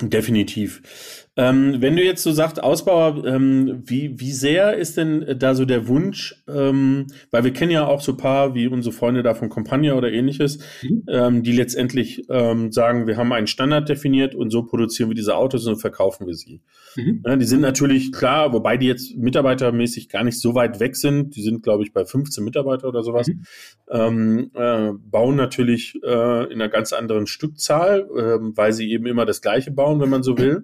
Definitiv. 0.00 1.27
Ähm, 1.38 1.76
wenn 1.78 1.94
du 1.94 2.02
jetzt 2.02 2.24
so 2.24 2.32
sagst, 2.32 2.60
Ausbauer, 2.60 3.24
ähm, 3.24 3.84
wie, 3.86 4.18
wie 4.18 4.32
sehr 4.32 4.76
ist 4.76 4.96
denn 4.96 5.36
da 5.38 5.54
so 5.54 5.64
der 5.64 5.86
Wunsch, 5.86 6.42
ähm, 6.48 7.06
weil 7.30 7.44
wir 7.44 7.52
kennen 7.52 7.70
ja 7.70 7.86
auch 7.86 8.00
so 8.00 8.16
paar 8.16 8.56
wie 8.56 8.66
unsere 8.66 8.92
Freunde 8.92 9.22
da 9.22 9.34
von 9.34 9.48
Compagnia 9.48 9.94
oder 9.94 10.12
ähnliches, 10.12 10.58
mhm. 10.82 11.04
Ähm, 11.06 11.42
die 11.44 11.52
letztendlich 11.52 12.24
ähm, 12.28 12.72
sagen, 12.72 13.06
wir 13.06 13.16
haben 13.16 13.32
einen 13.32 13.46
Standard 13.46 13.88
definiert 13.88 14.34
und 14.34 14.50
so 14.50 14.64
produzieren 14.64 15.10
wir 15.10 15.14
diese 15.14 15.36
Autos 15.36 15.64
und 15.68 15.76
verkaufen 15.76 16.26
wir 16.26 16.34
sie. 16.34 16.60
Mhm. 16.96 17.22
Ja, 17.24 17.36
die 17.36 17.44
sind 17.44 17.60
natürlich 17.60 18.10
klar, 18.10 18.52
wobei 18.52 18.76
die 18.76 18.88
jetzt 18.88 19.16
mitarbeitermäßig 19.16 20.08
gar 20.08 20.24
nicht 20.24 20.40
so 20.40 20.56
weit 20.56 20.80
weg 20.80 20.96
sind. 20.96 21.36
Die 21.36 21.42
sind, 21.42 21.62
glaube 21.62 21.84
ich, 21.84 21.92
bei 21.92 22.04
15 22.04 22.42
Mitarbeiter 22.42 22.88
oder 22.88 23.04
sowas. 23.04 23.28
Mhm. 23.28 23.42
Ähm, 23.88 24.50
äh, 24.54 24.90
bauen 24.92 25.36
natürlich 25.36 25.94
äh, 26.02 26.52
in 26.52 26.60
einer 26.60 26.68
ganz 26.68 26.92
anderen 26.92 27.28
Stückzahl, 27.28 28.08
äh, 28.16 28.38
weil 28.56 28.72
sie 28.72 28.90
eben 28.90 29.06
immer 29.06 29.24
das 29.24 29.40
Gleiche 29.40 29.70
bauen, 29.70 30.00
wenn 30.00 30.10
man 30.10 30.24
so 30.24 30.36
will. 30.36 30.62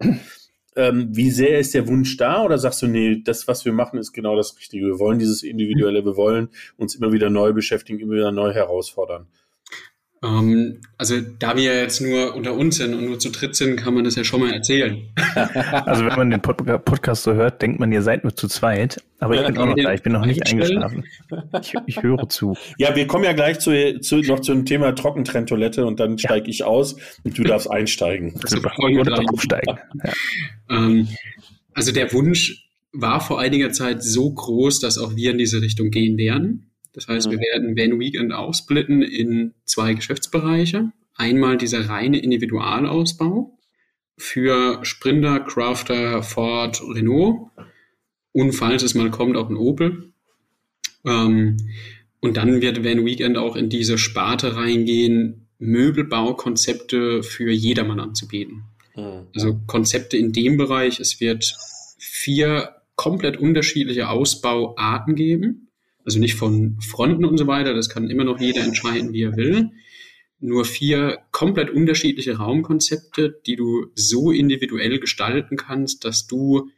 Ähm, 0.77 1.09
wie 1.13 1.31
sehr 1.31 1.61
ist 1.61 1.75
der 1.75 1.87
Wunsch 1.87 2.17
da 2.17 2.43
oder 2.43 2.59
sagst 2.59 2.83
du, 2.83 2.87
nee, 2.89 3.23
das, 3.23 3.47
was 3.47 3.65
wir 3.65 3.73
machen, 3.73 3.99
ist 3.99 4.13
genau 4.13 4.37
das 4.37 4.57
Richtige. 4.59 4.87
Wir 4.87 4.99
wollen 4.99 5.19
dieses 5.19 5.43
Individuelle, 5.43 6.05
wir 6.05 6.17
wollen 6.17 6.49
uns 6.77 6.95
immer 6.97 7.13
wieder 7.13 7.31
neu 7.31 7.53
beschäftigen, 7.53 8.01
immer 8.01 8.15
wieder 8.15 8.33
neu 8.33 8.53
herausfordern. 8.53 9.29
Ähm, 10.25 10.81
also 10.97 11.17
da 11.39 11.57
wir 11.57 11.77
jetzt 11.77 12.01
nur 12.01 12.35
unter 12.35 12.55
uns 12.55 12.77
sind 12.77 12.95
und 12.95 13.05
nur 13.05 13.19
zu 13.19 13.31
dritt 13.31 13.55
sind, 13.55 13.77
kann 13.77 13.93
man 13.93 14.05
das 14.05 14.15
ja 14.15 14.25
schon 14.25 14.41
mal 14.41 14.53
erzählen. 14.53 15.03
Also 15.85 16.07
wenn 16.07 16.17
man 16.17 16.31
den 16.31 16.41
Pod 16.41 16.59
Podcast 16.85 17.25
so 17.25 17.35
hört, 17.35 17.61
denkt 17.61 17.81
man, 17.81 17.91
ihr 17.91 18.03
seid 18.03 18.23
nur 18.23 18.35
zu 18.35 18.47
zweit. 18.47 19.03
Aber 19.19 19.35
ich 19.35 19.47
bin 19.47 19.59
auch 19.59 19.67
noch 19.67 19.75
da, 19.75 19.93
ich 19.93 20.03
bin 20.03 20.13
noch 20.13 20.25
nicht 20.25 20.47
eingeschlafen. 20.47 21.05
Ich, 21.61 21.75
ich, 21.87 22.03
höre 22.03 22.29
zu. 22.29 22.57
Ja, 22.79 22.95
wir 22.95 23.07
kommen 23.07 23.25
ja 23.25 23.33
gleich 23.33 23.59
zu, 23.59 24.01
zu 24.01 24.19
noch 24.19 24.41
zum 24.41 24.65
Thema 24.65 24.95
Trockentrenntoilette 24.95 25.85
und 25.85 25.99
dann 25.99 26.13
ja. 26.13 26.19
steige 26.19 26.51
ich 26.51 26.65
aus 26.65 26.97
und 27.25 27.37
du 27.37 27.43
darfst 27.43 27.71
einsteigen. 27.71 28.35
Super. 28.45 28.73
Oder 28.79 29.19
aufsteigen. 29.29 29.79
Ja. 30.05 30.13
Ähm, 30.71 31.09
also 31.73 31.93
der 31.93 32.13
Wunsch 32.13 32.69
war 32.93 33.21
vor 33.21 33.41
einiger 33.41 33.73
Zeit 33.73 34.03
so 34.03 34.31
groß, 34.31 34.81
dass 34.81 34.99
auch 34.99 35.17
wir 35.17 35.33
in 35.33 35.39
diese 35.39 35.61
Richtung 35.61 35.91
gehen 35.91 36.17
werden. 36.17 36.71
Das 36.95 37.09
heißt, 37.09 37.27
mhm. 37.27 37.33
wir 37.33 37.39
werden 37.41 37.77
Van 37.77 38.01
Weekend 38.01 38.33
aufsplitten 38.33 39.03
in 39.03 39.55
zwei 39.65 39.95
Geschäftsbereiche. 39.95 40.93
Einmal 41.17 41.59
dieser 41.59 41.89
reine 41.89 42.19
Individualausbau 42.19 43.59
für 44.17 44.81
Sprinter, 44.85 45.41
Crafter, 45.41 46.23
Ford, 46.23 46.81
Renault 46.83 47.51
und 48.33 48.53
falls 48.53 48.83
es 48.83 48.95
mal 48.95 49.11
kommt, 49.11 49.37
auch 49.37 49.51
ein 49.51 49.57
Opel. 49.57 50.13
Ähm, 51.05 51.57
und 52.21 52.37
dann 52.37 52.61
wird 52.61 52.85
Van 52.85 53.05
Weekend 53.05 53.37
auch 53.37 53.55
in 53.55 53.69
diese 53.69 53.99
Sparte 53.99 54.57
reingehen, 54.57 55.49
Möbelbaukonzepte 55.59 57.23
für 57.23 57.51
jedermann 57.51 58.01
anzubieten. 58.01 58.65
Mhm. 58.97 59.27
Also 59.35 59.61
Konzepte 59.67 60.17
in 60.17 60.33
dem 60.33 60.57
Bereich. 60.57 61.01
Es 61.01 61.21
wird 61.21 61.55
vier 61.99 62.77
komplett 62.97 63.37
unterschiedliche 63.37 64.09
Ausbauarten 64.09 65.15
geben. 65.15 65.64
Also 66.05 66.19
nicht 66.19 66.35
von 66.35 66.79
Fronten 66.81 67.25
und 67.25 67.39
so 67.39 67.47
weiter, 67.47 67.75
das 67.75 67.89
kann 67.89 68.11
immer 68.11 68.25
noch 68.25 68.41
jeder 68.41 68.63
entscheiden, 68.63 69.13
wie 69.13 69.23
er 69.23 69.37
will. 69.37 69.71
Nur 70.39 70.65
vier 70.65 71.21
komplett 71.31 71.71
unterschiedliche 71.71 72.37
Raumkonzepte, 72.37 73.41
die 73.47 73.57
du 73.57 73.87
so 73.95 74.31
individuell 74.31 74.99
gestalten 74.99 75.57
kannst, 75.57 76.05
dass 76.05 76.27
du 76.27 76.71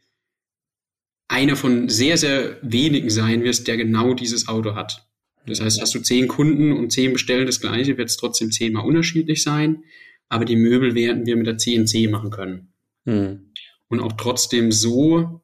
einer 1.29 1.57
von 1.57 1.89
sehr, 1.89 2.17
sehr 2.17 2.59
wenigen 2.63 3.11
sein 3.11 3.43
wirst, 3.43 3.67
der 3.67 3.77
genau 3.77 4.15
dieses 4.15 4.47
Auto 4.47 4.75
hat. 4.75 5.09
Das 5.47 5.61
heißt, 5.61 5.81
hast 5.81 5.95
du 5.95 6.01
zehn 6.01 6.29
Kunden 6.29 6.73
und 6.73 6.93
zehn 6.93 7.13
bestellen 7.13 7.47
das 7.47 7.61
gleiche, 7.61 7.97
wird 7.99 8.09
es 8.09 8.17
trotzdem 8.17 8.51
zehnmal 8.51 8.87
unterschiedlich 8.87 9.43
sein. 9.43 9.85
Aber 10.29 10.45
die 10.45 10.57
Möbel 10.57 10.95
werden 10.95 11.27
wir 11.27 11.37
mit 11.37 11.47
der 11.47 11.59
CNC 11.59 12.11
machen 12.11 12.31
können. 12.31 12.73
Hm. 13.05 13.53
Und 13.89 14.01
auch 14.01 14.13
trotzdem 14.13 14.73
so, 14.73 15.43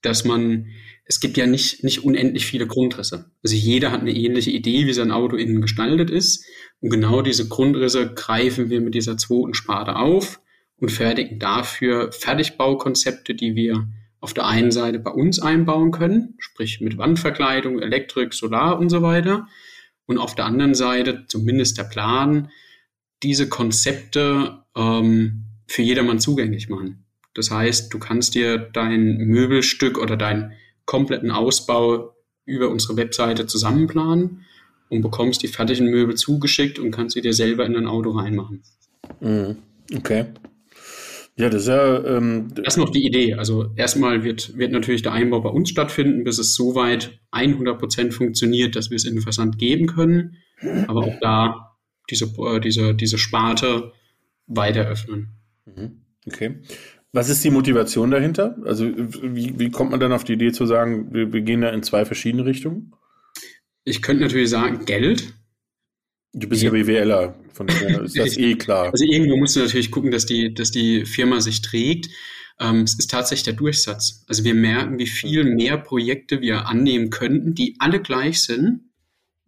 dass 0.00 0.24
man 0.24 0.68
es 1.08 1.20
gibt 1.20 1.36
ja 1.36 1.46
nicht, 1.46 1.84
nicht 1.84 2.04
unendlich 2.04 2.46
viele 2.46 2.66
Grundrisse. 2.66 3.30
Also 3.42 3.54
jeder 3.54 3.92
hat 3.92 4.00
eine 4.00 4.14
ähnliche 4.14 4.50
Idee, 4.50 4.86
wie 4.86 4.92
sein 4.92 5.12
Auto 5.12 5.36
innen 5.36 5.62
gestaltet 5.62 6.10
ist. 6.10 6.44
Und 6.80 6.90
genau 6.90 7.22
diese 7.22 7.48
Grundrisse 7.48 8.12
greifen 8.12 8.70
wir 8.70 8.80
mit 8.80 8.94
dieser 8.94 9.16
zweiten 9.16 9.54
Sparte 9.54 9.96
auf 9.96 10.40
und 10.78 10.90
fertigen 10.90 11.38
dafür 11.38 12.10
Fertigbaukonzepte, 12.12 13.34
die 13.34 13.54
wir 13.54 13.88
auf 14.20 14.34
der 14.34 14.46
einen 14.46 14.72
Seite 14.72 14.98
bei 14.98 15.12
uns 15.12 15.38
einbauen 15.38 15.92
können, 15.92 16.34
sprich 16.38 16.80
mit 16.80 16.98
Wandverkleidung, 16.98 17.80
Elektrik, 17.80 18.34
Solar 18.34 18.78
und 18.78 18.88
so 18.88 19.00
weiter. 19.02 19.46
Und 20.06 20.18
auf 20.18 20.34
der 20.34 20.46
anderen 20.46 20.74
Seite, 20.74 21.24
zumindest 21.28 21.78
der 21.78 21.84
Plan, 21.84 22.50
diese 23.22 23.48
Konzepte 23.48 24.64
ähm, 24.76 25.44
für 25.68 25.82
jedermann 25.82 26.18
zugänglich 26.18 26.68
machen. 26.68 27.04
Das 27.34 27.50
heißt, 27.50 27.94
du 27.94 27.98
kannst 27.98 28.34
dir 28.34 28.58
dein 28.58 29.18
Möbelstück 29.18 29.98
oder 29.98 30.16
dein 30.16 30.52
kompletten 30.86 31.30
Ausbau 31.30 32.14
über 32.44 32.70
unsere 32.70 32.96
Webseite 32.96 33.46
zusammenplanen 33.46 34.44
und 34.88 35.02
bekommst 35.02 35.42
die 35.42 35.48
fertigen 35.48 35.90
Möbel 35.90 36.14
zugeschickt 36.14 36.78
und 36.78 36.92
kannst 36.92 37.14
sie 37.14 37.20
dir 37.20 37.34
selber 37.34 37.66
in 37.66 37.74
dein 37.74 37.86
Auto 37.86 38.10
reinmachen. 38.10 38.62
Mhm. 39.20 39.56
Okay. 39.94 40.26
Ja, 41.38 41.50
das 41.50 41.62
ist 41.62 41.68
ja. 41.68 42.04
Ähm, 42.16 42.48
das 42.54 42.74
ist 42.74 42.76
noch 42.78 42.88
die 42.88 43.04
Idee. 43.04 43.34
Also 43.34 43.70
erstmal 43.76 44.24
wird, 44.24 44.56
wird 44.56 44.72
natürlich 44.72 45.02
der 45.02 45.12
Einbau 45.12 45.40
bei 45.40 45.50
uns 45.50 45.68
stattfinden, 45.68 46.24
bis 46.24 46.38
es 46.38 46.54
soweit 46.54 47.20
100% 47.32 48.12
funktioniert, 48.12 48.74
dass 48.74 48.90
wir 48.90 48.96
es 48.96 49.04
in 49.04 49.16
den 49.16 49.22
Versand 49.22 49.58
geben 49.58 49.86
können. 49.86 50.38
Aber 50.86 51.00
auch 51.04 51.20
da 51.20 51.76
diese, 52.08 52.26
äh, 52.38 52.60
diese, 52.60 52.94
diese 52.94 53.18
Sparte 53.18 53.92
weiter 54.46 54.86
öffnen. 54.86 55.34
Mhm. 55.66 56.00
Okay. 56.26 56.56
Was 57.16 57.30
ist 57.30 57.42
die 57.42 57.50
Motivation 57.50 58.10
dahinter? 58.10 58.58
Also 58.66 58.84
wie, 58.84 59.58
wie 59.58 59.70
kommt 59.70 59.90
man 59.90 60.00
dann 60.00 60.12
auf 60.12 60.24
die 60.24 60.34
Idee 60.34 60.52
zu 60.52 60.66
sagen, 60.66 61.14
wir, 61.14 61.32
wir 61.32 61.40
gehen 61.40 61.62
da 61.62 61.70
in 61.70 61.82
zwei 61.82 62.04
verschiedene 62.04 62.44
Richtungen? 62.44 62.92
Ich 63.84 64.02
könnte 64.02 64.24
natürlich 64.24 64.50
sagen, 64.50 64.84
Geld. 64.84 65.32
Du 66.34 66.46
bist 66.46 66.62
ja, 66.62 66.70
ja 66.70 66.82
BWLer, 66.82 67.34
von 67.54 67.68
daher 67.68 68.02
ist 68.02 68.18
das 68.18 68.36
eh 68.36 68.56
klar. 68.56 68.90
Also 68.92 69.06
irgendwo 69.06 69.38
musst 69.38 69.56
du 69.56 69.60
natürlich 69.60 69.90
gucken, 69.90 70.10
dass 70.10 70.26
die, 70.26 70.52
dass 70.52 70.70
die 70.70 71.06
Firma 71.06 71.40
sich 71.40 71.62
trägt. 71.62 72.10
Ähm, 72.60 72.82
es 72.82 72.98
ist 72.98 73.10
tatsächlich 73.10 73.44
der 73.44 73.54
Durchsatz. 73.54 74.26
Also 74.28 74.44
wir 74.44 74.54
merken, 74.54 74.98
wie 74.98 75.06
viel 75.06 75.44
mehr 75.44 75.78
Projekte 75.78 76.42
wir 76.42 76.66
annehmen 76.66 77.08
könnten, 77.08 77.54
die 77.54 77.76
alle 77.78 78.02
gleich 78.02 78.42
sind. 78.42 78.90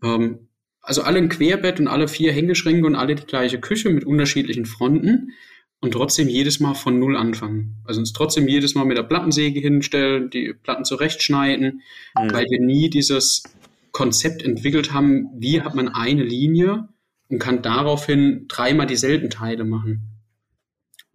Ähm, 0.03 0.49
also 0.81 1.03
alle 1.03 1.19
ein 1.19 1.29
Querbett 1.29 1.81
und 1.81 1.89
alle 1.89 2.09
vier 2.09 2.33
Hängeschränke 2.33 2.87
und 2.87 2.95
alle 2.95 3.15
die 3.15 3.27
gleiche 3.27 3.61
Küche 3.61 3.91
mit 3.91 4.07
unterschiedlichen 4.07 4.65
Fronten 4.65 5.33
und 5.81 5.93
trotzdem 5.93 6.29
jedes 6.29 6.61
Mal 6.61 6.75
von 6.75 6.99
Null 6.99 7.17
anfangen. 7.17 7.77
Also 7.85 8.01
uns 8.01 8.13
trotzdem 8.13 8.49
jedes 8.49 8.75
Mal 8.75 8.85
mit 8.85 8.99
der 8.99 9.05
Plattensäge 9.05 9.61
hinstellen, 9.61 10.31
die 10.31 10.53
Platten 10.53 10.85
zurechtschneiden, 10.85 11.83
mhm. 12.17 12.33
weil 12.33 12.47
wir 12.51 12.61
nie 12.61 12.91
dieses 12.91 13.45
Konzept 13.93 14.43
entwickelt 14.43 14.93
haben, 14.93 15.29
wie 15.37 15.61
hat 15.61 15.75
man 15.75 15.89
eine 15.89 16.25
Linie 16.25 16.89
und 17.29 17.39
kann 17.39 17.63
daraufhin 17.63 18.47
dreimal 18.49 18.87
dieselben 18.87 19.31
Teile 19.31 19.65
machen. 19.65 20.03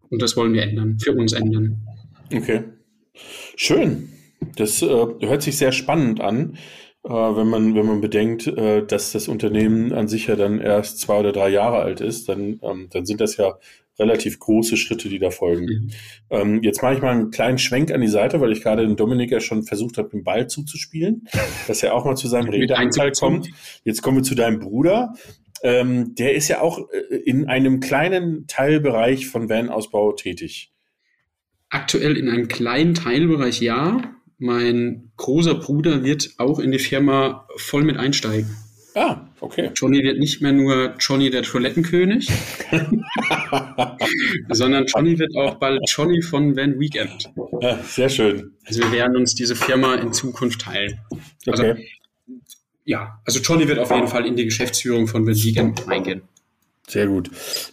Und 0.09 0.21
das 0.21 0.37
wollen 0.37 0.53
wir 0.53 0.63
ändern, 0.63 0.99
für 0.99 1.13
uns 1.13 1.33
ändern. 1.33 1.87
Okay. 2.33 2.63
Schön. 3.55 4.09
Das 4.55 4.81
äh, 4.81 4.87
hört 4.87 5.41
sich 5.41 5.57
sehr 5.57 5.71
spannend 5.71 6.21
an, 6.21 6.57
äh, 7.03 7.09
wenn, 7.09 7.47
man, 7.47 7.75
wenn 7.75 7.85
man 7.85 8.01
bedenkt, 8.01 8.47
äh, 8.47 8.85
dass 8.85 9.11
das 9.11 9.27
Unternehmen 9.27 9.91
an 9.93 10.07
sich 10.07 10.27
ja 10.27 10.35
dann 10.35 10.59
erst 10.59 10.99
zwei 10.99 11.19
oder 11.19 11.31
drei 11.31 11.49
Jahre 11.49 11.77
alt 11.79 12.01
ist. 12.01 12.29
Dann, 12.29 12.59
ähm, 12.61 12.87
dann 12.91 13.05
sind 13.05 13.21
das 13.21 13.37
ja 13.37 13.57
relativ 13.99 14.39
große 14.39 14.77
Schritte, 14.77 15.09
die 15.09 15.19
da 15.19 15.29
folgen. 15.29 15.65
Mhm. 15.65 15.89
Ähm, 16.29 16.63
jetzt 16.63 16.81
mache 16.81 16.95
ich 16.95 17.01
mal 17.01 17.11
einen 17.11 17.31
kleinen 17.31 17.57
Schwenk 17.57 17.91
an 17.91 18.01
die 18.01 18.07
Seite, 18.07 18.41
weil 18.41 18.51
ich 18.51 18.61
gerade 18.61 18.85
den 18.85 18.95
Dominik 18.95 19.31
ja 19.31 19.39
schon 19.39 19.63
versucht 19.63 19.97
habe, 19.97 20.09
den 20.09 20.23
Ball 20.23 20.47
zuzuspielen, 20.47 21.27
dass 21.67 21.83
er 21.83 21.93
auch 21.93 22.05
mal 22.05 22.15
zu 22.15 22.27
seinem 22.27 22.49
Redeanteil 22.49 23.11
kommt. 23.11 23.49
Jetzt 23.83 24.01
kommen 24.01 24.17
wir 24.17 24.23
zu 24.23 24.35
deinem 24.35 24.59
Bruder. 24.59 25.13
Ähm, 25.63 26.15
der 26.15 26.35
ist 26.35 26.49
ja 26.49 26.61
auch 26.61 26.79
äh, 26.91 27.15
in 27.15 27.47
einem 27.47 27.79
kleinen 27.79 28.47
Teilbereich 28.47 29.27
von 29.27 29.49
Van-Ausbau 29.49 30.11
tätig. 30.13 30.71
Aktuell 31.69 32.17
in 32.17 32.29
einem 32.29 32.47
kleinen 32.47 32.93
Teilbereich 32.93 33.61
ja. 33.61 34.01
Mein 34.37 35.11
großer 35.15 35.55
Bruder 35.55 36.03
wird 36.03 36.33
auch 36.37 36.59
in 36.59 36.71
die 36.71 36.79
Firma 36.79 37.47
voll 37.55 37.83
mit 37.83 37.97
einsteigen. 37.97 38.55
Ah, 38.93 39.21
okay. 39.43 39.71
Johnny 39.75 40.03
wird 40.03 40.19
nicht 40.19 40.41
mehr 40.41 40.51
nur 40.51 40.95
Johnny 40.99 41.29
der 41.29 41.43
Toilettenkönig, 41.43 42.29
sondern 44.49 44.85
Johnny 44.85 45.19
wird 45.19 45.35
auch 45.35 45.55
bald 45.55 45.81
Johnny 45.87 46.21
von 46.21 46.55
Van 46.55 46.79
Weekend. 46.79 47.31
Ja, 47.61 47.79
sehr 47.83 48.09
schön. 48.09 48.53
Also 48.65 48.81
wir 48.81 48.91
werden 48.91 49.15
uns 49.17 49.35
diese 49.35 49.55
Firma 49.55 49.95
in 49.95 50.13
Zukunft 50.13 50.61
teilen. 50.61 50.99
Also, 51.45 51.63
okay. 51.63 51.87
ja, 52.85 53.19
also 53.25 53.39
Johnny 53.39 53.67
wird 53.67 53.79
auf 53.79 53.91
jeden 53.91 54.07
Fall 54.07 54.25
in 54.25 54.35
die 54.35 54.45
Geschäftsführung 54.45 55.07
von 55.07 55.25
Van 55.25 55.35
Weekend 55.35 55.87
eingehen. 55.87 56.21
Sehr 56.87 57.07
gut. 57.07 57.31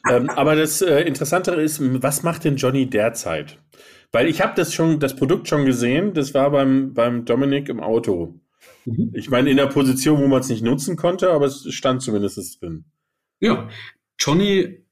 Ähm, 0.08 0.30
aber 0.30 0.54
das 0.54 0.82
äh, 0.82 1.00
Interessantere 1.02 1.62
ist, 1.62 1.80
was 1.80 2.22
macht 2.22 2.44
denn 2.44 2.56
Johnny 2.56 2.88
derzeit? 2.88 3.58
Weil 4.12 4.28
ich 4.28 4.40
habe 4.40 4.54
das 4.56 4.74
schon, 4.74 4.98
das 4.98 5.14
Produkt 5.16 5.48
schon 5.48 5.64
gesehen, 5.64 6.14
das 6.14 6.34
war 6.34 6.50
beim, 6.50 6.94
beim 6.94 7.24
Dominik 7.24 7.68
im 7.68 7.80
Auto. 7.80 8.40
Mhm. 8.84 9.10
Ich 9.14 9.30
meine, 9.30 9.50
in 9.50 9.56
der 9.56 9.66
Position, 9.66 10.20
wo 10.20 10.26
man 10.26 10.40
es 10.40 10.48
nicht 10.48 10.62
nutzen 10.62 10.96
konnte, 10.96 11.30
aber 11.30 11.46
es 11.46 11.72
stand 11.72 12.02
zumindest 12.02 12.60
drin. 12.60 12.84
Ja, 13.40 13.68
Johnny 14.18 14.84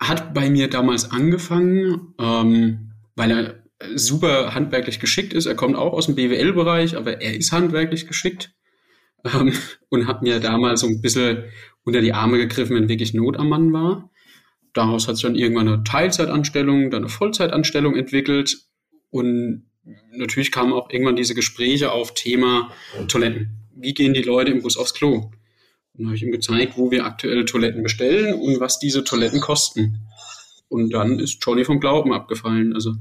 hat 0.00 0.34
bei 0.34 0.50
mir 0.50 0.68
damals 0.68 1.10
angefangen, 1.10 2.14
ähm, 2.20 2.92
weil 3.16 3.30
er 3.30 3.62
super 3.94 4.54
handwerklich 4.54 5.00
geschickt 5.00 5.32
ist. 5.32 5.46
Er 5.46 5.54
kommt 5.54 5.76
auch 5.76 5.92
aus 5.92 6.06
dem 6.06 6.14
BWL-Bereich, 6.14 6.96
aber 6.96 7.20
er 7.20 7.36
ist 7.36 7.52
handwerklich 7.52 8.06
geschickt 8.06 8.54
ähm, 9.24 9.52
und 9.88 10.06
hat 10.06 10.22
mir 10.22 10.40
damals 10.40 10.80
so 10.80 10.86
ein 10.86 11.00
bisschen 11.00 11.44
unter 11.84 12.00
die 12.00 12.12
Arme 12.12 12.38
gegriffen, 12.38 12.76
wenn 12.76 12.88
wirklich 12.88 13.14
Not 13.14 13.36
am 13.36 13.48
Mann 13.48 13.72
war. 13.72 14.10
Daraus 14.72 15.08
hat 15.08 15.16
sich 15.16 15.22
dann 15.22 15.34
irgendwann 15.34 15.68
eine 15.68 15.84
Teilzeitanstellung, 15.84 16.90
dann 16.90 17.02
eine 17.02 17.08
Vollzeitanstellung 17.08 17.96
entwickelt 17.96 18.58
und 19.10 19.68
natürlich 20.12 20.52
kamen 20.52 20.72
auch 20.72 20.90
irgendwann 20.90 21.16
diese 21.16 21.34
Gespräche 21.34 21.92
auf 21.92 22.14
Thema 22.14 22.70
Toiletten. 23.08 23.50
Wie 23.74 23.94
gehen 23.94 24.14
die 24.14 24.22
Leute 24.22 24.50
im 24.50 24.62
Bus 24.62 24.76
aufs 24.76 24.94
Klo? 24.94 25.14
Und 25.14 25.32
dann 25.94 26.06
habe 26.06 26.16
ich 26.16 26.22
ihm 26.22 26.32
gezeigt, 26.32 26.74
wo 26.76 26.90
wir 26.90 27.04
aktuell 27.04 27.44
Toiletten 27.44 27.82
bestellen 27.82 28.34
und 28.34 28.60
was 28.60 28.78
diese 28.78 29.04
Toiletten 29.04 29.40
kosten. 29.40 30.06
Und 30.68 30.92
dann 30.92 31.18
ist 31.18 31.38
Johnny 31.44 31.64
vom 31.64 31.80
Glauben 31.80 32.12
abgefallen. 32.12 32.74
Also 32.74 32.90
ein 32.90 33.00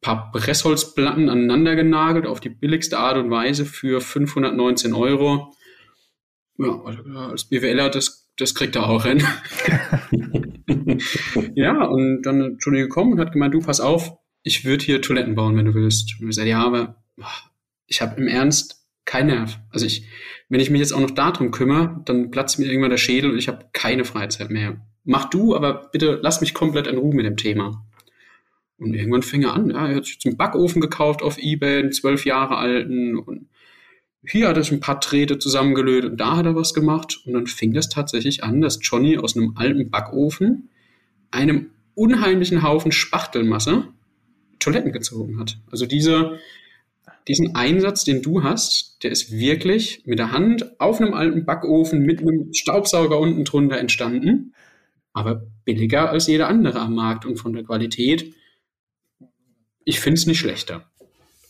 paar 0.00 0.32
Pressholzplatten 0.32 1.28
aneinander 1.28 1.76
genagelt 1.76 2.26
auf 2.26 2.40
die 2.40 2.48
billigste 2.48 2.98
Art 2.98 3.16
und 3.16 3.30
Weise 3.30 3.64
für 3.64 4.00
519 4.00 4.94
Euro. 4.94 5.54
Ja, 6.58 6.80
also 6.84 7.02
als 7.02 7.44
BWLer, 7.44 7.90
das, 7.90 8.28
das 8.36 8.54
kriegt 8.54 8.74
er 8.74 8.88
auch 8.88 9.04
hin. 9.04 9.22
ja, 11.54 11.84
und 11.84 12.22
dann 12.22 12.56
ist 12.56 12.64
Johnny 12.64 12.80
gekommen 12.80 13.12
und 13.12 13.20
hat 13.20 13.32
gemeint, 13.32 13.54
du 13.54 13.60
pass 13.60 13.80
auf, 13.80 14.18
ich 14.48 14.64
würde 14.64 14.84
hier 14.84 15.02
Toiletten 15.02 15.34
bauen, 15.34 15.56
wenn 15.56 15.66
du 15.66 15.74
willst. 15.74 16.14
Und 16.14 16.22
ich 16.22 16.26
gesagt, 16.28 16.48
ja, 16.48 16.64
aber 16.64 16.96
ich 17.86 18.00
habe 18.00 18.20
im 18.20 18.26
Ernst 18.26 18.82
keinen 19.04 19.28
Nerv. 19.28 19.58
Also 19.70 19.86
ich, 19.86 20.06
wenn 20.48 20.60
ich 20.60 20.70
mich 20.70 20.80
jetzt 20.80 20.92
auch 20.92 21.00
noch 21.00 21.10
darum 21.10 21.50
kümmere, 21.50 22.00
dann 22.06 22.30
platzt 22.30 22.58
mir 22.58 22.66
irgendwann 22.66 22.90
der 22.90 22.96
Schädel 22.96 23.30
und 23.30 23.38
ich 23.38 23.48
habe 23.48 23.66
keine 23.72 24.04
Freizeit 24.04 24.50
mehr. 24.50 24.80
Mach 25.04 25.26
du, 25.30 25.54
aber 25.54 25.88
bitte 25.92 26.18
lass 26.22 26.40
mich 26.40 26.54
komplett 26.54 26.86
in 26.86 26.98
Ruhe 26.98 27.14
mit 27.14 27.26
dem 27.26 27.36
Thema. 27.36 27.84
Und 28.78 28.94
irgendwann 28.94 29.22
fing 29.22 29.42
er 29.42 29.54
an, 29.54 29.70
ja, 29.70 29.88
er 29.88 29.96
hat 29.96 30.06
sich 30.06 30.18
einen 30.24 30.36
Backofen 30.36 30.80
gekauft 30.80 31.22
auf 31.22 31.38
Ebay, 31.38 31.80
einen 31.80 31.92
zwölf 31.92 32.24
Jahre 32.24 32.56
alten 32.56 33.16
und 33.16 33.48
hier 34.22 34.48
hat 34.48 34.56
er 34.56 34.72
ein 34.72 34.80
paar 34.80 35.00
Drähte 35.00 35.38
zusammengelötet 35.38 36.12
und 36.12 36.16
da 36.18 36.36
hat 36.36 36.46
er 36.46 36.54
was 36.54 36.74
gemacht. 36.74 37.20
Und 37.24 37.34
dann 37.34 37.46
fing 37.46 37.72
das 37.72 37.88
tatsächlich 37.88 38.44
an, 38.44 38.60
dass 38.60 38.78
Johnny 38.82 39.16
aus 39.16 39.36
einem 39.36 39.52
alten 39.56 39.90
Backofen 39.90 40.70
einem 41.30 41.70
unheimlichen 41.94 42.62
Haufen 42.62 42.92
Spachtelmasse 42.92 43.88
Toiletten 44.72 44.92
gezogen 44.92 45.38
hat. 45.38 45.58
Also 45.70 45.86
diese, 45.86 46.38
diesen 47.26 47.54
Einsatz, 47.54 48.04
den 48.04 48.22
du 48.22 48.42
hast, 48.42 49.02
der 49.02 49.10
ist 49.10 49.30
wirklich 49.30 50.02
mit 50.06 50.18
der 50.18 50.32
Hand 50.32 50.80
auf 50.80 51.00
einem 51.00 51.14
alten 51.14 51.44
Backofen 51.44 52.02
mit 52.02 52.20
einem 52.20 52.52
Staubsauger 52.52 53.18
unten 53.18 53.44
drunter 53.44 53.78
entstanden, 53.78 54.54
aber 55.12 55.42
billiger 55.64 56.10
als 56.10 56.26
jeder 56.26 56.48
andere 56.48 56.80
am 56.80 56.94
Markt 56.94 57.26
und 57.26 57.36
von 57.36 57.52
der 57.52 57.64
Qualität. 57.64 58.34
Ich 59.84 60.00
finde 60.00 60.18
es 60.18 60.26
nicht 60.26 60.38
schlechter. 60.38 60.86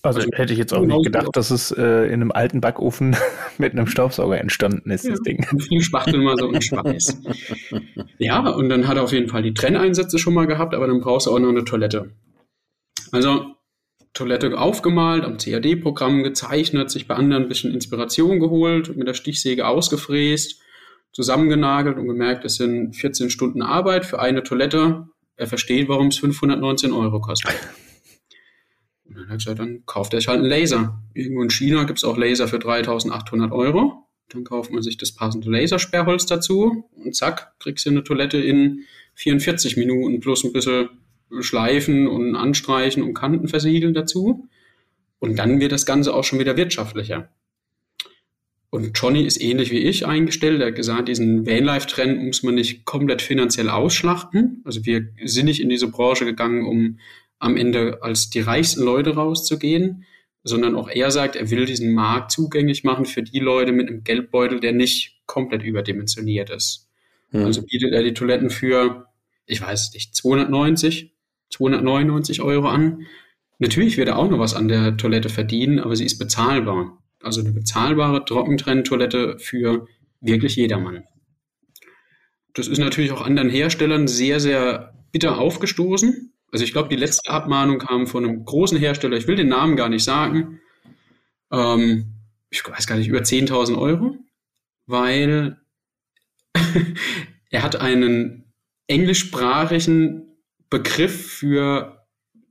Also, 0.03 0.21
also, 0.21 0.31
hätte 0.33 0.53
ich 0.53 0.59
jetzt 0.59 0.73
auch 0.73 0.85
nicht 0.85 1.05
gedacht, 1.05 1.31
dass 1.33 1.51
es 1.51 1.73
äh, 1.73 2.07
in 2.07 2.15
einem 2.15 2.31
alten 2.31 2.61
Backofen 2.61 3.17
mit 3.59 3.73
einem 3.73 3.89
Staubsauger 3.89 4.39
entstanden 4.39 4.91
ist, 4.91 5.05
ja, 5.05 5.11
das 5.11 5.21
Ding. 5.23 5.45
Viel 5.59 5.81
Spachtelmasse 5.81 6.47
und 6.47 6.63
Schweiß. 6.63 7.21
ja, 8.19 8.49
und 8.49 8.69
dann 8.69 8.87
hat 8.87 8.97
er 8.97 9.03
auf 9.03 9.13
jeden 9.13 9.29
Fall 9.29 9.43
die 9.43 9.55
Trenneinsätze 9.55 10.19
schon 10.19 10.35
mal 10.35 10.47
gehabt, 10.47 10.75
aber 10.75 10.87
dann 10.87 11.01
brauchst 11.01 11.27
du 11.27 11.33
auch 11.33 11.39
noch 11.41 11.49
eine 11.49 11.65
Toilette. 11.65 12.13
Also 13.13 13.55
Toilette 14.15 14.59
aufgemalt, 14.59 15.25
am 15.25 15.37
CAD-Programm 15.39 16.23
gezeichnet, 16.23 16.91
sich 16.91 17.07
bei 17.07 17.15
anderen 17.15 17.45
ein 17.45 17.49
bisschen 17.49 17.73
Inspiration 17.73 18.41
geholt, 18.41 18.97
mit 18.97 19.07
der 19.07 19.15
Stichsäge 19.15 19.67
ausgefräst, 19.67 20.61
zusammengenagelt 21.13 21.99
und 21.99 22.09
gemerkt, 22.09 22.45
es 22.45 22.57
sind 22.57 22.95
14 22.97 23.31
Stunden 23.31 23.63
Arbeit 23.63 24.05
für 24.07 24.19
eine 24.21 24.43
Toilette. 24.43 25.09
Er 25.37 25.47
versteht, 25.47 25.89
warum 25.89 26.09
es 26.09 26.19
519 26.19 26.93
Euro 26.93 27.21
kostet. 27.21 27.55
Und 29.05 29.17
dann 29.17 29.25
hat 29.25 29.31
er 29.31 29.37
gesagt, 29.37 29.59
dann 29.61 29.85
kauft 29.87 30.13
er 30.15 30.21
sich 30.21 30.29
halt 30.29 30.41
einen 30.41 30.49
Laser. 30.49 31.01
Irgendwo 31.15 31.43
in 31.43 31.51
China 31.51 31.85
gibt 31.85 31.99
es 31.99 32.05
auch 32.05 32.17
Laser 32.17 32.49
für 32.49 32.59
3800 32.59 33.53
Euro. 33.53 34.05
Dann 34.31 34.45
kauft 34.45 34.71
man 34.71 34.83
sich 34.83 34.99
das 34.99 35.15
passende 35.15 35.51
Lasersperrholz 35.51 36.27
dazu 36.27 36.89
und 36.97 37.15
zack, 37.15 37.59
kriegst 37.61 37.87
du 37.87 37.91
eine 37.91 38.05
Toilette 38.05 38.39
in 38.39 38.85
44 39.15 39.77
Minuten 39.77 40.21
plus 40.21 40.45
ein 40.45 40.53
bisschen 40.53 40.91
Schleifen 41.41 42.07
und 42.07 42.35
Anstreichen 42.35 43.03
und 43.03 43.15
Kanten 43.15 43.49
versiegeln 43.49 43.95
dazu. 43.95 44.49
Und 45.19 45.39
dann 45.39 45.61
wird 45.61 45.73
das 45.73 45.87
Ganze 45.87 46.15
auch 46.15 46.25
schon 46.25 46.39
wieder 46.39 46.57
wirtschaftlicher. 46.57 47.31
Und 48.71 48.99
Johnny 48.99 49.23
ist 49.23 49.41
ähnlich 49.41 49.71
wie 49.71 49.79
ich 49.79 50.07
eingestellt. 50.07 50.61
Er 50.61 50.69
hat 50.69 50.75
gesagt, 50.75 51.09
diesen 51.09 51.47
Vanlife-Trend 51.47 52.23
muss 52.23 52.43
man 52.43 52.55
nicht 52.55 52.85
komplett 52.85 53.23
finanziell 53.23 53.71
ausschlachten. 53.71 54.63
Also 54.65 54.85
wir 54.85 55.09
sind 55.25 55.47
nicht 55.47 55.61
in 55.61 55.71
diese 55.71 55.89
Branche 55.89 56.27
gegangen, 56.27 56.67
um 56.67 56.99
am 57.39 57.57
Ende 57.57 58.03
als 58.03 58.31
die 58.31 58.41
reichsten 58.41 58.83
Leute 58.83 59.15
rauszugehen, 59.15 60.05
sondern 60.45 60.75
auch 60.75 60.89
er 60.89 61.11
sagt, 61.11 61.37
er 61.37 61.51
will 61.51 61.65
diesen 61.65 61.95
Markt 61.95 62.31
zugänglich 62.31 62.85
machen 62.85 63.07
für 63.07 63.23
die 63.23 63.39
Leute 63.39 63.73
mit 63.73 63.89
einem 63.89 64.05
Geldbeutel, 64.05 64.61
der 64.61 64.73
nicht 64.73 65.21
komplett 65.27 65.63
überdimensioniert 65.63 66.51
ist. 66.51 66.89
Hm. 67.31 67.45
Also 67.45 67.63
bietet 67.63 67.93
er 67.93 68.03
die 68.03 68.15
Toiletten 68.15 68.51
für, 68.51 69.07
ich 69.47 69.61
weiß 69.61 69.93
nicht, 69.95 70.15
290 70.15 71.15
299 71.51 72.41
Euro 72.43 72.69
an. 72.69 73.07
Natürlich 73.59 73.97
wird 73.97 74.09
er 74.09 74.19
auch 74.19 74.31
noch 74.31 74.39
was 74.39 74.55
an 74.55 74.69
der 74.69 74.97
Toilette 74.97 75.29
verdienen, 75.29 75.79
aber 75.79 75.97
sie 75.97 76.05
ist 76.05 76.19
bezahlbar. 76.19 77.03
Also 77.23 77.41
eine 77.41 77.53
bezahlbare 77.53 78.25
Trockentrenntoilette 78.25 79.39
für 79.39 79.87
wirklich 80.21 80.57
jedermann. 80.57 81.05
Das 82.55 82.69
ist 82.69 82.79
natürlich 82.79 83.13
auch 83.13 83.23
anderen 83.23 83.51
Herstellern 83.51 84.09
sehr, 84.09 84.41
sehr 84.41 84.95
bitter 85.13 85.39
aufgestoßen. 85.39 86.33
Also 86.51 86.65
ich 86.65 86.73
glaube, 86.73 86.89
die 86.89 86.97
letzte 86.97 87.31
Abmahnung 87.31 87.79
kam 87.79 88.07
von 88.07 88.25
einem 88.25 88.45
großen 88.45 88.79
Hersteller, 88.79 89.17
ich 89.17 89.27
will 89.27 89.37
den 89.37 89.49
Namen 89.49 89.77
gar 89.77 89.89
nicht 89.89 90.05
sagen, 90.05 90.61
ähm, 91.53 92.15
ich 92.51 92.67
weiß 92.67 92.87
gar 92.87 92.97
nicht, 92.97 93.09
über 93.09 93.21
10.000 93.21 93.79
Euro, 93.79 94.17
weil 94.87 95.61
er 97.51 97.63
hat 97.63 97.77
einen 97.77 98.53
englischsprachigen 98.87 100.28
Begriff 100.71 101.33
für 101.33 102.07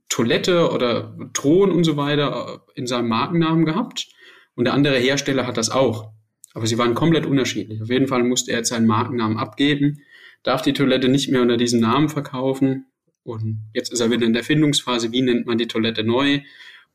Toilette 0.08 0.70
oder 0.70 1.16
Thron 1.34 1.70
und 1.70 1.84
so 1.84 1.96
weiter 1.96 2.62
in 2.74 2.86
seinem 2.86 3.08
Markennamen 3.08 3.64
gehabt. 3.64 4.08
Und 4.54 4.64
der 4.64 4.74
andere 4.74 4.98
Hersteller 4.98 5.46
hat 5.46 5.56
das 5.56 5.70
auch. 5.70 6.12
Aber 6.54 6.66
sie 6.66 6.78
waren 6.78 6.94
komplett 6.94 7.26
unterschiedlich. 7.26 7.80
Auf 7.82 7.90
jeden 7.90 8.08
Fall 8.08 8.24
musste 8.24 8.50
er 8.50 8.58
jetzt 8.58 8.70
seinen 8.70 8.86
Markennamen 8.86 9.38
abgeben, 9.38 10.00
darf 10.42 10.62
die 10.62 10.72
Toilette 10.72 11.08
nicht 11.08 11.30
mehr 11.30 11.42
unter 11.42 11.56
diesem 11.56 11.80
Namen 11.80 12.08
verkaufen. 12.08 12.86
Und 13.22 13.70
jetzt 13.74 13.92
ist 13.92 14.00
er 14.00 14.10
wieder 14.10 14.26
in 14.26 14.32
der 14.32 14.42
Findungsphase, 14.42 15.12
wie 15.12 15.22
nennt 15.22 15.46
man 15.46 15.58
die 15.58 15.68
Toilette 15.68 16.02
neu, 16.02 16.40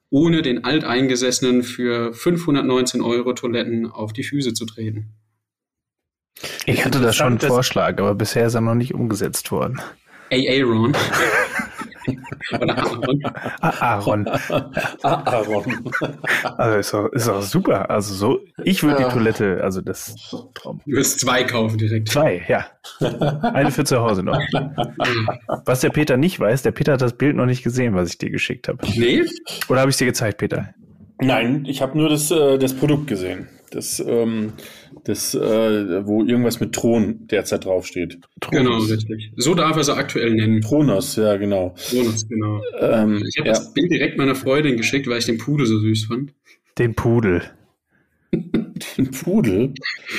ohne 0.10 0.42
den 0.42 0.64
Alteingesessenen 0.64 1.64
für 1.64 2.14
519 2.14 3.02
Euro 3.02 3.34
Toiletten 3.34 3.90
auf 3.90 4.14
die 4.14 4.24
Füße 4.24 4.54
zu 4.54 4.66
treten. 4.66 5.14
Ich 6.66 6.84
hatte 6.84 7.00
da 7.00 7.14
schon 7.14 7.28
einen 7.28 7.40
Vorschlag, 7.40 8.00
aber 8.00 8.16
bisher 8.16 8.48
ist 8.48 8.56
er 8.56 8.62
noch 8.62 8.76
nicht 8.76 8.94
umgesetzt 8.94 9.52
worden. 9.52 9.80
Aaron. 10.50 10.94
Oder 12.52 12.78
Aaron. 12.78 13.24
Aaron. 13.62 14.28
Aaron. 15.04 15.92
Also 16.58 16.78
ist 16.78 16.94
auch, 16.94 17.08
ist 17.14 17.30
auch 17.30 17.42
super. 17.42 17.90
Also 17.90 18.14
so, 18.14 18.40
ich 18.64 18.84
würde 18.84 19.04
die 19.04 19.10
Toilette, 19.10 19.62
also 19.64 19.82
das 19.82 20.16
Traum. 20.54 20.82
Du 20.86 20.92
wirst 20.92 21.20
zwei 21.20 21.44
kaufen 21.44 21.78
direkt. 21.78 22.10
Zwei, 22.10 22.44
ja. 22.48 22.66
Eine 23.42 23.72
für 23.72 23.84
zu 23.86 24.02
Hause 24.02 24.24
noch. 24.24 24.38
Was 25.66 25.82
der 25.82 25.90
Peter 25.90 26.18
nicht 26.18 26.40
weiß, 26.40 26.64
der 26.64 26.72
Peter 26.72 26.94
hat 26.94 27.02
das 27.02 27.14
Bild 27.14 27.36
noch 27.36 27.46
nicht 27.46 27.64
gesehen, 27.64 27.96
was 27.96 28.10
ich 28.10 28.18
dir 28.18 28.30
geschickt 28.30 28.68
habe. 28.68 28.80
Nee? 28.96 29.24
Oder 29.70 29.82
habe 29.82 29.90
ich 29.90 29.96
es 29.96 30.00
dir 30.00 30.06
gezeigt, 30.06 30.38
Peter? 30.40 30.74
Nein, 31.20 31.66
ich 31.68 31.82
habe 31.82 31.98
nur 31.98 32.10
das, 32.10 32.30
äh, 32.32 32.58
das 32.58 32.74
Produkt 32.74 33.08
gesehen. 33.08 33.48
Das, 33.74 34.00
ähm, 34.06 34.54
das, 35.04 35.34
äh, 35.34 36.06
wo 36.06 36.24
irgendwas 36.24 36.60
mit 36.60 36.74
Thron 36.74 37.28
derzeit 37.28 37.66
draufsteht. 37.66 38.20
Genau, 38.52 38.78
richtig. 38.78 39.32
So 39.36 39.56
darf 39.56 39.76
er 39.78 39.84
sie 39.84 39.96
aktuell 39.96 40.34
nennen. 40.36 40.62
Thronos, 40.62 41.16
ja, 41.16 41.38
genau. 41.38 41.74
Thronos, 41.90 42.28
genau. 42.28 42.62
Ähm, 42.80 43.24
ich 43.28 43.40
habe 43.40 43.48
ja. 43.48 43.54
das 43.56 43.74
Bild 43.74 43.92
direkt 43.92 44.18
meiner 44.18 44.36
Freundin 44.36 44.78
geschickt, 44.78 45.08
weil 45.08 45.18
ich 45.18 45.26
den 45.26 45.40
Pudel 45.40 45.66
so 45.66 45.80
süß 45.80 46.06
fand. 46.06 46.34
Den 46.78 46.94
Pudel. 46.94 47.42
Den 48.32 49.12
Pudel? 49.12 49.74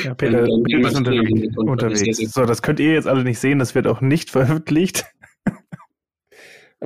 Ja, 0.04 0.14
Peter, 0.14 0.46
Peter 0.64 0.88
ist 0.88 0.96
unterwegs. 0.96 1.56
unterwegs. 1.56 2.32
So, 2.32 2.44
das 2.44 2.62
könnt 2.62 2.80
ihr 2.80 2.92
jetzt 2.92 3.06
alle 3.06 3.24
nicht 3.24 3.38
sehen, 3.38 3.58
das 3.58 3.74
wird 3.74 3.86
auch 3.86 4.00
nicht 4.00 4.30
veröffentlicht. 4.32 5.04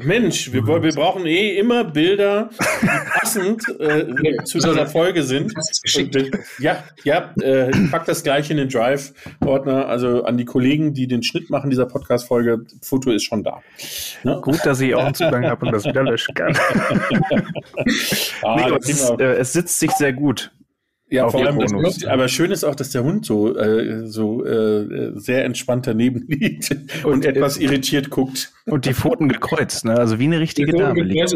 Mensch, 0.03 0.53
wir, 0.53 0.67
wir 0.67 0.93
brauchen 0.93 1.27
eh 1.27 1.57
immer 1.57 1.85
Bilder, 1.85 2.51
die 2.83 2.87
passend 3.19 3.63
äh, 3.81 4.45
zu 4.45 4.59
dieser 4.59 4.87
Folge 4.87 5.23
sind. 5.23 5.53
Und, 5.97 6.17
äh, 6.17 6.31
ja, 6.59 6.85
ja, 7.05 7.35
äh, 7.43 7.71
ich 7.71 7.91
pack 7.91 8.05
das 8.07 8.23
gleich 8.23 8.51
in 8.51 8.57
den 8.57 8.69
Drive-Ordner. 8.69 9.89
Also 9.89 10.25
an 10.25 10.37
die 10.37 10.45
Kollegen, 10.45 10.95
die 10.95 11.07
den 11.07 11.23
Schnitt 11.23 11.51
machen 11.51 11.71
dieser 11.71 11.87
Podcast-Folge, 11.87 12.65
Foto 12.83 13.11
ist 13.11 13.25
schon 13.25 13.43
da. 13.43 13.61
Ne? 14.25 14.41
Gut, 14.43 14.65
dass 14.65 14.81
ich 14.81 14.95
auch 14.95 15.05
einen 15.05 15.15
Zugang 15.15 15.47
habe 15.47 15.67
und 15.67 15.73
das 15.73 15.85
wieder 15.85 16.03
löschen 16.03 16.35
kann. 16.35 16.57
ah, 18.43 18.57
nee, 18.57 18.77
es, 18.81 19.11
äh, 19.11 19.25
es 19.25 19.53
sitzt 19.53 19.79
sich 19.79 19.91
sehr 19.93 20.13
gut. 20.13 20.53
Ja, 21.11 21.29
vor 21.31 21.45
allem, 21.45 21.59
das, 21.59 22.05
aber 22.05 22.29
schön 22.29 22.51
ist 22.51 22.65
auch, 22.65 22.75
dass 22.75 22.91
der 22.91 23.03
Hund 23.03 23.25
so, 23.25 23.57
äh, 23.57 24.07
so 24.07 24.45
äh, 24.45 25.13
sehr 25.15 25.45
entspannt 25.45 25.87
daneben 25.87 26.25
liegt 26.29 26.71
und, 26.71 27.05
und 27.05 27.25
etwas 27.25 27.57
irritiert 27.57 28.11
guckt. 28.11 28.53
Und 28.67 28.85
die 28.85 28.93
Pfoten 28.93 29.29
gekreuzt, 29.29 29.85
ne? 29.87 29.95
also 29.95 30.19
wie 30.19 30.25
eine 30.25 30.41
richtige 30.41 30.73
Dame. 30.73 31.03
Liegt. 31.03 31.33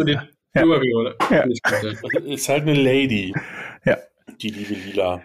Ja. 0.54 0.66
Ja. 1.30 1.44
Ist 2.26 2.48
halt 2.48 2.62
eine 2.62 2.74
Lady. 2.74 3.32
Ja. 3.86 3.96
Die 4.40 4.50
liebe 4.50 4.74
Lila. 4.74 5.22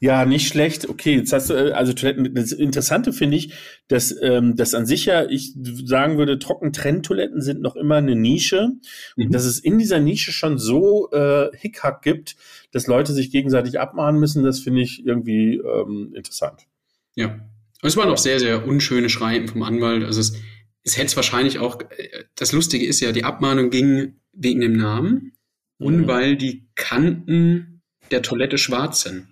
Ja, 0.00 0.24
nicht 0.24 0.48
schlecht. 0.48 0.88
Okay, 0.88 1.16
jetzt 1.16 1.32
hast 1.32 1.50
du, 1.50 1.54
äh, 1.54 1.72
also 1.72 1.92
Toiletten, 1.92 2.34
das 2.34 2.52
Interessante 2.52 3.12
finde 3.12 3.36
ich, 3.36 3.52
dass 3.88 4.14
ähm, 4.22 4.56
das 4.56 4.74
an 4.74 4.86
sich 4.86 5.06
ja, 5.06 5.24
ich 5.28 5.54
sagen 5.84 6.18
würde, 6.18 6.38
Trockentrenntoiletten 6.38 7.40
sind 7.40 7.60
noch 7.60 7.76
immer 7.76 7.96
eine 7.96 8.16
Nische. 8.16 8.70
Mhm. 9.16 9.26
Und 9.26 9.34
dass 9.34 9.44
es 9.44 9.58
in 9.58 9.78
dieser 9.78 10.00
Nische 10.00 10.32
schon 10.32 10.58
so 10.58 11.10
äh, 11.12 11.48
Hickhack 11.56 12.02
gibt, 12.02 12.36
dass 12.76 12.86
Leute 12.86 13.14
sich 13.14 13.30
gegenseitig 13.30 13.80
abmahnen 13.80 14.20
müssen, 14.20 14.44
das 14.44 14.60
finde 14.60 14.82
ich 14.82 15.06
irgendwie 15.06 15.54
ähm, 15.56 16.12
interessant. 16.14 16.66
Ja. 17.14 17.40
Es 17.80 17.96
waren 17.96 18.10
auch 18.10 18.18
sehr, 18.18 18.38
sehr 18.38 18.66
unschöne 18.66 19.08
Schreiben 19.08 19.48
vom 19.48 19.62
Anwalt. 19.62 20.04
Also 20.04 20.20
es, 20.20 20.34
es 20.82 20.98
hätte 20.98 21.06
es 21.06 21.16
wahrscheinlich 21.16 21.58
auch, 21.58 21.80
äh, 21.80 22.24
das 22.34 22.52
Lustige 22.52 22.84
ist 22.84 23.00
ja, 23.00 23.12
die 23.12 23.24
Abmahnung 23.24 23.70
ging 23.70 24.16
wegen 24.34 24.60
dem 24.60 24.76
Namen 24.76 25.32
mhm. 25.78 25.86
und 25.86 26.06
weil 26.06 26.36
die 26.36 26.68
Kanten 26.74 27.80
der 28.10 28.20
Toilette 28.20 28.58
schwarz 28.58 29.00
sind. 29.00 29.28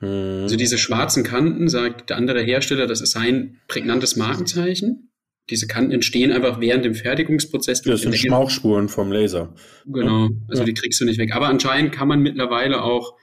Mhm. 0.00 0.42
Also 0.42 0.54
diese 0.54 0.78
schwarzen 0.78 1.24
Kanten, 1.24 1.68
sagt 1.68 2.10
der 2.10 2.16
andere 2.16 2.42
Hersteller, 2.42 2.86
das 2.86 3.00
ist 3.00 3.10
sein 3.10 3.58
prägnantes 3.66 4.14
Markenzeichen. 4.14 5.07
Diese 5.50 5.66
Kanten 5.66 5.92
entstehen 5.92 6.30
einfach 6.32 6.60
während 6.60 6.84
dem 6.84 6.94
Fertigungsprozess. 6.94 7.82
Das 7.82 8.02
sind 8.02 8.16
Schmauchspuren 8.16 8.88
vom 8.88 9.10
Laser. 9.10 9.54
Genau, 9.86 10.28
also 10.48 10.62
ja. 10.62 10.66
die 10.66 10.74
kriegst 10.74 11.00
du 11.00 11.04
nicht 11.04 11.18
weg. 11.18 11.34
Aber 11.34 11.48
anscheinend 11.48 11.92
kann 11.92 12.08
man 12.08 12.20
mittlerweile 12.20 12.82
auch 12.82 13.14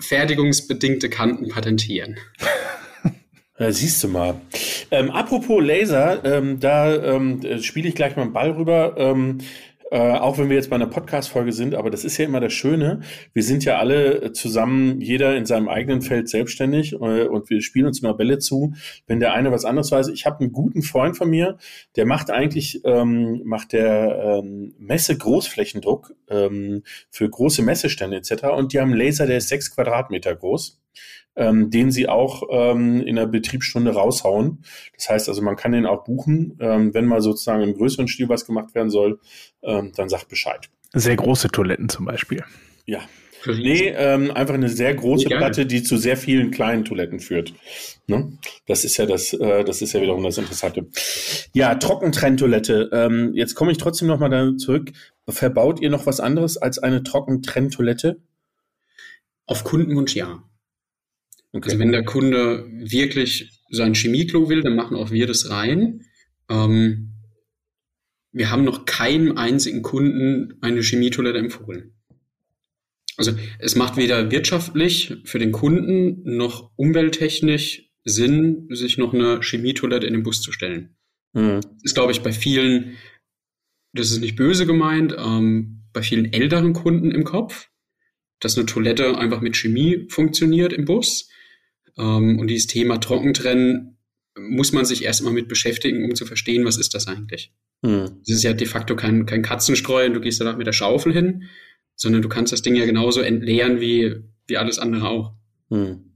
fertigungsbedingte 0.00 1.08
Kanten 1.08 1.48
patentieren. 1.48 2.16
Ja, 3.60 3.72
siehst 3.72 4.04
du 4.04 4.08
mal. 4.08 4.40
Ähm, 4.92 5.10
apropos 5.10 5.60
Laser, 5.60 6.24
ähm, 6.24 6.60
da 6.60 6.94
ähm, 7.16 7.40
spiele 7.60 7.88
ich 7.88 7.96
gleich 7.96 8.14
mal 8.14 8.22
einen 8.22 8.32
Ball 8.32 8.52
rüber. 8.52 8.94
Ähm, 8.96 9.38
äh, 9.90 9.98
auch 9.98 10.38
wenn 10.38 10.48
wir 10.48 10.56
jetzt 10.56 10.70
bei 10.70 10.76
einer 10.76 10.86
Podcast-Folge 10.86 11.52
sind, 11.52 11.74
aber 11.74 11.90
das 11.90 12.04
ist 12.04 12.18
ja 12.18 12.24
immer 12.24 12.40
das 12.40 12.52
Schöne. 12.52 13.00
Wir 13.32 13.42
sind 13.42 13.64
ja 13.64 13.78
alle 13.78 14.32
zusammen, 14.32 15.00
jeder 15.00 15.36
in 15.36 15.46
seinem 15.46 15.68
eigenen 15.68 16.02
Feld 16.02 16.28
selbstständig 16.28 16.92
äh, 16.92 16.96
und 16.96 17.48
wir 17.48 17.62
spielen 17.62 17.86
uns 17.86 18.00
immer 18.00 18.14
Bälle 18.14 18.38
zu. 18.38 18.74
Wenn 19.06 19.20
der 19.20 19.32
eine 19.32 19.50
was 19.50 19.64
anderes 19.64 19.90
weiß, 19.90 20.08
ich 20.08 20.26
habe 20.26 20.40
einen 20.40 20.52
guten 20.52 20.82
Freund 20.82 21.16
von 21.16 21.30
mir, 21.30 21.56
der 21.96 22.06
macht 22.06 22.30
eigentlich, 22.30 22.82
ähm, 22.84 23.42
macht 23.44 23.72
der 23.72 24.42
ähm, 24.44 24.74
Messe 24.78 25.16
Großflächendruck 25.16 26.14
ähm, 26.28 26.82
für 27.10 27.28
große 27.28 27.62
Messestände 27.62 28.16
etc. 28.16 28.44
Und 28.56 28.72
die 28.72 28.80
haben 28.80 28.90
einen 28.90 29.00
Laser, 29.00 29.26
der 29.26 29.38
ist 29.38 29.48
sechs 29.48 29.74
Quadratmeter 29.74 30.34
groß 30.34 30.78
ähm, 31.38 31.70
den 31.70 31.90
sie 31.90 32.08
auch 32.08 32.42
ähm, 32.50 33.00
in 33.00 33.16
der 33.16 33.26
Betriebsstunde 33.26 33.92
raushauen. 33.92 34.64
Das 34.96 35.08
heißt 35.08 35.28
also, 35.28 35.40
man 35.40 35.56
kann 35.56 35.72
den 35.72 35.86
auch 35.86 36.04
buchen, 36.04 36.58
ähm, 36.60 36.92
wenn 36.92 37.06
mal 37.06 37.20
sozusagen 37.20 37.62
im 37.62 37.74
größeren 37.74 38.08
Stil 38.08 38.28
was 38.28 38.44
gemacht 38.44 38.74
werden 38.74 38.90
soll, 38.90 39.20
ähm, 39.62 39.92
dann 39.94 40.08
sagt 40.08 40.28
Bescheid. 40.28 40.68
Sehr 40.92 41.16
große 41.16 41.48
Toiletten 41.48 41.88
zum 41.88 42.06
Beispiel. 42.06 42.44
Ja. 42.86 43.00
Nee, 43.46 43.94
ähm, 43.96 44.32
einfach 44.32 44.54
eine 44.54 44.68
sehr 44.68 44.92
große 44.94 45.28
Platte, 45.28 45.64
die 45.64 45.84
zu 45.84 45.96
sehr 45.96 46.16
vielen 46.16 46.50
kleinen 46.50 46.84
Toiletten 46.84 47.20
führt. 47.20 47.54
Ne? 48.08 48.36
Das 48.66 48.84
ist 48.84 48.96
ja 48.96 49.06
das, 49.06 49.32
äh, 49.32 49.64
das 49.64 49.80
ist 49.80 49.92
ja 49.92 50.02
wiederum 50.02 50.24
das 50.24 50.38
Interessante. 50.38 50.86
Ja, 51.54 51.76
Trockentrenntoilette. 51.76 52.90
Ähm, 52.92 53.30
jetzt 53.34 53.54
komme 53.54 53.70
ich 53.70 53.78
trotzdem 53.78 54.08
nochmal 54.08 54.30
da 54.30 54.56
zurück. 54.56 54.90
Verbaut 55.28 55.80
ihr 55.80 55.88
noch 55.88 56.06
was 56.06 56.18
anderes 56.18 56.56
als 56.56 56.78
eine 56.78 57.04
Trockentrenntoilette? 57.04 58.20
Auf 59.46 59.62
Kundenwunsch 59.62 60.16
ja. 60.16 60.42
Okay. 61.52 61.64
Also 61.64 61.78
wenn 61.78 61.92
der 61.92 62.04
Kunde 62.04 62.66
wirklich 62.70 63.50
sein 63.70 63.94
Chemieklo 63.94 64.48
will, 64.48 64.62
dann 64.62 64.76
machen 64.76 64.96
auch 64.96 65.10
wir 65.10 65.26
das 65.26 65.50
rein. 65.50 66.04
Ähm, 66.48 67.14
wir 68.32 68.50
haben 68.50 68.64
noch 68.64 68.84
keinem 68.84 69.36
einzigen 69.36 69.82
Kunden 69.82 70.54
eine 70.60 70.82
Chemietoilette 70.82 71.38
empfohlen. 71.38 71.94
Also 73.16 73.32
es 73.58 73.74
macht 73.74 73.96
weder 73.96 74.30
wirtschaftlich 74.30 75.16
für 75.24 75.38
den 75.38 75.50
Kunden 75.50 76.36
noch 76.36 76.70
umwelttechnisch 76.76 77.90
Sinn, 78.04 78.68
sich 78.70 78.96
noch 78.96 79.12
eine 79.12 79.40
Chemietoilette 79.42 80.06
in 80.06 80.14
den 80.14 80.22
Bus 80.22 80.40
zu 80.40 80.52
stellen. 80.52 80.96
Mhm. 81.32 81.60
Das 81.60 81.82
ist, 81.82 81.94
glaube 81.94 82.12
ich, 82.12 82.22
bei 82.22 82.32
vielen, 82.32 82.96
das 83.92 84.10
ist 84.10 84.20
nicht 84.20 84.36
böse 84.36 84.66
gemeint, 84.66 85.14
ähm, 85.18 85.82
bei 85.92 86.02
vielen 86.02 86.32
älteren 86.32 86.72
Kunden 86.74 87.10
im 87.10 87.24
Kopf, 87.24 87.68
dass 88.40 88.56
eine 88.56 88.66
Toilette 88.66 89.18
einfach 89.18 89.40
mit 89.40 89.56
Chemie 89.56 90.06
funktioniert 90.08 90.72
im 90.72 90.84
Bus. 90.84 91.28
Ähm, 91.98 92.38
und 92.38 92.48
dieses 92.48 92.66
Thema 92.66 92.98
Trockentrennen 92.98 93.98
muss 94.38 94.72
man 94.72 94.84
sich 94.84 95.04
erstmal 95.04 95.32
mit 95.32 95.48
beschäftigen, 95.48 96.04
um 96.04 96.14
zu 96.14 96.24
verstehen, 96.24 96.64
was 96.64 96.78
ist 96.78 96.94
das 96.94 97.08
eigentlich. 97.08 97.52
Hm. 97.84 98.22
ist 98.26 98.42
ja 98.42 98.54
de 98.54 98.66
facto 98.66 98.96
kein, 98.96 99.24
kein 99.24 99.42
Katzenstreu 99.42 100.06
und 100.06 100.14
du 100.14 100.20
gehst 100.20 100.40
danach 100.40 100.56
mit 100.56 100.66
der 100.66 100.72
Schaufel 100.72 101.12
hin, 101.12 101.44
sondern 101.94 102.22
du 102.22 102.28
kannst 102.28 102.52
das 102.52 102.62
Ding 102.62 102.74
ja 102.74 102.84
genauso 102.86 103.20
entleeren 103.20 103.80
wie, 103.80 104.16
wie 104.48 104.56
alles 104.56 104.80
andere 104.80 105.08
auch. 105.08 105.34
Hm. 105.70 106.12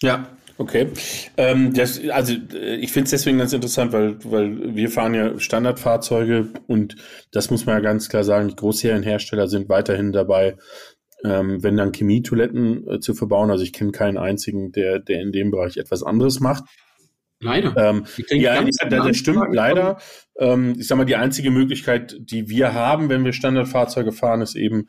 Ja, 0.00 0.34
okay. 0.56 0.88
Ähm, 1.36 1.74
das, 1.74 2.00
also 2.08 2.34
äh, 2.54 2.76
ich 2.76 2.90
finde 2.90 3.04
es 3.04 3.10
deswegen 3.10 3.36
ganz 3.36 3.52
interessant, 3.52 3.92
weil, 3.92 4.16
weil 4.24 4.74
wir 4.74 4.88
fahren 4.88 5.12
ja 5.12 5.38
Standardfahrzeuge 5.38 6.48
und 6.66 6.96
das 7.32 7.50
muss 7.50 7.66
man 7.66 7.76
ja 7.76 7.80
ganz 7.80 8.08
klar 8.08 8.24
sagen, 8.24 8.48
die 8.48 8.56
Großserienhersteller 8.56 9.48
sind 9.48 9.68
weiterhin 9.68 10.12
dabei, 10.12 10.56
ähm, 11.24 11.62
wenn 11.62 11.76
dann 11.76 11.92
Chemietoiletten 11.92 12.88
äh, 12.88 13.00
zu 13.00 13.14
verbauen. 13.14 13.50
Also 13.50 13.64
ich 13.64 13.72
kenne 13.72 13.92
keinen 13.92 14.18
einzigen, 14.18 14.72
der, 14.72 14.98
der 14.98 15.20
in 15.20 15.32
dem 15.32 15.50
Bereich 15.50 15.76
etwas 15.76 16.02
anderes 16.02 16.40
macht. 16.40 16.64
Leider. 17.40 17.76
Ähm, 17.76 18.06
ja, 18.30 18.62
das, 18.62 18.76
das 18.88 19.16
stimmt, 19.16 19.52
leider. 19.52 19.98
Ähm, 20.38 20.76
ich 20.78 20.86
sag 20.86 20.96
mal, 20.96 21.04
die 21.04 21.16
einzige 21.16 21.50
Möglichkeit, 21.50 22.16
die 22.20 22.48
wir 22.48 22.72
haben, 22.72 23.08
wenn 23.08 23.24
wir 23.24 23.32
Standardfahrzeuge 23.32 24.12
fahren, 24.12 24.42
ist 24.42 24.54
eben 24.54 24.88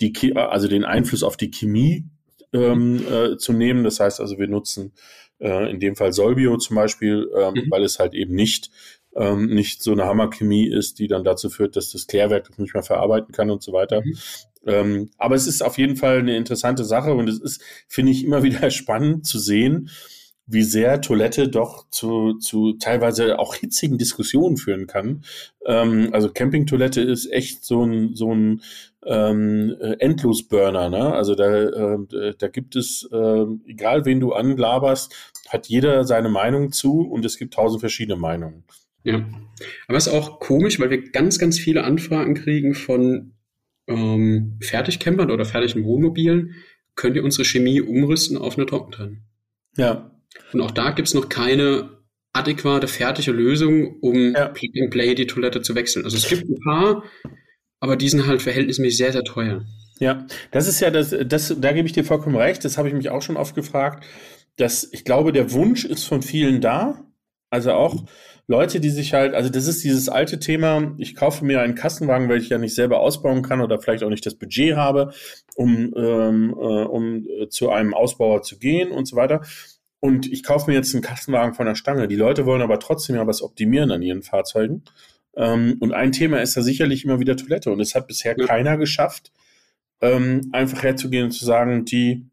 die, 0.00 0.36
also 0.36 0.66
den 0.66 0.84
Einfluss 0.84 1.22
auf 1.22 1.36
die 1.36 1.50
Chemie 1.50 2.06
ähm, 2.52 3.04
äh, 3.08 3.36
zu 3.36 3.52
nehmen. 3.52 3.84
Das 3.84 4.00
heißt 4.00 4.20
also, 4.20 4.38
wir 4.38 4.48
nutzen 4.48 4.92
äh, 5.38 5.70
in 5.70 5.78
dem 5.78 5.94
Fall 5.94 6.12
Solbio 6.12 6.56
zum 6.56 6.74
Beispiel, 6.74 7.30
ähm, 7.36 7.54
mhm. 7.54 7.70
weil 7.70 7.84
es 7.84 8.00
halt 8.00 8.14
eben 8.14 8.34
nicht 8.34 8.70
ähm, 9.14 9.46
nicht 9.46 9.82
so 9.82 9.92
eine 9.92 10.06
Hammerchemie 10.06 10.66
ist, 10.66 10.98
die 10.98 11.06
dann 11.06 11.24
dazu 11.24 11.50
führt, 11.50 11.76
dass 11.76 11.90
das 11.90 12.06
Klärwerk 12.06 12.48
das 12.48 12.58
nicht 12.58 12.74
mehr 12.74 12.82
verarbeiten 12.82 13.32
kann 13.32 13.50
und 13.50 13.62
so 13.62 13.72
weiter. 13.72 14.00
Mhm. 14.02 14.16
Ähm, 14.66 15.10
aber 15.18 15.34
es 15.34 15.46
ist 15.46 15.62
auf 15.62 15.78
jeden 15.78 15.96
Fall 15.96 16.18
eine 16.18 16.36
interessante 16.36 16.84
Sache 16.84 17.14
und 17.14 17.28
es 17.28 17.40
ist, 17.40 17.62
finde 17.88 18.12
ich, 18.12 18.24
immer 18.24 18.42
wieder 18.42 18.70
spannend 18.70 19.26
zu 19.26 19.38
sehen, 19.38 19.90
wie 20.46 20.62
sehr 20.62 21.00
Toilette 21.00 21.48
doch 21.48 21.88
zu, 21.90 22.34
zu 22.38 22.74
teilweise 22.74 23.38
auch 23.38 23.54
hitzigen 23.54 23.96
Diskussionen 23.96 24.56
führen 24.56 24.86
kann. 24.86 25.24
Ähm, 25.66 26.10
also 26.12 26.30
Campingtoilette 26.30 27.00
ist 27.00 27.30
echt 27.30 27.64
so 27.64 27.84
ein, 27.84 28.14
so 28.14 28.34
ein 28.34 28.60
ähm, 29.06 29.76
Endlosburner. 29.98 30.90
Ne? 30.90 31.12
Also 31.14 31.34
da, 31.34 31.48
äh, 31.48 32.34
da 32.36 32.48
gibt 32.48 32.76
es, 32.76 33.08
äh, 33.12 33.44
egal 33.66 34.04
wen 34.04 34.20
du 34.20 34.32
anglaberst, 34.32 35.14
hat 35.48 35.68
jeder 35.68 36.04
seine 36.04 36.28
Meinung 36.28 36.72
zu 36.72 37.00
und 37.00 37.24
es 37.24 37.38
gibt 37.38 37.54
tausend 37.54 37.80
verschiedene 37.80 38.16
Meinungen. 38.16 38.64
Ja, 39.04 39.26
aber 39.88 39.98
es 39.98 40.06
ist 40.06 40.12
auch 40.12 40.38
komisch, 40.38 40.78
weil 40.78 40.90
wir 40.90 41.10
ganz, 41.10 41.38
ganz 41.38 41.58
viele 41.58 41.84
Anfragen 41.84 42.34
kriegen 42.34 42.74
von 42.74 43.32
ähm, 43.86 44.58
Fertigcampern 44.62 45.30
oder 45.30 45.44
fertigen 45.44 45.84
Wohnmobilen. 45.84 46.54
Könnt 46.94 47.16
ihr 47.16 47.24
unsere 47.24 47.44
Chemie 47.44 47.80
umrüsten 47.80 48.36
auf 48.36 48.56
eine 48.56 48.66
Trockentrennen? 48.66 49.24
Ja. 49.76 50.10
Und 50.52 50.60
auch 50.60 50.70
da 50.70 50.90
gibt 50.90 51.08
es 51.08 51.14
noch 51.14 51.28
keine 51.28 52.02
adäquate, 52.32 52.88
fertige 52.88 53.32
Lösung, 53.32 53.98
um 54.00 54.34
ja. 54.34 54.46
And 54.46 54.90
Play 54.90 55.14
die 55.14 55.26
Toilette 55.26 55.62
zu 55.62 55.74
wechseln. 55.74 56.04
Also 56.04 56.16
es 56.16 56.28
gibt 56.28 56.48
ein 56.48 56.58
paar, 56.60 57.04
aber 57.80 57.96
die 57.96 58.08
sind 58.08 58.26
halt 58.26 58.42
verhältnismäßig 58.42 58.96
sehr, 58.96 59.12
sehr 59.12 59.24
teuer. 59.24 59.64
Ja, 59.98 60.26
das 60.50 60.66
ist 60.66 60.80
ja 60.80 60.90
das, 60.90 61.14
das, 61.26 61.54
da 61.60 61.72
gebe 61.72 61.86
ich 61.86 61.92
dir 61.92 62.04
vollkommen 62.04 62.36
recht, 62.36 62.64
das 62.64 62.76
habe 62.78 62.88
ich 62.88 62.94
mich 62.94 63.10
auch 63.10 63.22
schon 63.22 63.36
oft 63.36 63.54
gefragt, 63.54 64.04
dass 64.56 64.88
ich 64.92 65.04
glaube, 65.04 65.32
der 65.32 65.52
Wunsch 65.52 65.84
ist 65.84 66.04
von 66.04 66.22
vielen 66.22 66.60
da, 66.60 67.04
also 67.50 67.72
auch 67.72 68.04
Leute, 68.48 68.80
die 68.80 68.90
sich 68.90 69.14
halt, 69.14 69.34
also 69.34 69.48
das 69.48 69.66
ist 69.66 69.84
dieses 69.84 70.08
alte 70.08 70.38
Thema, 70.38 70.94
ich 70.98 71.14
kaufe 71.14 71.44
mir 71.44 71.60
einen 71.60 71.74
Kassenwagen, 71.74 72.28
weil 72.28 72.40
ich 72.40 72.48
ja 72.48 72.58
nicht 72.58 72.74
selber 72.74 73.00
ausbauen 73.00 73.42
kann 73.42 73.60
oder 73.60 73.80
vielleicht 73.80 74.02
auch 74.02 74.10
nicht 74.10 74.26
das 74.26 74.34
Budget 74.34 74.76
habe, 74.76 75.12
um, 75.54 75.94
ähm, 75.96 76.54
äh, 76.58 76.84
um 76.84 77.26
äh, 77.26 77.48
zu 77.48 77.70
einem 77.70 77.94
Ausbauer 77.94 78.42
zu 78.42 78.58
gehen 78.58 78.90
und 78.90 79.06
so 79.06 79.16
weiter. 79.16 79.42
Und 80.00 80.26
ich 80.30 80.42
kaufe 80.42 80.68
mir 80.68 80.76
jetzt 80.76 80.92
einen 80.94 81.02
Kassenwagen 81.02 81.54
von 81.54 81.66
der 81.66 81.76
Stange. 81.76 82.08
Die 82.08 82.16
Leute 82.16 82.44
wollen 82.44 82.62
aber 82.62 82.80
trotzdem 82.80 83.14
ja 83.14 83.26
was 83.26 83.40
optimieren 83.40 83.92
an 83.92 84.02
ihren 84.02 84.22
Fahrzeugen. 84.22 84.82
Ähm, 85.36 85.76
und 85.78 85.92
ein 85.92 86.10
Thema 86.10 86.42
ist 86.42 86.56
da 86.56 86.62
sicherlich 86.62 87.04
immer 87.04 87.20
wieder 87.20 87.36
Toilette. 87.36 87.70
Und 87.70 87.78
es 87.80 87.94
hat 87.94 88.08
bisher 88.08 88.34
ja. 88.36 88.46
keiner 88.46 88.76
geschafft, 88.76 89.30
ähm, 90.00 90.50
einfach 90.52 90.82
herzugehen 90.82 91.26
und 91.26 91.30
zu 91.30 91.44
sagen, 91.44 91.84
die 91.84 92.26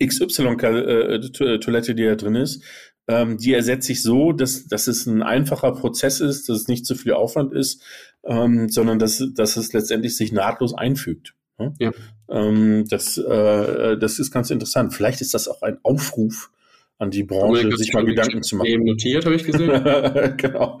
XY-Toilette, 0.00 1.94
die 1.94 2.04
da 2.04 2.14
drin 2.14 2.36
ist, 2.36 2.62
ähm, 3.08 3.38
die 3.38 3.54
ersetze 3.54 3.92
ich 3.92 4.02
so, 4.02 4.32
dass, 4.32 4.66
dass 4.66 4.86
es 4.86 5.06
ein 5.06 5.22
einfacher 5.22 5.72
Prozess 5.72 6.20
ist, 6.20 6.48
dass 6.48 6.62
es 6.62 6.68
nicht 6.68 6.86
zu 6.86 6.94
viel 6.94 7.12
Aufwand 7.12 7.52
ist, 7.52 7.82
ähm, 8.24 8.68
sondern 8.68 8.98
dass, 8.98 9.22
dass 9.34 9.56
es 9.56 9.72
letztendlich 9.72 10.16
sich 10.16 10.32
nahtlos 10.32 10.74
einfügt. 10.74 11.34
Ne? 11.58 11.74
Ja. 11.78 11.92
Ähm, 12.28 12.84
das, 12.88 13.16
äh, 13.18 13.96
das 13.96 14.18
ist 14.18 14.30
ganz 14.30 14.50
interessant. 14.50 14.94
Vielleicht 14.94 15.20
ist 15.20 15.34
das 15.34 15.48
auch 15.48 15.62
ein 15.62 15.78
Aufruf 15.82 16.50
an 16.98 17.10
die 17.10 17.24
Branche, 17.24 17.76
sich 17.76 17.92
mal 17.92 18.04
Gedanken 18.04 18.42
zu 18.42 18.56
machen. 18.56 18.68
Eben 18.68 18.84
notiert, 18.84 19.24
habe 19.26 19.34
ich 19.34 19.44
gesehen. 19.44 19.68
genau. 20.36 20.80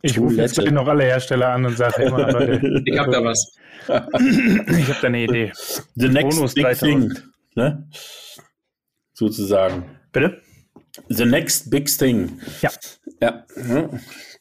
Ich 0.00 0.18
rufe 0.18 0.36
jetzt 0.36 0.58
noch 0.58 0.88
alle 0.88 1.04
Hersteller 1.04 1.50
an 1.50 1.66
und 1.66 1.76
sage 1.76 2.04
immer, 2.04 2.32
Leute, 2.32 2.82
ich 2.84 2.98
habe 2.98 3.12
da 3.12 3.22
was. 3.22 3.56
ich 3.88 4.88
habe 4.88 4.98
da 5.00 5.06
eine 5.06 5.24
Idee. 5.24 5.52
The 5.94 6.08
next 6.08 6.38
Bonus 6.38 6.54
big 6.54 6.78
thing. 6.78 7.12
Ne? 7.54 7.86
Sozusagen. 9.12 9.84
Bitte? 10.12 10.40
The 11.08 11.24
next 11.24 11.70
big 11.70 11.86
thing. 11.86 12.40
Ja. 12.62 12.70
Ja. 13.20 13.44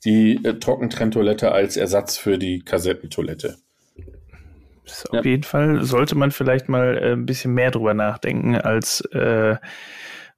Die 0.04 0.40
äh, 0.44 0.60
Trockentrenntoilette 0.60 1.52
als 1.52 1.78
Ersatz 1.78 2.18
für 2.18 2.38
die 2.38 2.60
Kassettentoilette. 2.60 3.58
Auf 5.10 5.14
ja. 5.14 5.24
jeden 5.24 5.44
Fall 5.44 5.84
sollte 5.84 6.16
man 6.16 6.32
vielleicht 6.32 6.70
mal 6.70 6.98
äh, 6.98 7.14
ein 7.14 7.26
bisschen 7.26 7.54
mehr 7.54 7.72
drüber 7.72 7.94
nachdenken, 7.94 8.56
als 8.56 9.02
äh, 9.12 9.56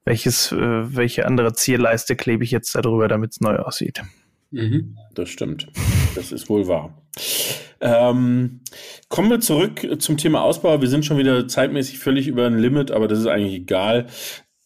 welches, 0.05 0.51
äh, 0.51 0.95
welche 0.95 1.25
andere 1.25 1.53
Zierleiste 1.53 2.15
klebe 2.15 2.43
ich 2.43 2.51
jetzt 2.51 2.73
darüber, 2.75 3.07
damit 3.07 3.31
es 3.31 3.41
neu 3.41 3.57
aussieht. 3.57 4.01
Mhm. 4.51 4.97
Das 5.13 5.29
stimmt. 5.29 5.67
Das 6.15 6.31
ist 6.31 6.49
wohl 6.49 6.67
wahr. 6.67 7.01
Ähm, 7.81 8.61
kommen 9.09 9.29
wir 9.29 9.39
zurück 9.39 9.85
zum 9.99 10.17
Thema 10.17 10.41
Ausbau. 10.41 10.81
Wir 10.81 10.87
sind 10.87 11.05
schon 11.05 11.17
wieder 11.17 11.47
zeitmäßig 11.47 11.99
völlig 11.99 12.27
über 12.27 12.47
ein 12.47 12.57
Limit, 12.57 12.91
aber 12.91 13.07
das 13.07 13.19
ist 13.19 13.27
eigentlich 13.27 13.53
egal, 13.53 14.07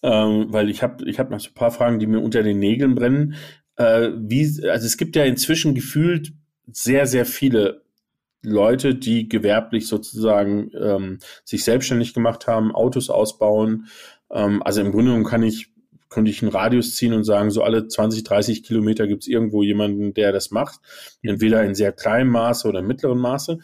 ähm, 0.04 0.48
weil 0.50 0.70
ich 0.70 0.84
habe 0.84 1.08
ich 1.08 1.20
hab 1.20 1.30
noch 1.30 1.40
so 1.40 1.50
ein 1.50 1.56
paar 1.56 1.72
Fragen, 1.72 2.00
die 2.00 2.08
mir 2.08 2.20
unter 2.20 2.44
den 2.44 2.60
Nägeln 2.60 2.96
brennen. 2.96 3.36
Äh, 3.76 4.10
wie, 4.18 4.46
also 4.68 4.86
es 4.86 4.98
gibt 4.98 5.16
ja 5.16 5.24
inzwischen 5.24 5.76
gefühlt 5.76 6.34
sehr, 6.72 7.06
sehr 7.06 7.26
viele 7.26 7.82
Leute, 8.44 8.96
die 8.96 9.30
gewerblich 9.30 9.88
sozusagen 9.88 10.72
ähm, 10.80 11.20
sich 11.44 11.64
selbstständig 11.64 12.14
gemacht 12.14 12.48
haben, 12.48 12.74
Autos 12.74 13.10
ausbauen. 13.10 13.88
Ähm, 14.32 14.64
also 14.64 14.82
im 14.82 14.92
Grunde 14.92 15.12
genommen 15.12 15.26
kann 15.26 15.44
ich 15.44 15.72
könnte 16.12 16.30
ich 16.30 16.42
einen 16.44 16.52
Radius 16.52 16.96
ziehen 16.96 17.14
und 17.14 17.24
sagen, 17.24 17.52
so 17.52 17.64
alle 17.64 17.88
20, 17.88 18.24
30 18.24 18.64
Kilometer 18.64 19.08
gibt 19.08 19.24
es 19.24 19.28
irgendwo 19.30 19.64
jemanden, 19.64 20.14
der 20.14 20.32
das 20.32 20.52
macht. 20.52 20.80
Entweder 21.24 21.64
in 21.64 21.74
sehr 21.74 21.94
kleinem 21.94 22.30
Maße 22.32 22.68
oder 22.68 22.82
mittleren 22.82 23.18
Maße. 23.18 23.60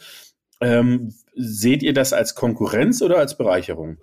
Ähm, 0.61 1.13
seht 1.35 1.83
ihr 1.83 1.93
das 1.93 2.13
als 2.13 2.35
Konkurrenz 2.35 3.01
oder 3.01 3.17
als 3.17 3.38
Bereicherung? 3.38 3.97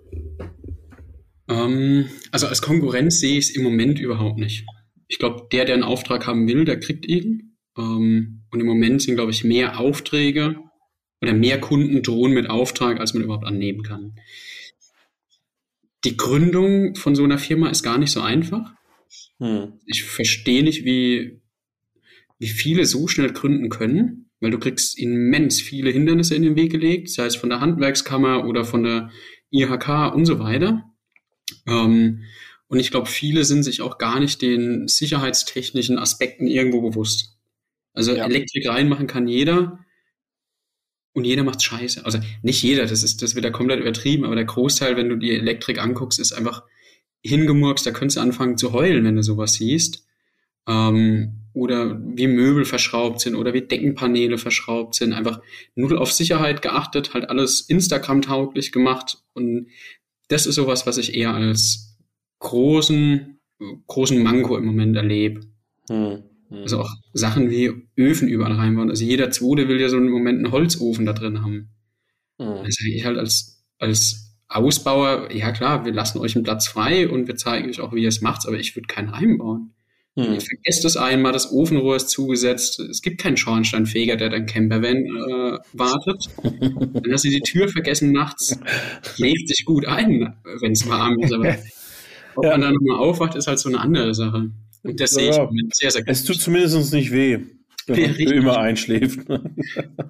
Ähm, 1.49 2.09
also 2.31 2.47
als 2.47 2.61
Konkurrenz 2.61 3.19
sehe 3.19 3.37
ich 3.37 3.49
es 3.49 3.55
im 3.55 3.63
Moment 3.63 3.99
überhaupt 3.99 4.37
nicht. 4.39 4.65
Ich 5.07 5.19
glaube, 5.19 5.47
der, 5.51 5.65
der 5.65 5.75
einen 5.75 5.83
Auftrag 5.83 6.27
haben 6.27 6.47
will, 6.47 6.65
der 6.65 6.79
kriegt 6.79 7.05
ihn. 7.05 7.57
Ähm, 7.77 8.43
und 8.51 8.59
im 8.59 8.65
Moment 8.65 9.01
sind, 9.01 9.15
glaube 9.15 9.31
ich, 9.31 9.43
mehr 9.43 9.79
Aufträge 9.79 10.55
oder 11.21 11.33
mehr 11.33 11.59
Kunden 11.59 12.01
drohen 12.01 12.33
mit 12.33 12.49
Auftrag, 12.49 12.99
als 12.99 13.13
man 13.13 13.23
überhaupt 13.23 13.45
annehmen 13.45 13.83
kann 13.83 14.15
die 16.05 16.17
Gründung 16.17 16.95
von 16.95 17.15
so 17.15 17.23
einer 17.23 17.39
Firma 17.39 17.69
ist 17.69 17.83
gar 17.83 17.97
nicht 17.97 18.11
so 18.11 18.21
einfach. 18.21 18.73
Hm. 19.39 19.73
Ich 19.85 20.03
verstehe 20.03 20.63
nicht, 20.63 20.85
wie, 20.85 21.41
wie 22.37 22.47
viele 22.47 22.85
so 22.85 23.07
schnell 23.07 23.33
gründen 23.33 23.69
können, 23.69 24.29
weil 24.39 24.51
du 24.51 24.59
kriegst 24.59 24.97
immens 24.99 25.59
viele 25.61 25.89
Hindernisse 25.89 26.35
in 26.35 26.43
den 26.43 26.55
Weg 26.55 26.71
gelegt, 26.71 27.09
sei 27.09 27.25
es 27.25 27.35
von 27.35 27.49
der 27.49 27.59
Handwerkskammer 27.59 28.45
oder 28.45 28.63
von 28.63 28.83
der 28.83 29.11
IHK 29.51 30.13
und 30.13 30.25
so 30.25 30.39
weiter. 30.39 30.83
Ähm, 31.67 32.23
und 32.67 32.79
ich 32.79 32.91
glaube, 32.91 33.07
viele 33.07 33.45
sind 33.45 33.63
sich 33.63 33.81
auch 33.81 33.97
gar 33.97 34.19
nicht 34.19 34.41
den 34.41 34.87
sicherheitstechnischen 34.87 35.99
Aspekten 35.99 36.47
irgendwo 36.47 36.81
bewusst. 36.81 37.37
Also 37.93 38.13
ja. 38.13 38.25
Elektrik 38.25 38.67
reinmachen 38.67 39.07
kann 39.07 39.27
jeder, 39.27 39.85
und 41.15 41.23
jeder 41.23 41.43
macht 41.43 41.63
Scheiße. 41.63 42.05
Also 42.05 42.19
nicht 42.43 42.61
jeder, 42.61 42.85
das 42.85 43.01
ist 43.01 43.21
das 43.21 43.35
wieder 43.37 43.49
komplett 43.49 43.79
übertrieben, 43.79 44.25
aber 44.25 44.35
der 44.35 44.43
Großteil, 44.43 44.97
wenn 44.97 45.07
du 45.07 45.15
die 45.15 45.31
Elektrik 45.31 45.81
anguckst, 45.81 46.19
ist 46.19 46.33
einfach 46.33 46.63
hingemurkst, 47.23 47.85
da 47.85 47.91
könntest 47.91 48.17
du 48.17 48.21
anfangen 48.21 48.57
zu 48.57 48.73
heulen, 48.73 49.05
wenn 49.05 49.15
du 49.15 49.23
sowas 49.23 49.53
siehst. 49.53 50.05
Ähm, 50.67 51.41
oder 51.53 52.01
wie 52.03 52.27
Möbel 52.27 52.65
verschraubt 52.65 53.21
sind 53.21 53.35
oder 53.35 53.53
wie 53.53 53.61
Deckenpaneele 53.61 54.37
verschraubt 54.37 54.95
sind. 54.95 55.13
Einfach 55.13 55.39
nur 55.73 56.01
auf 56.01 56.11
Sicherheit 56.11 56.61
geachtet, 56.61 57.13
halt 57.13 57.29
alles 57.29 57.61
Instagram-tauglich 57.61 58.73
gemacht. 58.73 59.19
Und 59.33 59.69
das 60.27 60.45
ist 60.45 60.55
sowas, 60.55 60.87
was 60.87 60.97
ich 60.97 61.15
eher 61.15 61.33
als 61.33 61.97
großen, 62.39 63.39
großen 63.87 64.21
Manko 64.21 64.57
im 64.57 64.65
Moment 64.65 64.95
erlebe. 64.95 65.41
Hm. 65.89 66.23
Mhm. 66.49 66.57
Also 66.57 66.81
auch 66.81 66.89
Sachen 67.13 67.49
wie 67.49 67.71
Öfen 67.97 68.27
überall 68.27 68.53
reinbauen. 68.53 68.89
Also 68.89 69.03
jeder 69.03 69.31
Zweite 69.31 69.67
will 69.67 69.79
ja 69.79 69.89
so 69.89 69.97
im 69.97 70.09
Moment 70.09 70.39
einen 70.39 70.51
Holzofen 70.51 71.05
da 71.05 71.13
drin 71.13 71.41
haben. 71.41 71.69
Mhm. 72.37 72.45
Also 72.63 72.85
ich 72.85 73.05
halt 73.05 73.17
als, 73.17 73.63
als 73.77 74.37
Ausbauer, 74.47 75.31
ja 75.31 75.51
klar, 75.51 75.85
wir 75.85 75.93
lassen 75.93 76.19
euch 76.19 76.35
einen 76.35 76.43
Platz 76.43 76.67
frei 76.67 77.09
und 77.09 77.27
wir 77.27 77.35
zeigen 77.35 77.69
euch 77.69 77.81
auch, 77.81 77.93
wie 77.93 78.03
ihr 78.03 78.09
es 78.09 78.21
macht, 78.21 78.47
aber 78.47 78.57
ich 78.57 78.75
würde 78.75 78.87
keinen 78.87 79.09
einbauen. 79.09 79.74
Mhm. 80.15 80.33
Ihr 80.33 80.41
vergesst 80.41 80.85
es 80.85 80.95
einmal, 80.95 81.33
das 81.33 81.51
Ofenrohr 81.51 81.97
ist 81.97 82.09
zugesetzt, 82.09 82.79
es 82.79 83.01
gibt 83.01 83.19
keinen 83.19 83.35
Schornsteinfeger, 83.35 84.15
der 84.15 84.29
dein 84.29 84.45
Campervan 84.45 84.95
äh, 84.95 85.59
wartet. 85.73 86.29
Dann 86.41 87.11
hast 87.11 87.25
du 87.25 87.29
die 87.29 87.41
Tür 87.41 87.67
vergessen 87.67 88.13
nachts, 88.13 88.57
legt 89.17 89.49
sich 89.49 89.65
gut 89.65 89.85
ein, 89.85 90.35
wenn 90.61 90.71
es 90.71 90.87
warm 90.87 91.19
ist, 91.19 91.33
aber 91.33 91.57
ob 92.35 92.45
ja. 92.45 92.51
man 92.51 92.61
dann 92.61 92.73
nochmal 92.75 92.97
aufwacht, 92.97 93.35
ist 93.35 93.47
halt 93.47 93.59
so 93.59 93.69
eine 93.69 93.79
andere 93.79 94.13
Sache. 94.13 94.51
Und 94.83 94.99
das 94.99 95.11
sehe 95.11 95.29
ich 95.29 95.35
sehr, 95.73 95.91
sehr 95.91 96.01
gut. 96.01 96.11
Es 96.11 96.23
tut 96.23 96.39
zumindest 96.39 96.93
nicht 96.93 97.11
weh. 97.11 97.39
Man 97.87 97.99
immer 97.99 98.57
einschläft. 98.57 99.29
Ein 99.29 99.55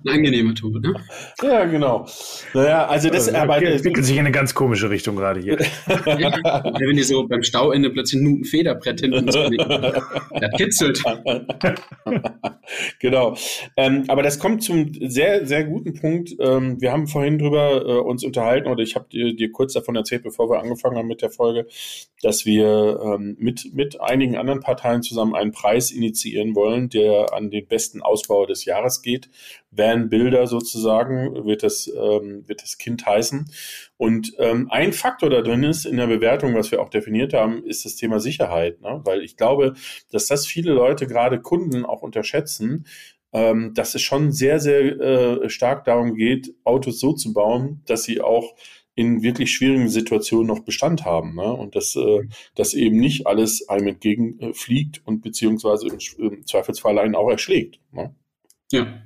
angenehmer 0.08 0.56
Tod, 0.56 0.82
ne? 0.82 0.94
Ja, 1.42 1.66
genau. 1.66 2.06
Naja, 2.54 2.88
also 2.88 3.10
das 3.10 3.28
also, 3.28 3.38
aber, 3.38 3.62
entwickelt 3.62 4.06
sich 4.06 4.16
in 4.16 4.22
eine 4.22 4.32
ganz 4.32 4.54
komische 4.54 4.90
Richtung 4.90 5.16
gerade 5.16 5.42
hier. 5.42 5.58
ja, 5.88 6.64
wenn 6.80 6.96
die 6.96 7.04
so 7.04 7.28
beim 7.28 7.44
Stauende 7.44 7.90
plötzlich 7.90 8.22
nur 8.22 8.40
ein 8.40 8.46
Federbrett 8.46 9.02
hinten 9.02 9.26
Das 9.26 10.52
kitzelt. 10.58 11.04
genau. 13.00 13.36
Ähm, 13.76 14.06
aber 14.08 14.24
das 14.24 14.40
kommt 14.40 14.64
zum 14.64 14.94
sehr, 15.10 15.46
sehr 15.46 15.66
guten 15.66 15.94
Punkt. 15.96 16.36
Ähm, 16.40 16.80
wir 16.82 16.92
haben 16.92 17.08
vorhin 17.08 17.38
drüber 17.40 17.86
äh, 17.86 18.00
uns 18.00 18.24
unterhalten, 18.24 18.70
oder 18.70 18.84
ich 18.84 18.96
habe 18.96 19.08
dir, 19.10 19.36
dir 19.36 19.52
kurz 19.52 19.74
davon 19.74 19.96
erzählt, 19.96 20.24
bevor 20.24 20.50
wir 20.50 20.60
angefangen 20.60 20.98
haben 20.98 21.08
mit 21.08 21.22
der 21.22 21.30
Folge, 21.30 21.68
dass 22.22 22.46
wir 22.46 23.00
ähm, 23.04 23.36
mit, 23.40 23.74
mit 23.74 24.00
einigen 24.02 24.38
anderen 24.38 24.62
Parteien 24.62 25.02
zusammen 25.02 25.36
einen 25.36 25.52
Preis 25.52 25.92
initiieren 25.92 26.56
wollen, 26.56 26.90
der 26.90 27.34
an 27.34 27.50
den 27.50 27.65
besten 27.68 28.02
Ausbau 28.02 28.46
des 28.46 28.66
Jahres 28.66 29.02
geht. 29.02 29.30
Van 29.72 30.10
Bilder 30.10 30.48
sozusagen 30.48 31.46
wird 31.46 31.64
das, 31.64 31.88
ähm, 31.88 32.48
wird 32.48 32.62
das 32.62 32.78
Kind 32.78 33.06
heißen. 33.06 33.50
Und 33.98 34.34
ähm, 34.40 34.70
ein 34.72 34.94
Faktor 34.94 35.30
da 35.30 35.42
drin 35.42 35.64
ist 35.64 35.86
in 35.86 35.98
der 35.98 36.08
Bewertung, 36.08 36.56
was 36.56 36.72
wir 36.72 36.82
auch 36.82 36.90
definiert 36.90 37.34
haben, 37.34 37.64
ist 37.66 37.86
das 37.86 37.96
Thema 37.96 38.20
Sicherheit. 38.20 38.82
Ne? 38.82 39.02
Weil 39.04 39.22
ich 39.22 39.38
glaube, 39.38 39.74
dass 40.12 40.28
das 40.28 40.46
viele 40.46 40.74
Leute, 40.74 41.08
gerade 41.08 41.42
Kunden, 41.42 41.86
auch 41.86 42.02
unterschätzen, 42.02 42.86
ähm, 43.34 43.74
dass 43.74 43.96
es 43.96 44.02
schon 44.02 44.32
sehr, 44.32 44.60
sehr 44.60 45.00
äh, 45.00 45.50
stark 45.50 45.84
darum 45.84 46.16
geht, 46.16 46.56
Autos 46.64 47.00
so 47.00 47.14
zu 47.14 47.34
bauen, 47.34 47.82
dass 47.86 48.04
sie 48.04 48.22
auch 48.22 48.56
in 48.96 49.22
wirklich 49.24 49.54
schwierigen 49.54 49.90
Situationen 49.90 50.48
noch 50.48 50.60
Bestand 50.62 51.06
haben. 51.06 51.36
Ne? 51.36 51.52
Und 51.52 51.76
dass, 51.76 51.96
äh, 51.96 52.28
dass 52.56 52.74
eben 52.74 52.98
nicht 52.98 53.28
alles 53.28 53.68
einem 53.68 53.88
entgegenfliegt 53.88 55.02
und 55.06 55.22
beziehungsweise 55.22 55.88
im, 55.88 56.00
im 56.18 56.46
Zweifelsfall 56.46 56.98
einen 56.98 57.16
auch 57.16 57.30
erschlägt. 57.30 57.80
Ne? 57.92 58.16
Ja, 58.72 59.02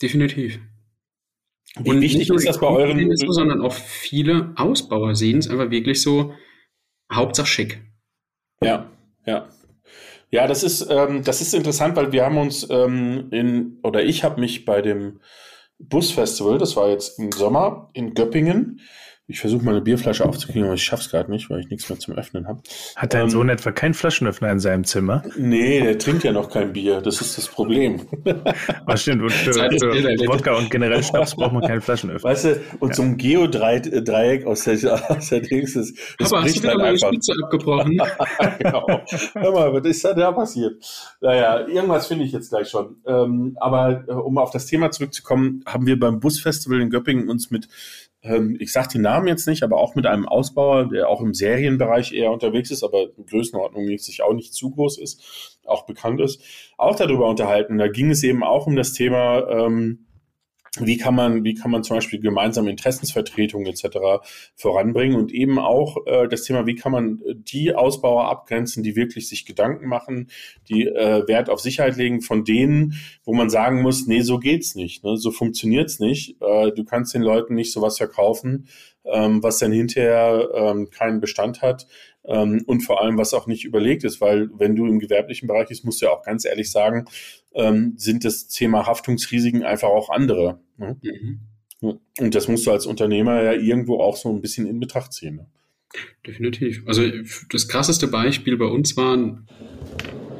definitiv. 0.00 0.60
Wie 1.80 1.90
und 1.90 2.00
wichtig 2.02 2.28
ist 2.28 2.46
das 2.46 2.60
bei 2.60 2.66
euren... 2.66 3.16
So, 3.16 3.32
sondern 3.32 3.62
auch 3.62 3.72
viele 3.72 4.52
Ausbauer 4.56 5.14
sehen 5.14 5.38
es 5.38 5.48
einfach 5.48 5.70
wirklich 5.70 6.02
so, 6.02 6.34
Hauptsache 7.10 7.46
schick. 7.46 7.82
Ja, 8.62 8.90
ja. 9.26 9.48
Ja, 10.30 10.46
das 10.46 10.62
ist, 10.62 10.86
ähm, 10.90 11.24
das 11.24 11.40
ist 11.40 11.54
interessant, 11.54 11.96
weil 11.96 12.12
wir 12.12 12.24
haben 12.24 12.38
uns 12.38 12.66
ähm, 12.70 13.28
in, 13.32 13.78
oder 13.82 14.02
ich 14.02 14.24
habe 14.24 14.40
mich 14.40 14.64
bei 14.64 14.80
dem 14.80 15.20
Busfestival, 15.78 16.58
das 16.58 16.76
war 16.76 16.88
jetzt 16.88 17.18
im 17.18 17.32
Sommer 17.32 17.90
in 17.92 18.14
Göppingen, 18.14 18.80
Ich 19.28 19.38
versuche 19.38 19.64
mal 19.64 19.70
eine 19.70 19.80
Bierflasche 19.80 20.24
aufzukriegen, 20.24 20.64
aber 20.64 20.74
ich 20.74 20.82
schaff's 20.82 21.08
gerade 21.08 21.30
nicht, 21.30 21.48
weil 21.48 21.60
ich 21.60 21.70
nichts 21.70 21.88
mehr 21.88 21.96
zum 21.96 22.14
Öffnen 22.14 22.48
habe. 22.48 22.60
Hat 22.96 23.14
dein 23.14 23.22
ähm, 23.22 23.30
Sohn 23.30 23.48
etwa 23.48 23.70
keinen 23.70 23.94
Flaschenöffner 23.94 24.50
in 24.50 24.58
seinem 24.58 24.82
Zimmer? 24.82 25.22
Nee, 25.36 25.80
der 25.80 25.96
trinkt 25.96 26.24
ja 26.24 26.32
noch 26.32 26.50
kein 26.50 26.72
Bier. 26.72 27.00
Das 27.00 27.20
ist 27.20 27.38
das 27.38 27.46
Problem. 27.46 28.00
Ach 28.86 28.98
stimmt, 28.98 29.22
und 29.22 29.30
für, 29.30 29.54
für 29.54 29.68
Wodka 30.28 30.56
und 30.56 30.70
generell 30.70 31.04
Schnaps 31.04 31.36
braucht 31.36 31.52
man 31.52 31.62
keinen 31.62 31.80
Flaschenöffner. 31.80 32.28
Weißt 32.28 32.44
du, 32.46 32.60
und 32.80 32.88
ja. 32.88 32.94
so 32.96 33.02
ein 33.02 33.16
Geodreieck 33.16 34.44
aus 34.44 34.64
der, 34.64 35.10
aus 35.10 35.28
der 35.28 35.40
Dings, 35.40 35.74
das, 35.74 35.92
das 36.18 36.32
Aber 36.32 36.42
hast 36.42 36.56
du 36.56 36.62
wieder 36.64 36.78
meine 36.78 36.98
Spitze 36.98 37.32
abgebrochen? 37.44 38.00
genau. 38.58 38.86
Hör 39.34 39.52
mal, 39.52 39.72
was 39.72 39.86
ist 39.86 40.04
da, 40.04 40.14
da 40.14 40.32
passiert? 40.32 40.84
Naja, 41.20 41.66
irgendwas 41.68 42.08
finde 42.08 42.24
ich 42.24 42.32
jetzt 42.32 42.50
gleich 42.50 42.68
schon. 42.68 42.96
Ähm, 43.06 43.56
aber 43.60 44.04
äh, 44.08 44.12
um 44.12 44.36
auf 44.38 44.50
das 44.50 44.66
Thema 44.66 44.90
zurückzukommen, 44.90 45.62
haben 45.64 45.86
wir 45.86 45.98
beim 45.98 46.18
Busfestival 46.18 46.80
in 46.80 46.90
Göppingen 46.90 47.28
uns 47.28 47.52
mit 47.52 47.68
ähm, 48.22 48.56
ich 48.60 48.72
sage 48.72 48.88
den 48.94 49.02
Namen 49.02 49.26
jetzt 49.26 49.46
nicht, 49.46 49.62
aber 49.62 49.78
auch 49.78 49.94
mit 49.94 50.06
einem 50.06 50.28
Ausbauer, 50.28 50.88
der 50.88 51.08
auch 51.08 51.20
im 51.20 51.34
Serienbereich 51.34 52.12
eher 52.12 52.30
unterwegs 52.30 52.70
ist, 52.70 52.84
aber 52.84 53.08
in 53.16 53.26
Größenordnung 53.26 53.84
mäßig 53.84 54.22
auch 54.22 54.32
nicht 54.32 54.54
zu 54.54 54.70
groß 54.70 54.98
ist, 54.98 55.58
auch 55.66 55.86
bekannt 55.86 56.20
ist, 56.20 56.42
auch 56.78 56.96
darüber 56.96 57.28
unterhalten. 57.28 57.78
Da 57.78 57.88
ging 57.88 58.10
es 58.10 58.22
eben 58.22 58.44
auch 58.44 58.66
um 58.66 58.76
das 58.76 58.92
Thema, 58.92 59.48
ähm, 59.48 60.06
wie 60.80 60.96
kann 60.96 61.14
man, 61.14 61.44
wie 61.44 61.54
kann 61.54 61.70
man 61.70 61.84
zum 61.84 61.98
Beispiel 61.98 62.18
gemeinsame 62.18 62.70
Interessensvertretungen 62.70 63.66
etc. 63.66 64.24
voranbringen 64.56 65.18
und 65.18 65.30
eben 65.30 65.58
auch 65.58 65.98
äh, 66.06 66.28
das 66.28 66.44
Thema, 66.44 66.64
wie 66.66 66.76
kann 66.76 66.92
man 66.92 67.20
die 67.26 67.74
Ausbauer 67.74 68.30
abgrenzen, 68.30 68.82
die 68.82 68.96
wirklich 68.96 69.28
sich 69.28 69.44
Gedanken 69.44 69.86
machen, 69.86 70.30
die 70.70 70.86
äh, 70.86 71.28
Wert 71.28 71.50
auf 71.50 71.60
Sicherheit 71.60 71.96
legen, 71.98 72.22
von 72.22 72.44
denen, 72.44 72.94
wo 73.22 73.34
man 73.34 73.50
sagen 73.50 73.82
muss, 73.82 74.06
nee, 74.06 74.22
so 74.22 74.38
geht's 74.38 74.74
nicht, 74.74 75.04
ne? 75.04 75.18
so 75.18 75.30
funktioniert's 75.30 76.00
nicht. 76.00 76.40
Äh, 76.40 76.72
du 76.72 76.84
kannst 76.84 77.12
den 77.12 77.22
Leuten 77.22 77.54
nicht 77.54 77.72
sowas 77.72 77.98
verkaufen, 77.98 78.66
ähm, 79.04 79.42
was 79.42 79.58
dann 79.58 79.72
hinterher 79.72 80.48
ähm, 80.54 80.88
keinen 80.88 81.20
Bestand 81.20 81.60
hat 81.60 81.86
ähm, 82.24 82.62
und 82.66 82.80
vor 82.80 83.02
allem, 83.02 83.18
was 83.18 83.34
auch 83.34 83.46
nicht 83.46 83.64
überlegt 83.64 84.04
ist, 84.04 84.20
weil 84.20 84.48
wenn 84.54 84.76
du 84.76 84.86
im 84.86 85.00
gewerblichen 85.00 85.48
Bereich 85.48 85.68
bist, 85.68 85.84
musst 85.84 86.00
du 86.00 86.06
ja 86.06 86.12
auch 86.12 86.22
ganz 86.22 86.44
ehrlich 86.44 86.70
sagen, 86.70 87.06
ähm, 87.54 87.94
sind 87.96 88.24
das 88.24 88.48
Thema 88.48 88.86
Haftungsrisiken 88.86 89.62
einfach 89.62 89.88
auch 89.88 90.10
andere. 90.10 90.60
Ne? 90.76 90.96
Mhm. 91.02 91.40
Und 92.18 92.34
das 92.34 92.48
musst 92.48 92.66
du 92.66 92.70
als 92.70 92.86
Unternehmer 92.86 93.42
ja 93.42 93.52
irgendwo 93.52 94.00
auch 94.00 94.16
so 94.16 94.30
ein 94.30 94.40
bisschen 94.40 94.66
in 94.66 94.78
Betracht 94.80 95.12
ziehen. 95.12 95.36
Ne? 95.36 95.46
Definitiv. 96.26 96.82
Also 96.86 97.02
das 97.50 97.68
krasseste 97.68 98.08
Beispiel 98.08 98.56
bei 98.56 98.66
uns 98.66 98.96
waren 98.96 99.48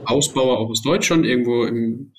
Ausbauer 0.04 0.58
auch 0.58 0.70
aus 0.70 0.82
Deutschland, 0.82 1.26
irgendwo 1.26 1.64
im 1.64 2.12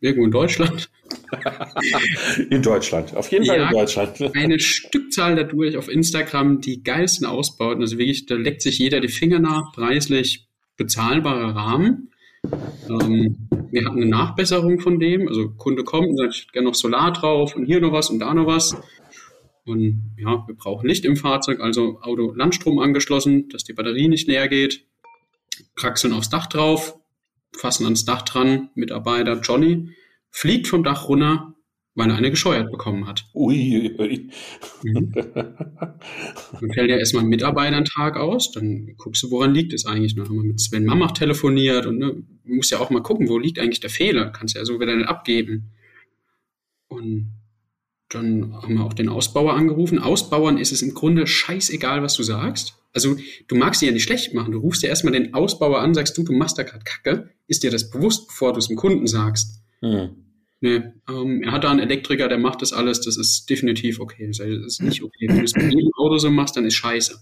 irgendwo 0.00 0.24
in 0.24 0.30
Deutschland. 0.30 0.90
in 2.50 2.62
Deutschland, 2.62 3.14
auf 3.14 3.30
jeden 3.30 3.44
Fall 3.44 3.58
ja, 3.58 3.68
in 3.68 3.76
Deutschland. 3.76 4.20
eine 4.34 4.58
Stückzahl 4.58 5.36
dadurch 5.36 5.76
auf 5.76 5.88
Instagram, 5.88 6.60
die 6.60 6.82
geilsten 6.82 7.26
Ausbauten. 7.26 7.82
Also 7.82 7.98
wirklich, 7.98 8.26
da 8.26 8.34
leckt 8.34 8.62
sich 8.62 8.78
jeder 8.78 9.00
die 9.00 9.08
Finger 9.08 9.38
nach, 9.38 9.72
preislich 9.72 10.48
bezahlbarer 10.76 11.54
Rahmen. 11.54 12.10
Ähm, 12.88 13.48
wir 13.70 13.84
hatten 13.84 13.96
eine 13.96 14.06
Nachbesserung 14.06 14.80
von 14.80 14.98
dem. 14.98 15.28
Also 15.28 15.50
Kunde 15.50 15.84
kommt 15.84 16.08
und 16.08 16.16
sagt, 16.16 16.34
ich 16.34 16.42
hätte 16.42 16.52
gerne 16.52 16.68
noch 16.68 16.74
Solar 16.74 17.12
drauf 17.12 17.56
und 17.56 17.66
hier 17.66 17.80
noch 17.80 17.92
was 17.92 18.10
und 18.10 18.18
da 18.18 18.32
noch 18.34 18.46
was. 18.46 18.76
Und 19.66 20.14
ja, 20.16 20.44
wir 20.46 20.54
brauchen 20.54 20.88
Licht 20.88 21.04
im 21.04 21.16
Fahrzeug, 21.16 21.60
also 21.60 22.00
Auto 22.00 22.32
Landstrom 22.32 22.78
angeschlossen, 22.78 23.48
dass 23.50 23.64
die 23.64 23.74
Batterie 23.74 24.08
nicht 24.08 24.26
leer 24.26 24.48
geht. 24.48 24.86
Kraxeln 25.76 26.14
aufs 26.14 26.30
Dach 26.30 26.46
drauf, 26.46 26.98
fassen 27.56 27.84
ans 27.84 28.04
Dach 28.04 28.22
dran, 28.22 28.70
Mitarbeiter 28.74 29.40
Johnny 29.40 29.90
fliegt 30.30 30.68
vom 30.68 30.84
Dach 30.84 31.08
runter, 31.08 31.54
weil 31.94 32.10
er 32.10 32.16
eine 32.16 32.30
gescheuert 32.30 32.70
bekommen 32.70 33.06
hat. 33.06 33.26
Ui. 33.34 33.94
ui. 33.98 34.30
Mhm. 34.84 35.12
Dann 35.12 36.72
fällt 36.72 36.90
ja 36.90 36.96
erstmal 36.96 37.24
ein 37.24 37.28
Mitarbeiter 37.28 37.76
einen 37.76 37.84
Tag 37.84 38.16
aus, 38.16 38.52
dann 38.52 38.94
guckst 38.96 39.22
du, 39.22 39.30
woran 39.30 39.52
liegt 39.52 39.72
es 39.72 39.84
eigentlich. 39.84 40.14
Dann 40.14 40.28
haben 40.28 40.36
wir 40.36 40.44
mit 40.44 40.60
Sven 40.60 40.84
Mamach 40.84 41.12
telefoniert 41.12 41.86
und 41.86 41.98
ne, 41.98 42.22
musst 42.48 42.70
ja 42.70 42.80
auch 42.80 42.90
mal 42.90 43.02
gucken, 43.02 43.28
wo 43.28 43.38
liegt 43.38 43.58
eigentlich 43.58 43.80
der 43.80 43.90
Fehler. 43.90 44.30
Kannst 44.30 44.56
ja 44.56 44.64
so 44.64 44.80
wieder 44.80 44.96
nicht 44.96 45.08
abgeben. 45.08 45.70
Und 46.88 47.32
dann 48.08 48.54
haben 48.54 48.74
wir 48.74 48.84
auch 48.84 48.94
den 48.94 49.08
Ausbauer 49.08 49.54
angerufen. 49.54 49.98
Ausbauern 49.98 50.58
ist 50.58 50.72
es 50.72 50.82
im 50.82 50.94
Grunde 50.94 51.26
scheißegal, 51.26 52.02
was 52.02 52.14
du 52.14 52.22
sagst. 52.22 52.74
Also 52.94 53.16
du 53.48 53.54
magst 53.54 53.80
sie 53.80 53.86
ja 53.86 53.92
nicht 53.92 54.04
schlecht 54.04 54.32
machen. 54.34 54.52
Du 54.52 54.58
rufst 54.58 54.82
ja 54.82 54.88
erstmal 54.88 55.12
den 55.12 55.34
Ausbauer 55.34 55.80
an, 55.80 55.94
sagst 55.94 56.16
du, 56.16 56.22
du 56.22 56.32
machst 56.32 56.58
da 56.58 56.62
gerade 56.62 56.84
Kacke. 56.84 57.30
Ist 57.46 57.62
dir 57.62 57.70
das 57.70 57.90
bewusst, 57.90 58.28
bevor 58.28 58.52
du 58.52 58.58
es 58.58 58.68
dem 58.68 58.76
Kunden 58.76 59.06
sagst? 59.06 59.60
Hm. 59.80 60.10
Nee, 60.60 60.82
ähm, 61.08 61.42
er 61.44 61.52
hat 61.52 61.64
da 61.64 61.70
einen 61.70 61.80
Elektriker, 61.80 62.28
der 62.28 62.38
macht 62.38 62.62
das 62.62 62.72
alles, 62.72 63.00
das 63.00 63.16
ist 63.16 63.48
definitiv 63.48 64.00
okay. 64.00 64.26
Das 64.26 64.40
ist 64.40 64.82
nicht 64.82 65.02
okay. 65.02 65.28
Wenn 65.28 65.38
du 65.38 65.44
es 65.44 65.54
mit 65.54 65.72
jedem 65.72 65.92
Auto 65.96 66.18
so 66.18 66.30
machst, 66.30 66.56
dann 66.56 66.64
ist 66.64 66.74
scheiße. 66.74 67.16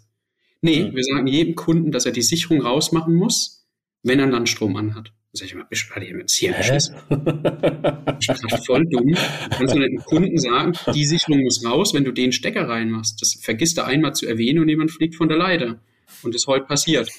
Nee, 0.62 0.84
hm. 0.84 0.94
wir 0.94 1.02
sagen 1.02 1.26
jedem 1.26 1.54
Kunden, 1.54 1.90
dass 1.90 2.06
er 2.06 2.12
die 2.12 2.22
Sicherung 2.22 2.62
rausmachen 2.62 3.14
muss, 3.14 3.65
wenn 4.06 4.20
er 4.20 4.26
Landstrom 4.26 4.76
anhat. 4.76 5.12
Sag 5.32 5.48
ich 5.48 5.54
mal, 5.54 5.66
bist 5.68 5.90
du 5.94 6.00
hier 6.00 6.52
beschissen? 6.54 6.96
Ich 8.20 8.26
bin 8.26 8.60
voll 8.64 8.86
dumm. 8.86 9.08
Du 9.08 9.16
kannst 9.50 9.74
du 9.74 9.80
den 9.80 9.98
Kunden 9.98 10.38
sagen, 10.38 10.72
die 10.94 11.04
Sicherung 11.04 11.42
muss 11.42 11.62
raus, 11.62 11.92
wenn 11.92 12.04
du 12.04 12.12
den 12.12 12.32
Stecker 12.32 12.68
reinmachst. 12.68 13.20
Das 13.20 13.34
vergisst 13.34 13.76
er 13.76 13.86
einmal 13.86 14.14
zu 14.14 14.26
erwähnen 14.26 14.60
und 14.60 14.68
jemand 14.68 14.92
fliegt 14.92 15.14
von 15.14 15.28
der 15.28 15.36
Leiter. 15.36 15.80
Und 16.22 16.34
das 16.34 16.42
ist 16.42 16.46
heute 16.46 16.64
passiert. 16.64 17.10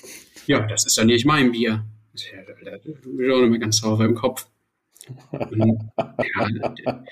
Ja, 0.48 0.66
das 0.66 0.88
ist 0.88 0.98
ja 0.98 1.04
nicht 1.04 1.26
mein 1.26 1.52
Bier. 1.52 1.86
Du 3.04 3.18
bist 3.18 3.32
auch 3.32 3.42
nicht 3.42 3.52
mehr 3.52 3.60
ganz 3.60 3.78
sauber 3.78 4.06
im 4.06 4.16
Kopf. 4.16 4.48
Und, 5.32 5.92
ja, 5.96 7.04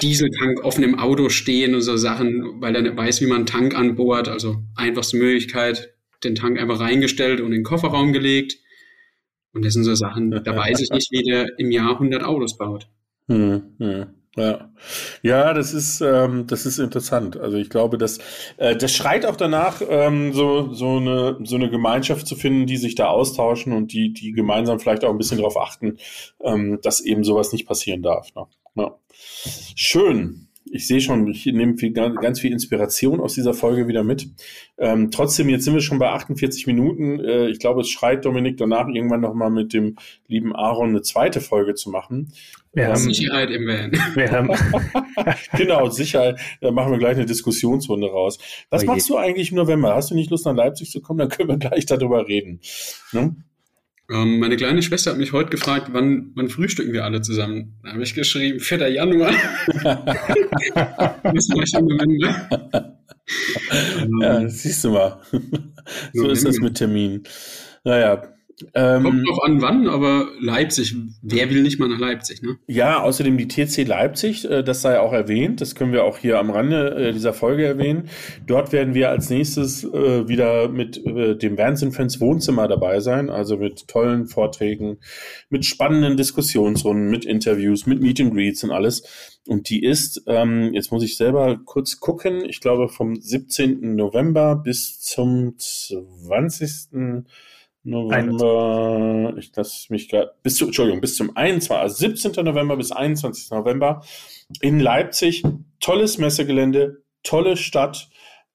Dieseltank 0.00 0.64
offen 0.64 0.84
im 0.84 0.98
Auto 0.98 1.28
stehen 1.28 1.74
und 1.74 1.82
so 1.82 1.96
Sachen, 1.96 2.60
weil 2.60 2.76
er 2.76 2.82
nicht 2.82 2.96
weiß, 2.96 3.20
wie 3.20 3.26
man 3.26 3.38
einen 3.38 3.46
Tank 3.46 3.74
anbohrt. 3.74 4.28
Also 4.28 4.62
einfachste 4.76 5.16
Möglichkeit, 5.16 5.94
den 6.22 6.36
Tank 6.36 6.60
einfach 6.60 6.78
reingestellt 6.78 7.40
und 7.40 7.46
in 7.46 7.52
den 7.58 7.64
Kofferraum 7.64 8.12
gelegt 8.12 8.58
und 9.56 9.64
das 9.64 9.72
sind 9.72 9.84
so 9.84 9.94
Sachen, 9.94 10.30
da 10.30 10.56
weiß 10.56 10.80
ich 10.80 10.90
nicht, 10.90 11.10
wie 11.10 11.22
der 11.22 11.58
im 11.58 11.70
Jahr 11.70 11.92
100 11.92 12.22
Autos 12.22 12.58
baut. 12.58 12.88
Hm, 13.28 13.62
hm. 13.78 14.06
Ja, 14.36 14.70
ja, 15.22 15.54
das 15.54 15.72
ist 15.72 16.02
ähm, 16.02 16.46
das 16.46 16.66
ist 16.66 16.78
interessant. 16.78 17.38
Also 17.38 17.56
ich 17.56 17.70
glaube, 17.70 17.96
dass 17.96 18.18
äh, 18.58 18.76
das 18.76 18.92
schreit 18.92 19.24
auch 19.24 19.36
danach, 19.36 19.80
ähm, 19.88 20.34
so 20.34 20.74
so 20.74 20.98
eine 20.98 21.38
so 21.42 21.56
eine 21.56 21.70
Gemeinschaft 21.70 22.26
zu 22.26 22.36
finden, 22.36 22.66
die 22.66 22.76
sich 22.76 22.94
da 22.96 23.06
austauschen 23.06 23.72
und 23.72 23.94
die 23.94 24.12
die 24.12 24.32
gemeinsam 24.32 24.78
vielleicht 24.78 25.06
auch 25.06 25.10
ein 25.10 25.16
bisschen 25.16 25.38
darauf 25.38 25.56
achten, 25.56 25.96
ähm, 26.42 26.80
dass 26.82 27.00
eben 27.00 27.24
sowas 27.24 27.52
nicht 27.52 27.66
passieren 27.66 28.02
darf. 28.02 28.34
Ne? 28.34 28.44
Ja. 28.74 28.98
Schön 29.74 30.45
ich 30.70 30.86
sehe 30.86 31.00
schon, 31.00 31.26
ich 31.28 31.46
nehme 31.46 31.76
viel, 31.76 31.92
ganz 31.92 32.40
viel 32.40 32.52
Inspiration 32.52 33.20
aus 33.20 33.34
dieser 33.34 33.54
Folge 33.54 33.88
wieder 33.88 34.04
mit. 34.04 34.28
Ähm, 34.78 35.10
trotzdem, 35.10 35.48
jetzt 35.48 35.64
sind 35.64 35.74
wir 35.74 35.80
schon 35.80 35.98
bei 35.98 36.08
48 36.10 36.66
Minuten. 36.66 37.20
Äh, 37.20 37.48
ich 37.48 37.58
glaube, 37.58 37.80
es 37.80 37.88
schreit 37.88 38.24
Dominik 38.24 38.56
danach, 38.56 38.88
irgendwann 38.88 39.20
nochmal 39.20 39.50
mit 39.50 39.72
dem 39.72 39.96
lieben 40.26 40.54
Aaron 40.54 40.90
eine 40.90 41.02
zweite 41.02 41.40
Folge 41.40 41.74
zu 41.74 41.90
machen. 41.90 42.32
Wir 42.72 42.88
haben 42.88 42.96
Sicherheit 42.96 43.50
im 43.50 43.66
Van. 43.66 43.92
Wir 44.14 44.30
haben 44.30 44.50
genau, 45.56 45.88
Sicherheit. 45.88 46.38
Da 46.60 46.70
machen 46.70 46.92
wir 46.92 46.98
gleich 46.98 47.16
eine 47.16 47.24
Diskussionsrunde 47.24 48.08
raus. 48.08 48.38
Was 48.68 48.82
oh 48.82 48.86
machst 48.86 49.08
du 49.08 49.16
eigentlich 49.16 49.50
im 49.50 49.56
November? 49.56 49.94
Hast 49.94 50.10
du 50.10 50.14
nicht 50.14 50.30
Lust, 50.30 50.44
nach 50.44 50.54
Leipzig 50.54 50.90
zu 50.90 51.00
kommen? 51.00 51.18
Dann 51.18 51.30
können 51.30 51.48
wir 51.48 51.56
gleich 51.56 51.86
darüber 51.86 52.28
reden. 52.28 52.60
Ne? 53.12 53.34
Ähm, 54.10 54.38
meine 54.38 54.56
kleine 54.56 54.82
Schwester 54.82 55.10
hat 55.10 55.18
mich 55.18 55.32
heute 55.32 55.50
gefragt, 55.50 55.88
wann, 55.92 56.30
wann 56.34 56.48
frühstücken 56.48 56.92
wir 56.92 57.04
alle 57.04 57.22
zusammen? 57.22 57.74
Da 57.82 57.92
habe 57.92 58.02
ich 58.02 58.14
geschrieben, 58.14 58.60
4. 58.60 58.88
Januar. 58.88 59.32
das 59.82 61.48
war 61.50 61.66
schon 61.66 61.86
November. 61.86 62.98
ja, 64.20 64.48
siehst 64.48 64.84
du 64.84 64.90
mal. 64.90 65.20
so 66.12 66.28
ist 66.28 66.44
das 66.44 66.58
mit 66.58 66.76
Terminen. 66.76 67.24
Naja, 67.82 68.35
ähm, 68.74 69.02
Kommt 69.02 69.28
drauf 69.28 69.44
an, 69.44 69.60
wann, 69.60 69.88
aber 69.88 70.28
Leipzig, 70.40 70.94
wer 71.20 71.50
will 71.50 71.62
nicht 71.62 71.78
mal 71.78 71.88
nach 71.88 71.98
Leipzig, 71.98 72.40
ne? 72.40 72.56
Ja, 72.66 73.02
außerdem 73.02 73.36
die 73.36 73.48
TC 73.48 73.86
Leipzig, 73.86 74.48
äh, 74.48 74.62
das 74.62 74.80
sei 74.80 74.98
auch 74.98 75.12
erwähnt, 75.12 75.60
das 75.60 75.74
können 75.74 75.92
wir 75.92 76.04
auch 76.04 76.16
hier 76.16 76.38
am 76.38 76.50
Rande 76.50 77.08
äh, 77.08 77.12
dieser 77.12 77.34
Folge 77.34 77.66
erwähnen. 77.66 78.08
Dort 78.46 78.72
werden 78.72 78.94
wir 78.94 79.10
als 79.10 79.28
nächstes 79.28 79.84
äh, 79.84 80.28
wieder 80.28 80.68
mit 80.68 80.96
dem 81.04 81.58
Wahnsinn-Fans 81.58 82.20
Wohnzimmer 82.20 82.66
dabei 82.66 83.00
sein, 83.00 83.28
also 83.28 83.58
mit 83.58 83.88
tollen 83.88 84.26
Vorträgen, 84.26 84.98
mit 85.50 85.66
spannenden 85.66 86.16
Diskussionsrunden, 86.16 87.10
mit 87.10 87.24
Interviews, 87.24 87.86
mit 87.86 88.00
Meet 88.00 88.20
and 88.20 88.34
Greets 88.34 88.64
und 88.64 88.70
alles. 88.70 89.36
Und 89.46 89.68
die 89.68 89.84
ist, 89.84 90.22
ähm, 90.26 90.72
jetzt 90.72 90.90
muss 90.90 91.04
ich 91.04 91.16
selber 91.16 91.60
kurz 91.64 92.00
gucken, 92.00 92.44
ich 92.44 92.60
glaube 92.60 92.88
vom 92.88 93.16
17. 93.16 93.94
November 93.94 94.56
bis 94.56 95.00
zum 95.00 95.54
20. 95.58 97.24
November, 97.86 99.32
ich 99.38 99.54
lasse 99.54 99.92
mich 99.92 100.08
gerade, 100.08 100.32
bis 100.42 100.56
zu, 100.56 100.66
Entschuldigung, 100.66 101.00
bis 101.00 101.14
zum 101.14 101.36
21, 101.36 101.70
also 101.70 101.96
17. 101.96 102.44
November 102.44 102.76
bis 102.76 102.90
21. 102.90 103.52
November 103.52 104.02
in 104.60 104.80
Leipzig. 104.80 105.44
Tolles 105.78 106.18
Messegelände, 106.18 107.02
tolle 107.22 107.56
Stadt. 107.56 108.08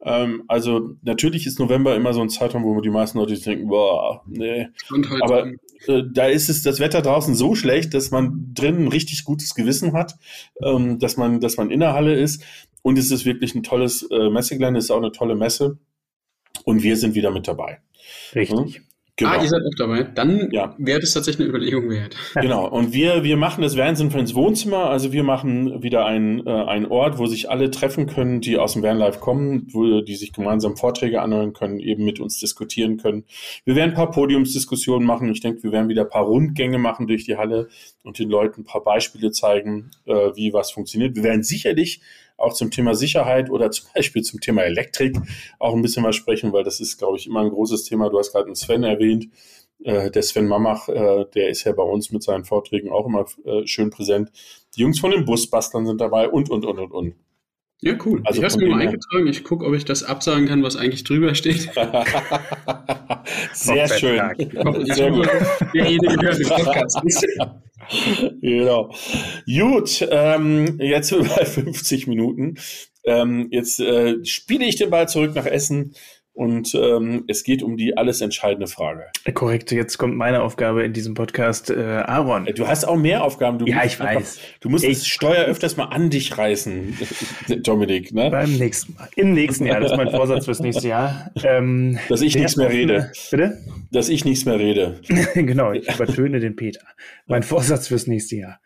Ähm, 0.04 0.44
also 0.48 0.96
natürlich 1.02 1.48
ist 1.48 1.60
November 1.60 1.96
immer 1.96 2.14
so 2.14 2.22
ein 2.22 2.30
Zeitraum, 2.30 2.66
wo 2.66 2.82
die 2.82 2.90
meisten 2.90 3.20
Leute 3.20 3.40
denken, 3.40 3.68
boah, 3.68 4.22
nee. 4.28 4.68
Halt 4.92 5.22
Aber 5.22 5.48
äh, 5.88 6.04
da 6.12 6.26
ist 6.26 6.50
es 6.50 6.62
das 6.62 6.82
Wetter 6.82 7.02
draußen 7.02 7.34
so 7.34 7.56
schlecht, 7.56 7.94
dass 7.94 8.12
man 8.12 8.52
drinnen 8.54 8.86
ein 8.86 8.88
richtig 8.90 9.24
gutes 9.24 9.56
Gewissen 9.56 9.94
hat, 9.94 10.16
ähm, 10.62 11.00
dass 11.00 11.16
man, 11.16 11.40
dass 11.40 11.56
man 11.56 11.72
in 11.72 11.80
der 11.80 11.94
Halle 11.94 12.16
ist. 12.16 12.44
und 12.82 12.98
es 12.98 13.12
ist 13.12 13.26
wirklich 13.26 13.56
ein 13.56 13.64
tolles 13.64 14.04
äh, 14.12 14.30
Messegelände, 14.30 14.80
es 14.80 14.86
ist 14.86 14.92
auch 14.92 14.98
eine 14.98 15.14
tolle 15.14 15.36
Messe. 15.36 15.78
Und 16.66 16.84
wir 16.84 16.98
sind 16.98 17.16
wieder 17.16 17.32
mit 17.32 17.48
dabei. 17.48 17.80
Richtig. 18.36 18.76
Hm? 18.76 18.86
Genau. 19.18 19.32
Ah, 19.32 19.42
ihr 19.42 19.50
seid 19.50 19.62
auch 19.62 19.78
dabei. 19.78 20.04
Dann 20.04 20.50
ja. 20.52 20.74
wäre 20.78 21.00
das 21.00 21.14
tatsächlich 21.14 21.48
eine 21.48 21.50
Überlegung 21.50 21.90
wert. 21.90 22.16
Genau. 22.42 22.68
Und 22.68 22.94
wir, 22.94 23.24
wir 23.24 23.38
machen 23.38 23.62
das 23.62 23.78
Van 23.78 23.96
sind 23.96 24.16
ins 24.16 24.34
Wohnzimmer. 24.34 24.90
Also 24.90 25.12
wir 25.12 25.24
machen 25.24 25.84
wieder 25.84 26.06
ein, 26.06 26.46
äh, 26.46 26.50
ein 26.50 26.86
Ort, 26.88 27.18
wo 27.18 27.28
sich 27.28 27.50
alle 27.50 27.70
treffen 27.70 28.08
können, 28.08 28.42
die 28.42 28.58
aus 28.58 28.74
dem 28.74 28.84
Vanlife 28.84 29.20
kommen, 29.20 29.68
wo 29.72 30.02
die 30.02 30.16
sich 30.16 30.34
gemeinsam 30.34 30.76
Vorträge 30.76 31.22
anhören 31.22 31.54
können, 31.54 31.80
eben 31.80 32.04
mit 32.04 32.20
uns 32.20 32.40
diskutieren 32.40 32.98
können. 32.98 33.26
Wir 33.66 33.76
werden 33.76 33.92
ein 33.92 33.96
paar 33.96 34.12
Podiumsdiskussionen 34.12 35.06
machen. 35.06 35.30
Ich 35.30 35.42
denke, 35.42 35.64
wir 35.64 35.72
werden 35.72 35.90
wieder 35.90 36.04
ein 36.04 36.10
paar 36.10 36.26
Rundgänge 36.26 36.80
machen 36.80 37.08
durch 37.08 37.26
die 37.26 37.38
Halle 37.38 37.70
und 38.04 38.20
den 38.20 38.30
Leuten 38.30 38.62
ein 38.62 38.66
paar 38.66 38.84
Beispiele 38.84 39.32
zeigen, 39.32 39.92
äh, 40.06 40.36
wie 40.36 40.54
was 40.54 40.72
funktioniert. 40.72 41.16
Wir 41.16 41.24
werden 41.24 41.44
sicherlich 41.44 42.02
auch 42.38 42.54
zum 42.54 42.72
Thema 42.72 42.96
Sicherheit 42.96 43.50
oder 43.50 43.72
zum 43.72 43.88
Beispiel 43.96 44.24
zum 44.24 44.40
Thema 44.40 44.64
Elektrik 44.64 45.18
auch 45.60 45.74
ein 45.74 45.82
bisschen 45.82 46.04
was 46.04 46.16
sprechen, 46.16 46.52
weil 46.54 46.64
das 46.64 46.80
ist, 46.80 46.98
glaube 46.98 47.18
ich, 47.18 47.28
immer 47.28 47.42
ein 47.42 47.50
großes 47.50 47.84
Thema. 47.84 48.10
Du 48.10 48.18
hast 48.18 48.32
gerade 48.32 48.48
einen 48.48 48.56
Sven 48.56 48.84
erwähnt. 48.84 49.28
Äh, 49.84 50.12
der 50.12 50.22
Sven 50.24 50.48
Mamach, 50.48 50.88
äh, 50.90 51.26
der 51.34 51.50
ist 51.50 51.64
ja 51.64 51.72
bei 51.74 51.84
uns 51.84 52.12
mit 52.12 52.24
seinen 52.24 52.46
Vorträgen 52.46 52.92
auch 52.92 53.08
immer 53.08 53.26
äh, 53.46 53.66
schön 53.66 53.90
präsent. 53.90 54.32
Die 54.76 54.82
Jungs 54.82 55.00
von 55.00 55.12
den 55.12 55.26
Busbastlern 55.26 55.86
sind 55.86 56.02
dabei 56.02 56.30
und, 56.30 56.50
und, 56.50 56.66
und, 56.66 56.80
und, 56.80 56.92
und. 56.92 57.16
Ja, 57.84 57.96
cool. 58.06 58.22
Also 58.26 58.44
ich 58.44 58.54
habe 58.54 58.64
mir 58.64 58.70
mal 58.70 58.82
eingetragen. 58.82 59.26
Ich 59.28 59.44
gucke, 59.44 59.66
ob 59.66 59.74
ich 59.74 59.86
das 59.86 60.04
absagen 60.04 60.48
kann, 60.48 60.62
was 60.62 60.76
eigentlich 60.76 61.04
drüber 61.04 61.34
steht. 61.34 61.62
Sehr 63.54 63.88
schön. 63.88 64.22
Sehr 64.86 65.12
gut. 65.12 65.28
Derjenige 65.74 66.22
hört 66.22 66.40
den 66.40 66.48
Podcast 66.48 67.02
genau. 68.42 68.94
Gut, 69.48 70.08
ähm, 70.12 70.80
jetzt 70.80 71.08
sind 71.10 71.28
wir 71.28 71.36
bei 71.36 71.46
50 71.46 72.06
Minuten. 72.06 72.58
Ähm, 73.04 73.48
jetzt 73.50 73.80
äh, 73.80 74.24
spiele 74.26 74.66
ich 74.66 74.76
den 74.76 74.92
Ball 74.92 75.10
zurück 75.10 75.34
nach 75.34 75.48
Essen. 75.48 75.96
Und 76.34 76.74
ähm, 76.76 77.26
es 77.28 77.44
geht 77.44 77.62
um 77.62 77.76
die 77.76 77.98
alles 77.98 78.22
entscheidende 78.22 78.68
Frage. 78.68 79.08
Korrekt, 79.34 79.72
jetzt 79.72 79.98
kommt 79.98 80.16
meine 80.16 80.42
Aufgabe 80.42 80.84
in 80.84 80.94
diesem 80.94 81.14
Podcast. 81.14 81.70
Äh, 81.70 81.76
Aaron. 81.76 82.46
Du 82.56 82.68
hast 82.68 82.86
auch 82.86 82.96
mehr 82.96 83.24
Aufgaben. 83.24 83.60
Du 83.60 83.66
ja, 83.66 83.84
ich 83.84 84.00
einfach, 84.00 84.16
weiß. 84.16 84.40
Du 84.62 84.70
musst 84.70 84.86
ich, 84.86 85.00
das 85.00 85.08
Steuer 85.08 85.46
öfters 85.46 85.76
mal 85.76 85.86
an 85.86 86.10
dich 86.10 86.38
reißen, 86.38 86.98
Dominik. 87.64 88.14
Ne? 88.14 88.30
Beim 88.30 88.54
nächsten 88.54 88.94
Mal. 88.94 89.10
Im 89.18 89.34
nächsten 89.34 89.66
Jahr. 89.66 89.82
Das 89.82 89.92
ist 89.92 89.98
mein 89.98 90.10
Vorsatz 90.10 90.46
fürs 90.46 90.62
nächste 90.62 90.88
Jahr. 90.88 91.32
Ähm, 91.44 92.00
Dass 92.08 92.22
ich 92.22 92.36
nichts 92.38 92.56
mehr 92.56 92.70
rede. 92.70 93.12
Bitte? 93.30 93.58
Dass 93.92 94.08
ich 94.08 94.24
nichts 94.24 94.46
mehr 94.46 94.58
rede. 94.58 95.02
genau, 95.36 95.74
ich 95.74 95.94
übertöne 95.94 96.40
den 96.40 96.56
Peter. 96.56 96.82
Mein 97.28 97.44
Vorsatz 97.44 97.90
fürs 97.90 98.08
nächste 98.08 98.38
Jahr. 98.38 98.62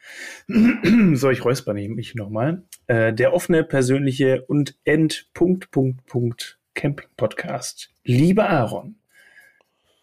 so, 1.14 1.32
ich 1.32 1.44
räusper 1.44 1.74
mich 1.74 2.14
nochmal. 2.14 2.64
Äh, 2.86 3.12
der 3.12 3.34
offene, 3.34 3.64
persönliche 3.64 4.44
und 4.48 4.78
End, 4.84 5.30
Punkt, 5.34 5.72
Punkt, 5.72 6.06
Punkt 6.06 6.60
Camping-Podcast. 6.76 7.90
Lieber 8.04 8.50
Aaron, 8.50 9.00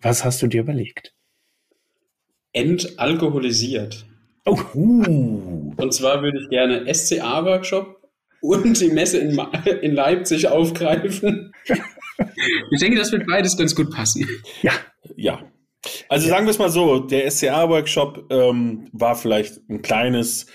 was 0.00 0.24
hast 0.24 0.42
du 0.42 0.48
dir 0.48 0.62
überlegt? 0.62 1.14
Entalkoholisiert. 2.52 4.04
Oh. 4.44 4.58
Uh. 4.74 5.74
Und 5.76 5.94
zwar 5.94 6.22
würde 6.22 6.40
ich 6.42 6.48
gerne 6.48 6.92
SCA-Workshop 6.92 8.02
und 8.40 8.80
die 8.80 8.88
Messe 8.88 9.18
in, 9.18 9.38
in 9.82 9.94
Leipzig 9.94 10.48
aufgreifen. 10.48 11.52
ich 12.70 12.80
denke, 12.80 12.98
das 12.98 13.12
wird 13.12 13.26
beides 13.26 13.56
ganz 13.56 13.74
gut 13.74 13.90
passen. 13.92 14.28
Ja. 14.62 14.72
Ja. 15.16 15.48
Also 16.08 16.28
sagen 16.28 16.46
wir 16.46 16.50
es 16.50 16.58
mal 16.58 16.70
so, 16.70 17.00
der 17.00 17.30
SCA-Workshop 17.30 18.26
ähm, 18.30 18.88
war 18.92 19.14
vielleicht 19.14 19.58
ein 19.68 19.82
kleines 19.82 20.46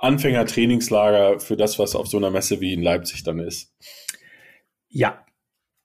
Anfängertrainingslager 0.00 1.40
für 1.40 1.56
das, 1.56 1.78
was 1.78 1.94
auf 1.94 2.08
so 2.08 2.16
einer 2.16 2.30
Messe 2.30 2.60
wie 2.60 2.72
in 2.72 2.82
Leipzig 2.82 3.22
dann 3.22 3.38
ist. 3.38 3.72
Ja, 4.88 5.21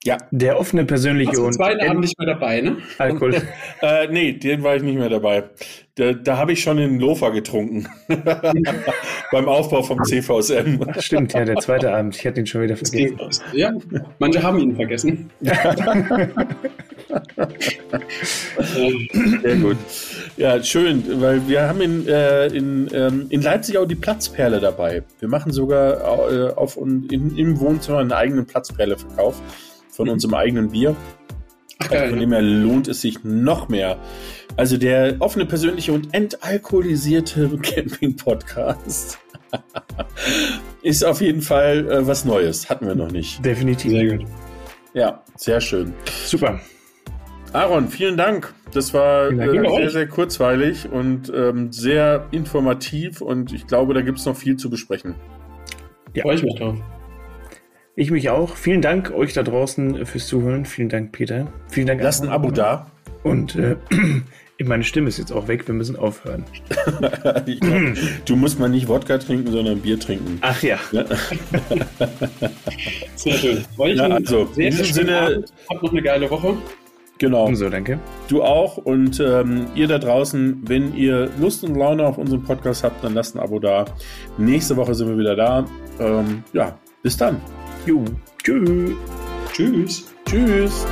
ja. 0.08 0.16
Der 0.30 0.58
offene 0.58 0.86
persönliche 0.86 1.32
Warst 1.32 1.42
und. 1.42 1.52
zweiten 1.54 1.86
Abend 1.86 2.00
nicht 2.00 2.18
mehr 2.18 2.28
dabei, 2.28 2.62
ne? 2.62 2.78
Alkohol. 2.96 3.34
äh, 3.82 4.08
nee, 4.08 4.32
den 4.32 4.62
war 4.62 4.74
ich 4.74 4.82
nicht 4.82 4.96
mehr 4.96 5.10
dabei. 5.10 5.44
Da, 5.96 6.12
da 6.14 6.38
habe 6.38 6.52
ich 6.52 6.62
schon 6.62 6.78
den 6.78 6.98
Lofer 6.98 7.30
getrunken. 7.30 7.86
Beim 9.32 9.48
Aufbau 9.48 9.82
vom 9.82 10.02
CVSM. 10.02 10.80
Stimmt, 11.00 11.34
ja, 11.34 11.44
der 11.44 11.56
zweite 11.56 11.92
Abend. 11.92 12.16
Ich 12.16 12.26
hatte 12.26 12.40
ihn 12.40 12.46
schon 12.46 12.62
wieder 12.62 12.76
vergessen. 12.76 13.18
Ja, 13.52 13.72
manche 14.18 14.42
haben 14.42 14.58
ihn 14.60 14.76
vergessen. 14.76 15.30
Sehr 19.42 19.56
gut. 19.56 19.76
Ja, 20.38 20.62
schön, 20.62 21.20
weil 21.20 21.46
wir 21.48 21.68
haben 21.68 21.82
in, 21.82 22.08
äh, 22.08 22.46
in, 22.46 22.88
ähm, 22.94 23.26
in 23.28 23.42
Leipzig 23.42 23.76
auch 23.76 23.86
die 23.86 23.96
Platzperle 23.96 24.60
dabei. 24.60 25.02
Wir 25.18 25.28
machen 25.28 25.52
sogar 25.52 26.30
äh, 26.30 26.50
auf, 26.54 26.78
in, 26.78 27.36
im 27.36 27.60
Wohnzimmer 27.60 27.98
einen 27.98 28.12
eigenen 28.12 28.46
Platzperle-Verkauf 28.46 29.42
von 29.98 30.06
mhm. 30.06 30.12
unserem 30.12 30.34
eigenen 30.34 30.70
Bier. 30.70 30.96
Ach, 31.80 31.90
geil, 31.90 32.10
von 32.10 32.20
dem 32.20 32.32
her 32.32 32.40
lohnt 32.40 32.88
es 32.88 33.00
sich 33.00 33.24
noch 33.24 33.68
mehr. 33.68 33.98
Also 34.56 34.76
der 34.76 35.16
offene, 35.18 35.44
persönliche 35.44 35.92
und 35.92 36.14
entalkoholisierte 36.14 37.48
Camping-Podcast 37.62 39.18
ist 40.82 41.04
auf 41.04 41.20
jeden 41.20 41.42
Fall 41.42 41.90
äh, 41.90 42.06
was 42.06 42.24
Neues. 42.24 42.70
Hatten 42.70 42.86
wir 42.86 42.94
noch 42.94 43.10
nicht. 43.10 43.44
Definitiv. 43.44 43.90
Sehr 43.90 44.16
gut. 44.18 44.26
Ja, 44.94 45.22
sehr 45.36 45.60
schön. 45.60 45.92
Super. 46.24 46.60
Aaron, 47.52 47.88
vielen 47.88 48.16
Dank. 48.16 48.54
Das 48.72 48.94
war 48.94 49.30
äh, 49.30 49.78
sehr, 49.78 49.90
sehr 49.90 50.06
kurzweilig 50.06 50.88
und 50.90 51.32
ähm, 51.34 51.72
sehr 51.72 52.28
informativ 52.30 53.20
und 53.20 53.52
ich 53.52 53.66
glaube, 53.66 53.94
da 53.94 54.02
gibt 54.02 54.18
es 54.18 54.26
noch 54.26 54.36
viel 54.36 54.56
zu 54.56 54.70
besprechen. 54.70 55.16
Ja. 56.14 56.22
Freue 56.22 56.36
ich 56.36 56.42
mich 56.42 56.54
drauf. 56.56 56.76
Ich 57.98 58.10
mich 58.12 58.30
auch. 58.30 58.54
Vielen 58.54 58.80
Dank 58.80 59.10
euch 59.10 59.32
da 59.32 59.42
draußen 59.42 60.06
fürs 60.06 60.28
Zuhören. 60.28 60.66
Vielen 60.66 60.88
Dank, 60.88 61.10
Peter. 61.10 61.48
Vielen 61.68 61.88
Dank. 61.88 62.00
Lasst 62.00 62.22
ein 62.22 62.28
Abo 62.28 62.52
da. 62.52 62.86
Und 63.24 63.56
äh, 63.56 63.74
meine 64.64 64.84
Stimme 64.84 65.08
ist 65.08 65.18
jetzt 65.18 65.32
auch 65.32 65.48
weg. 65.48 65.66
Wir 65.66 65.74
müssen 65.74 65.96
aufhören. 65.96 66.44
glaub, 67.44 67.96
du 68.24 68.36
musst 68.36 68.60
mal 68.60 68.68
nicht 68.68 68.86
Wodka 68.86 69.18
trinken, 69.18 69.50
sondern 69.50 69.80
Bier 69.80 69.98
trinken. 69.98 70.38
Ach 70.42 70.62
ja. 70.62 70.78
ja. 70.92 71.04
Sehr 73.16 73.32
schön. 73.32 73.64
Ja, 73.78 74.04
also, 74.04 74.48
in 74.54 74.70
diesem 74.70 74.84
Sinne. 74.84 75.44
Habt 75.68 75.82
noch 75.82 75.90
eine 75.90 76.02
geile 76.02 76.30
Woche. 76.30 76.56
Genau. 77.18 77.52
So, 77.52 77.68
danke. 77.68 77.98
Du 78.28 78.44
auch. 78.44 78.76
Und 78.76 79.18
ähm, 79.18 79.66
ihr 79.74 79.88
da 79.88 79.98
draußen, 79.98 80.60
wenn 80.68 80.94
ihr 80.94 81.30
Lust 81.40 81.64
und 81.64 81.74
Laune 81.74 82.06
auf 82.06 82.16
unseren 82.16 82.44
Podcast 82.44 82.84
habt, 82.84 83.02
dann 83.02 83.14
lasst 83.14 83.34
ein 83.34 83.40
Abo 83.40 83.58
da. 83.58 83.86
Nächste 84.36 84.76
Woche 84.76 84.94
sind 84.94 85.08
wir 85.08 85.18
wieder 85.18 85.34
da. 85.34 85.66
Ähm, 85.98 86.44
ja, 86.52 86.78
bis 87.02 87.16
dann. 87.16 87.40
Jo. 87.88 88.04
Tschüss. 88.44 88.92
Tschüss. 89.50 90.04
Tschüss. 90.26 90.84